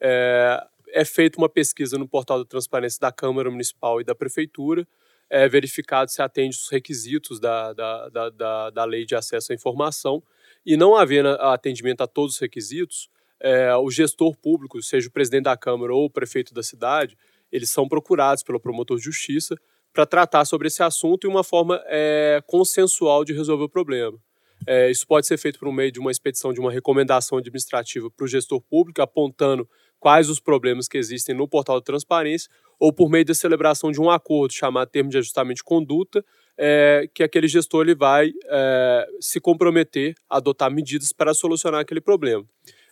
É, 0.00 0.66
é 0.88 1.04
feita 1.04 1.38
uma 1.38 1.48
pesquisa 1.48 1.96
no 1.96 2.08
portal 2.08 2.38
da 2.38 2.44
transparência 2.44 2.98
da 3.00 3.12
Câmara 3.12 3.50
Municipal 3.50 4.00
e 4.00 4.04
da 4.04 4.14
Prefeitura, 4.14 4.86
é 5.34 5.48
verificado 5.48 6.12
se 6.12 6.22
atende 6.22 6.56
os 6.56 6.68
requisitos 6.68 7.40
da, 7.40 7.72
da, 7.72 8.08
da, 8.08 8.30
da, 8.30 8.70
da 8.70 8.84
lei 8.84 9.04
de 9.04 9.16
acesso 9.16 9.50
à 9.50 9.54
informação, 9.54 10.22
e 10.64 10.76
não 10.76 10.94
havendo 10.94 11.28
atendimento 11.28 12.02
a 12.02 12.06
todos 12.06 12.34
os 12.34 12.40
requisitos, 12.40 13.10
é, 13.40 13.74
o 13.74 13.90
gestor 13.90 14.36
público, 14.36 14.80
seja 14.80 15.08
o 15.08 15.10
presidente 15.10 15.44
da 15.44 15.56
Câmara 15.56 15.92
ou 15.92 16.04
o 16.04 16.10
prefeito 16.10 16.54
da 16.54 16.62
cidade, 16.62 17.18
eles 17.50 17.68
são 17.68 17.88
procurados 17.88 18.44
pelo 18.44 18.60
promotor 18.60 18.96
de 18.96 19.02
justiça 19.02 19.56
para 19.92 20.06
tratar 20.06 20.44
sobre 20.44 20.68
esse 20.68 20.84
assunto 20.84 21.24
e 21.24 21.28
uma 21.28 21.42
forma 21.42 21.82
é, 21.86 22.40
consensual 22.46 23.24
de 23.24 23.32
resolver 23.32 23.64
o 23.64 23.68
problema. 23.68 24.16
É, 24.64 24.88
isso 24.88 25.04
pode 25.04 25.26
ser 25.26 25.36
feito 25.36 25.58
por 25.58 25.72
meio 25.72 25.90
de 25.90 25.98
uma 25.98 26.12
expedição 26.12 26.52
de 26.52 26.60
uma 26.60 26.70
recomendação 26.70 27.38
administrativa 27.38 28.08
para 28.08 28.24
o 28.24 28.28
gestor 28.28 28.60
público, 28.60 29.02
apontando 29.02 29.68
quais 29.98 30.30
os 30.30 30.38
problemas 30.38 30.86
que 30.86 30.96
existem 30.96 31.34
no 31.34 31.48
portal 31.48 31.80
de 31.80 31.84
transparência, 31.84 32.48
ou 32.78 32.92
por 32.92 33.10
meio 33.10 33.24
da 33.24 33.34
celebração 33.34 33.90
de 33.90 34.00
um 34.00 34.10
acordo 34.10 34.52
chamado 34.52 34.88
termo 34.88 35.10
de 35.10 35.18
ajustamento 35.18 35.56
de 35.56 35.64
conduta, 35.64 36.24
é, 36.56 37.08
que 37.12 37.22
aquele 37.22 37.48
gestor 37.48 37.82
ele 37.82 37.94
vai 37.94 38.32
é, 38.46 39.06
se 39.20 39.40
comprometer 39.40 40.14
a 40.28 40.36
adotar 40.36 40.70
medidas 40.70 41.12
para 41.12 41.34
solucionar 41.34 41.80
aquele 41.80 42.00
problema. 42.00 42.44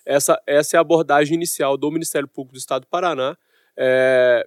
Essa, 0.04 0.40
essa 0.46 0.76
é 0.76 0.78
a 0.78 0.80
abordagem 0.80 1.34
inicial 1.34 1.76
do 1.76 1.90
Ministério 1.90 2.26
Público 2.26 2.54
do 2.54 2.58
Estado 2.58 2.82
do 2.82 2.88
Paraná, 2.88 3.36
é, 3.76 4.46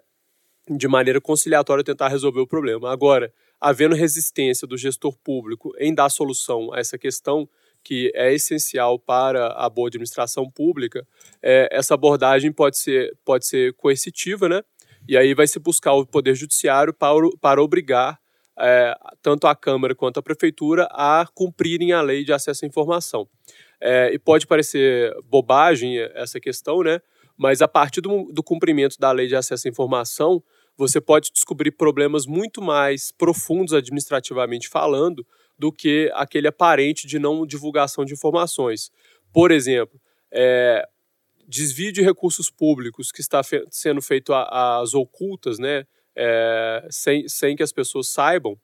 de 0.69 0.87
maneira 0.87 1.21
conciliatória 1.21 1.83
tentar 1.83 2.07
resolver 2.07 2.41
o 2.41 2.47
problema. 2.47 2.91
Agora, 2.91 3.31
havendo 3.59 3.95
resistência 3.95 4.67
do 4.67 4.77
gestor 4.77 5.15
público 5.23 5.73
em 5.79 5.93
dar 5.93 6.09
solução 6.09 6.73
a 6.73 6.79
essa 6.79 6.97
questão, 6.97 7.47
que 7.83 8.11
é 8.15 8.33
essencial 8.33 8.97
para 8.97 9.47
a 9.53 9.69
boa 9.69 9.87
administração 9.87 10.49
pública, 10.49 11.07
é, 11.41 11.69
essa 11.71 11.93
abordagem 11.93 12.51
pode 12.51 12.79
ser, 12.79 13.15
pode 13.23 13.45
ser 13.45 13.73
coercitiva, 13.75 14.49
né? 14.49 14.63
E 15.07 15.17
aí 15.17 15.33
vai 15.33 15.47
se 15.47 15.59
buscar 15.59 15.93
o 15.93 16.05
Poder 16.05 16.35
Judiciário 16.35 16.93
para, 16.93 17.15
para 17.39 17.61
obrigar 17.61 18.19
é, 18.59 18.95
tanto 19.21 19.47
a 19.47 19.55
Câmara 19.55 19.93
quanto 19.93 20.19
a 20.19 20.23
Prefeitura 20.23 20.87
a 20.91 21.27
cumprirem 21.33 21.91
a 21.91 22.01
lei 22.01 22.23
de 22.23 22.33
acesso 22.33 22.65
à 22.65 22.67
informação. 22.67 23.27
É, 23.81 24.13
e 24.13 24.17
pode 24.17 24.47
parecer 24.47 25.13
bobagem 25.25 25.99
essa 26.15 26.39
questão, 26.39 26.81
né? 26.81 26.99
Mas 27.37 27.61
a 27.61 27.67
partir 27.67 28.01
do, 28.01 28.31
do 28.31 28.41
cumprimento 28.41 28.97
da 28.97 29.11
lei 29.11 29.27
de 29.27 29.35
acesso 29.35 29.67
à 29.67 29.69
informação, 29.69 30.41
você 30.77 31.01
pode 31.01 31.31
descobrir 31.31 31.71
problemas 31.71 32.25
muito 32.25 32.61
mais 32.61 33.11
profundos 33.11 33.73
administrativamente 33.73 34.69
falando 34.69 35.25
do 35.57 35.71
que 35.71 36.11
aquele 36.13 36.47
aparente 36.47 37.07
de 37.07 37.19
não 37.19 37.45
divulgação 37.45 38.03
de 38.05 38.13
informações. 38.13 38.91
Por 39.33 39.51
exemplo, 39.51 39.99
é, 40.31 40.85
desvio 41.47 41.91
de 41.91 42.01
recursos 42.01 42.49
públicos 42.49 43.11
que 43.11 43.21
está 43.21 43.43
fe 43.43 43.65
sendo 43.69 44.01
feito 44.01 44.33
às 44.33 44.93
ocultas, 44.93 45.59
né, 45.59 45.85
é, 46.15 46.87
sem, 46.89 47.27
sem 47.27 47.55
que 47.55 47.63
as 47.63 47.71
pessoas 47.71 48.07
saibam, 48.07 48.57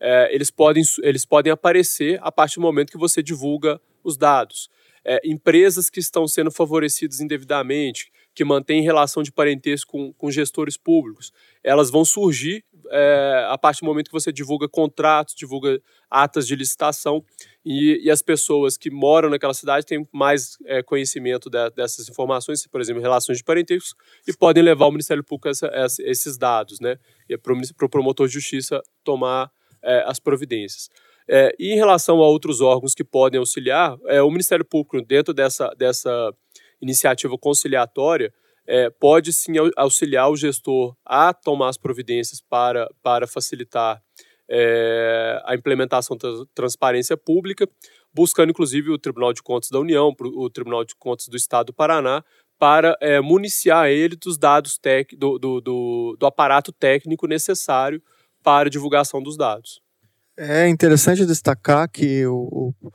é, 0.00 0.34
eles, 0.34 0.50
podem, 0.50 0.82
eles 1.02 1.24
podem 1.24 1.52
aparecer 1.52 2.18
a 2.22 2.30
partir 2.30 2.56
do 2.56 2.62
momento 2.62 2.90
que 2.90 2.98
você 2.98 3.22
divulga 3.22 3.80
os 4.02 4.16
dados. 4.16 4.68
É, 5.04 5.20
empresas 5.24 5.88
que 5.88 6.00
estão 6.00 6.26
sendo 6.26 6.50
favorecidas 6.50 7.20
indevidamente, 7.20 8.12
que 8.34 8.44
mantêm 8.44 8.82
relação 8.82 9.22
de 9.22 9.32
parentesco 9.32 9.90
com, 9.90 10.12
com 10.12 10.30
gestores 10.30 10.76
públicos, 10.76 11.32
elas 11.62 11.90
vão 11.90 12.04
surgir 12.04 12.64
é, 12.90 13.46
a 13.48 13.58
partir 13.58 13.80
do 13.80 13.86
momento 13.86 14.06
que 14.06 14.12
você 14.12 14.32
divulga 14.32 14.68
contratos, 14.68 15.34
divulga 15.34 15.80
atas 16.10 16.46
de 16.46 16.56
licitação 16.56 17.24
e, 17.64 18.00
e 18.02 18.10
as 18.10 18.22
pessoas 18.22 18.76
que 18.76 18.90
moram 18.90 19.28
naquela 19.28 19.54
cidade 19.54 19.84
têm 19.84 20.06
mais 20.12 20.56
é, 20.64 20.82
conhecimento 20.82 21.50
de, 21.50 21.70
dessas 21.70 22.08
informações, 22.08 22.66
por 22.66 22.80
exemplo, 22.80 23.02
relações 23.02 23.38
de 23.38 23.44
parentesco, 23.44 23.98
e 24.26 24.32
podem 24.32 24.62
levar 24.62 24.86
o 24.86 24.90
Ministério 24.90 25.22
Público 25.22 25.48
essa, 25.48 25.66
essa, 25.68 26.02
esses 26.02 26.38
dados, 26.38 26.80
né? 26.80 26.96
E 27.28 27.34
é 27.34 27.36
para 27.36 27.52
o 27.52 27.88
promotor 27.90 28.26
de 28.26 28.34
justiça 28.34 28.82
tomar 29.04 29.50
é, 29.82 30.02
as 30.06 30.18
providências. 30.18 30.88
É, 31.28 31.54
e 31.58 31.72
em 31.72 31.76
relação 31.76 32.22
a 32.22 32.26
outros 32.26 32.62
órgãos 32.62 32.94
que 32.94 33.04
podem 33.04 33.38
auxiliar, 33.38 33.98
é, 34.06 34.22
o 34.22 34.30
Ministério 34.30 34.64
Público, 34.64 35.02
dentro 35.02 35.34
dessa, 35.34 35.68
dessa 35.76 36.32
iniciativa 36.80 37.36
conciliatória, 37.36 38.32
é, 38.68 38.90
pode 38.90 39.32
sim 39.32 39.54
auxiliar 39.76 40.30
o 40.30 40.36
gestor 40.36 40.94
a 41.04 41.32
tomar 41.32 41.70
as 41.70 41.78
providências 41.78 42.40
para, 42.40 42.86
para 43.02 43.26
facilitar 43.26 44.00
é, 44.48 45.40
a 45.46 45.54
implementação 45.54 46.16
da 46.18 46.28
transparência 46.54 47.16
pública, 47.16 47.66
buscando 48.12 48.50
inclusive 48.50 48.90
o 48.90 48.98
Tribunal 48.98 49.32
de 49.32 49.42
Contas 49.42 49.70
da 49.70 49.80
União, 49.80 50.14
o 50.20 50.50
Tribunal 50.50 50.84
de 50.84 50.94
Contas 50.96 51.28
do 51.28 51.36
Estado 51.36 51.68
do 51.68 51.72
Paraná, 51.72 52.22
para 52.58 52.94
é, 53.00 53.20
municiar 53.20 53.88
ele 53.88 54.16
dos 54.16 54.36
dados 54.36 54.76
tec, 54.76 55.16
do, 55.16 55.38
do, 55.38 55.60
do, 55.60 56.16
do 56.18 56.26
aparato 56.26 56.70
técnico 56.70 57.26
necessário 57.26 58.02
para 58.42 58.66
a 58.66 58.70
divulgação 58.70 59.22
dos 59.22 59.36
dados. 59.36 59.80
É 60.36 60.68
interessante 60.68 61.24
destacar 61.24 61.90
que 61.90 62.26
o, 62.26 62.72
o 62.82 62.92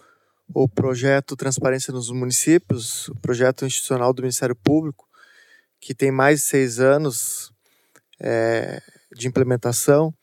o 0.54 0.68
projeto 0.68 1.36
Transparência 1.36 1.92
nos 1.92 2.12
Municípios, 2.12 3.08
o 3.10 3.16
projeto 3.16 3.66
institucional 3.66 4.14
do 4.14 4.22
Ministério 4.22 4.56
Público, 4.56 5.08
que 5.84 5.94
tem 5.94 6.12
mais 6.12 6.40
de 6.40 6.46
seis 6.46 6.80
anos 6.80 7.52
é, 8.20 8.82
de 9.12 9.28
implementação. 9.28 10.14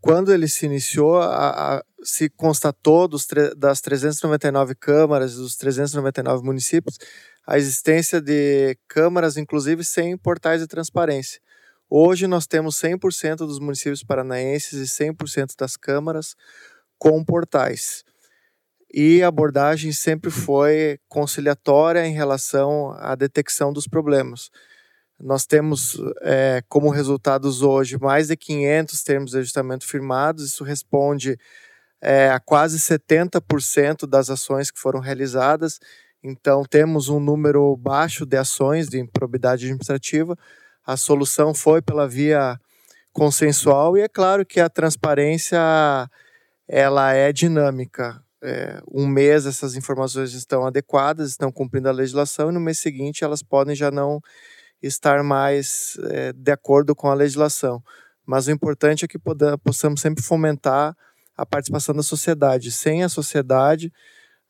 Quando 0.00 0.32
ele 0.32 0.48
se 0.48 0.66
iniciou, 0.66 1.16
a, 1.16 1.76
a, 1.76 1.84
se 2.02 2.28
constatou 2.28 3.08
dos, 3.08 3.26
das 3.56 3.80
399 3.80 4.74
câmaras 4.74 5.32
e 5.32 5.36
dos 5.36 5.56
399 5.56 6.44
municípios 6.44 6.98
a 7.46 7.58
existência 7.58 8.20
de 8.20 8.76
câmaras, 8.88 9.36
inclusive 9.36 9.84
sem 9.84 10.16
portais 10.16 10.60
de 10.60 10.66
transparência. 10.66 11.40
Hoje 11.88 12.26
nós 12.26 12.46
temos 12.46 12.76
100% 12.80 13.36
dos 13.36 13.58
municípios 13.58 14.02
paranaenses 14.02 14.72
e 14.72 15.04
100% 15.04 15.54
das 15.58 15.76
câmaras 15.76 16.34
com 16.98 17.22
portais 17.24 18.04
e 18.96 19.24
a 19.24 19.26
abordagem 19.26 19.90
sempre 19.90 20.30
foi 20.30 21.00
conciliatória 21.08 22.06
em 22.06 22.14
relação 22.14 22.92
à 22.92 23.16
detecção 23.16 23.72
dos 23.72 23.88
problemas. 23.88 24.50
Nós 25.20 25.46
temos 25.46 25.96
é, 26.22 26.62
como 26.68 26.90
resultados 26.90 27.62
hoje 27.62 27.98
mais 27.98 28.28
de 28.28 28.36
500 28.36 29.02
termos 29.02 29.30
de 29.30 29.38
ajustamento 29.38 29.86
firmados, 29.86 30.44
isso 30.44 30.64
responde 30.64 31.38
é, 32.02 32.28
a 32.28 32.40
quase 32.40 32.78
70% 32.78 34.06
das 34.06 34.28
ações 34.28 34.70
que 34.70 34.78
foram 34.78 35.00
realizadas. 35.00 35.78
Então, 36.22 36.64
temos 36.64 37.08
um 37.08 37.20
número 37.20 37.76
baixo 37.76 38.26
de 38.26 38.36
ações 38.36 38.88
de 38.88 38.98
improbidade 38.98 39.64
administrativa. 39.64 40.36
A 40.84 40.96
solução 40.96 41.54
foi 41.54 41.80
pela 41.80 42.08
via 42.08 42.58
consensual 43.12 43.96
e 43.96 44.02
é 44.02 44.08
claro 44.08 44.44
que 44.44 44.60
a 44.60 44.68
transparência 44.68 45.58
ela 46.68 47.12
é 47.12 47.32
dinâmica. 47.32 48.20
É, 48.42 48.82
um 48.92 49.06
mês 49.06 49.46
essas 49.46 49.74
informações 49.74 50.34
estão 50.34 50.66
adequadas, 50.66 51.30
estão 51.30 51.50
cumprindo 51.50 51.88
a 51.88 51.92
legislação, 51.92 52.50
e 52.50 52.52
no 52.52 52.60
mês 52.60 52.78
seguinte 52.78 53.24
elas 53.24 53.42
podem 53.42 53.74
já 53.74 53.90
não 53.90 54.20
estar 54.86 55.22
mais 55.22 55.96
é, 56.10 56.32
de 56.32 56.52
acordo 56.52 56.94
com 56.94 57.08
a 57.08 57.14
legislação. 57.14 57.82
Mas 58.26 58.46
o 58.46 58.50
importante 58.50 59.04
é 59.04 59.08
que 59.08 59.18
possamos 59.62 60.00
sempre 60.00 60.22
fomentar 60.22 60.96
a 61.36 61.44
participação 61.44 61.94
da 61.94 62.02
sociedade. 62.02 62.70
Sem 62.70 63.02
a 63.02 63.08
sociedade, 63.08 63.92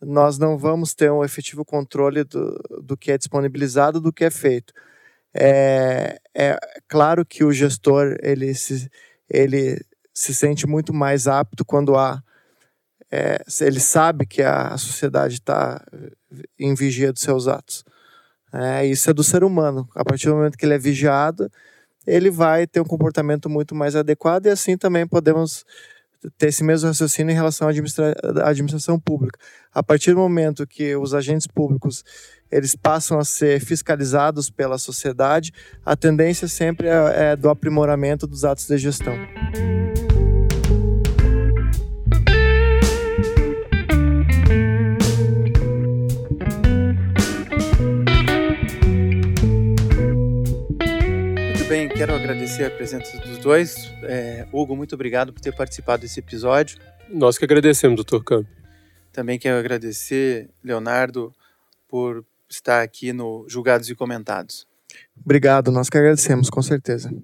nós 0.00 0.38
não 0.38 0.56
vamos 0.58 0.94
ter 0.94 1.10
um 1.10 1.24
efetivo 1.24 1.64
controle 1.64 2.24
do, 2.24 2.60
do 2.82 2.96
que 2.96 3.10
é 3.10 3.18
disponibilizado, 3.18 4.00
do 4.00 4.12
que 4.12 4.24
é 4.24 4.30
feito. 4.30 4.72
É, 5.34 6.20
é 6.34 6.58
claro 6.88 7.26
que 7.26 7.42
o 7.42 7.52
gestor 7.52 8.16
ele 8.22 8.54
se, 8.54 8.88
ele 9.28 9.84
se 10.12 10.32
sente 10.34 10.66
muito 10.66 10.94
mais 10.94 11.26
apto 11.26 11.64
quando 11.64 11.96
há 11.96 12.22
é, 13.10 13.44
ele 13.60 13.78
sabe 13.78 14.26
que 14.26 14.42
a, 14.42 14.76
sociedade 14.76 15.34
está 15.34 15.80
em 16.58 16.74
vigia 16.74 17.12
dos 17.12 17.22
seus 17.22 17.46
atos. 17.46 17.84
É, 18.54 18.86
isso 18.86 19.10
é 19.10 19.12
do 19.12 19.24
ser 19.24 19.42
humano. 19.42 19.88
A 19.96 20.04
partir 20.04 20.28
do 20.28 20.36
momento 20.36 20.56
que 20.56 20.64
ele 20.64 20.74
é 20.74 20.78
vigiado, 20.78 21.50
ele 22.06 22.30
vai 22.30 22.66
ter 22.66 22.80
um 22.80 22.84
comportamento 22.84 23.50
muito 23.50 23.74
mais 23.74 23.96
adequado 23.96 24.46
e 24.46 24.50
assim 24.50 24.76
também 24.76 25.06
podemos 25.06 25.64
ter 26.38 26.48
esse 26.48 26.62
mesmo 26.62 26.88
raciocínio 26.88 27.32
em 27.32 27.34
relação 27.34 27.66
à, 27.66 27.70
administra 27.70 28.14
administração 28.44 28.98
pública. 28.98 29.38
A 29.72 29.82
partir 29.82 30.12
do 30.12 30.18
momento 30.18 30.66
que 30.66 30.94
os 30.94 31.14
agentes 31.14 31.46
públicos 31.46 32.04
eles 32.50 32.76
passam 32.76 33.18
a 33.18 33.24
ser 33.24 33.60
fiscalizados 33.60 34.48
pela 34.48 34.78
sociedade, 34.78 35.52
a 35.84 35.96
tendência 35.96 36.46
sempre 36.46 36.86
é, 36.86 37.32
é 37.32 37.36
do 37.36 37.50
aprimoramento 37.50 38.26
dos 38.26 38.44
atos 38.44 38.68
de 38.68 38.78
gestão. 38.78 39.16
Quero 51.96 52.12
agradecer 52.12 52.64
a 52.64 52.70
presença 52.70 53.16
dos 53.18 53.38
dois. 53.38 53.92
É, 54.02 54.46
Hugo, 54.52 54.76
muito 54.76 54.94
obrigado 54.94 55.32
por 55.32 55.40
ter 55.40 55.54
participado 55.54 56.02
desse 56.02 56.18
episódio. 56.18 56.78
Nós 57.08 57.38
que 57.38 57.44
agradecemos, 57.44 57.94
doutor 57.96 58.24
Campo. 58.24 58.50
Também 59.12 59.38
quero 59.38 59.58
agradecer, 59.58 60.50
Leonardo, 60.62 61.32
por 61.88 62.24
estar 62.48 62.82
aqui 62.82 63.12
no 63.12 63.46
Julgados 63.48 63.88
e 63.88 63.94
Comentados. 63.94 64.66
Obrigado, 65.24 65.70
nós 65.70 65.88
que 65.88 65.96
agradecemos, 65.96 66.50
com 66.50 66.62
certeza. 66.62 67.14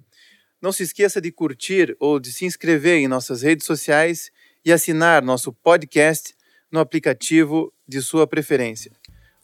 Não 0.63 0.71
se 0.71 0.85
esqueça 0.85 1.21
de 1.21 1.33
curtir 1.33 1.97
ou 1.99 2.21
de 2.21 2.33
se 2.33 2.45
inscrever 2.45 2.99
em 2.99 3.09
nossas 3.09 3.43
redes 3.43 3.67
sociais 3.67 4.31
e 4.65 4.71
assinar 4.71 5.23
nosso 5.23 5.53
podcast 5.53 6.35
no 6.71 6.79
aplicativo 6.79 7.73
de 7.89 8.01
sua 8.01 8.25
preferência. 8.25 8.93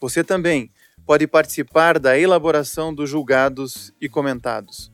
Você 0.01 0.23
também 0.23 0.71
pode 1.05 1.27
participar 1.27 1.99
da 1.99 2.17
elaboração 2.17 2.95
dos 2.95 3.11
julgados 3.11 3.93
e 4.01 4.09
comentados. 4.09 4.91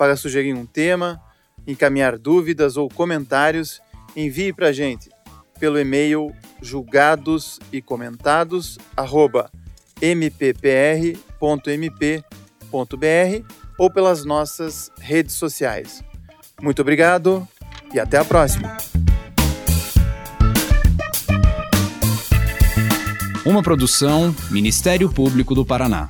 Para 0.00 0.16
sugerir 0.16 0.54
um 0.54 0.64
tema, 0.64 1.20
encaminhar 1.66 2.16
dúvidas 2.16 2.78
ou 2.78 2.88
comentários, 2.88 3.82
envie 4.16 4.50
para 4.50 4.68
a 4.68 4.72
gente 4.72 5.10
pelo 5.58 5.78
e-mail 5.78 6.34
julgados 6.62 7.60
e 7.70 7.82
comentados 7.82 8.78
mppr.mp.br 10.00 11.14
ou 13.78 13.90
pelas 13.90 14.24
nossas 14.24 14.90
redes 14.98 15.34
sociais. 15.34 16.02
Muito 16.62 16.80
obrigado 16.80 17.46
e 17.92 18.00
até 18.00 18.16
a 18.16 18.24
próxima! 18.24 18.74
Uma 23.44 23.62
produção 23.62 24.34
Ministério 24.50 25.12
Público 25.12 25.54
do 25.54 25.66
Paraná. 25.66 26.08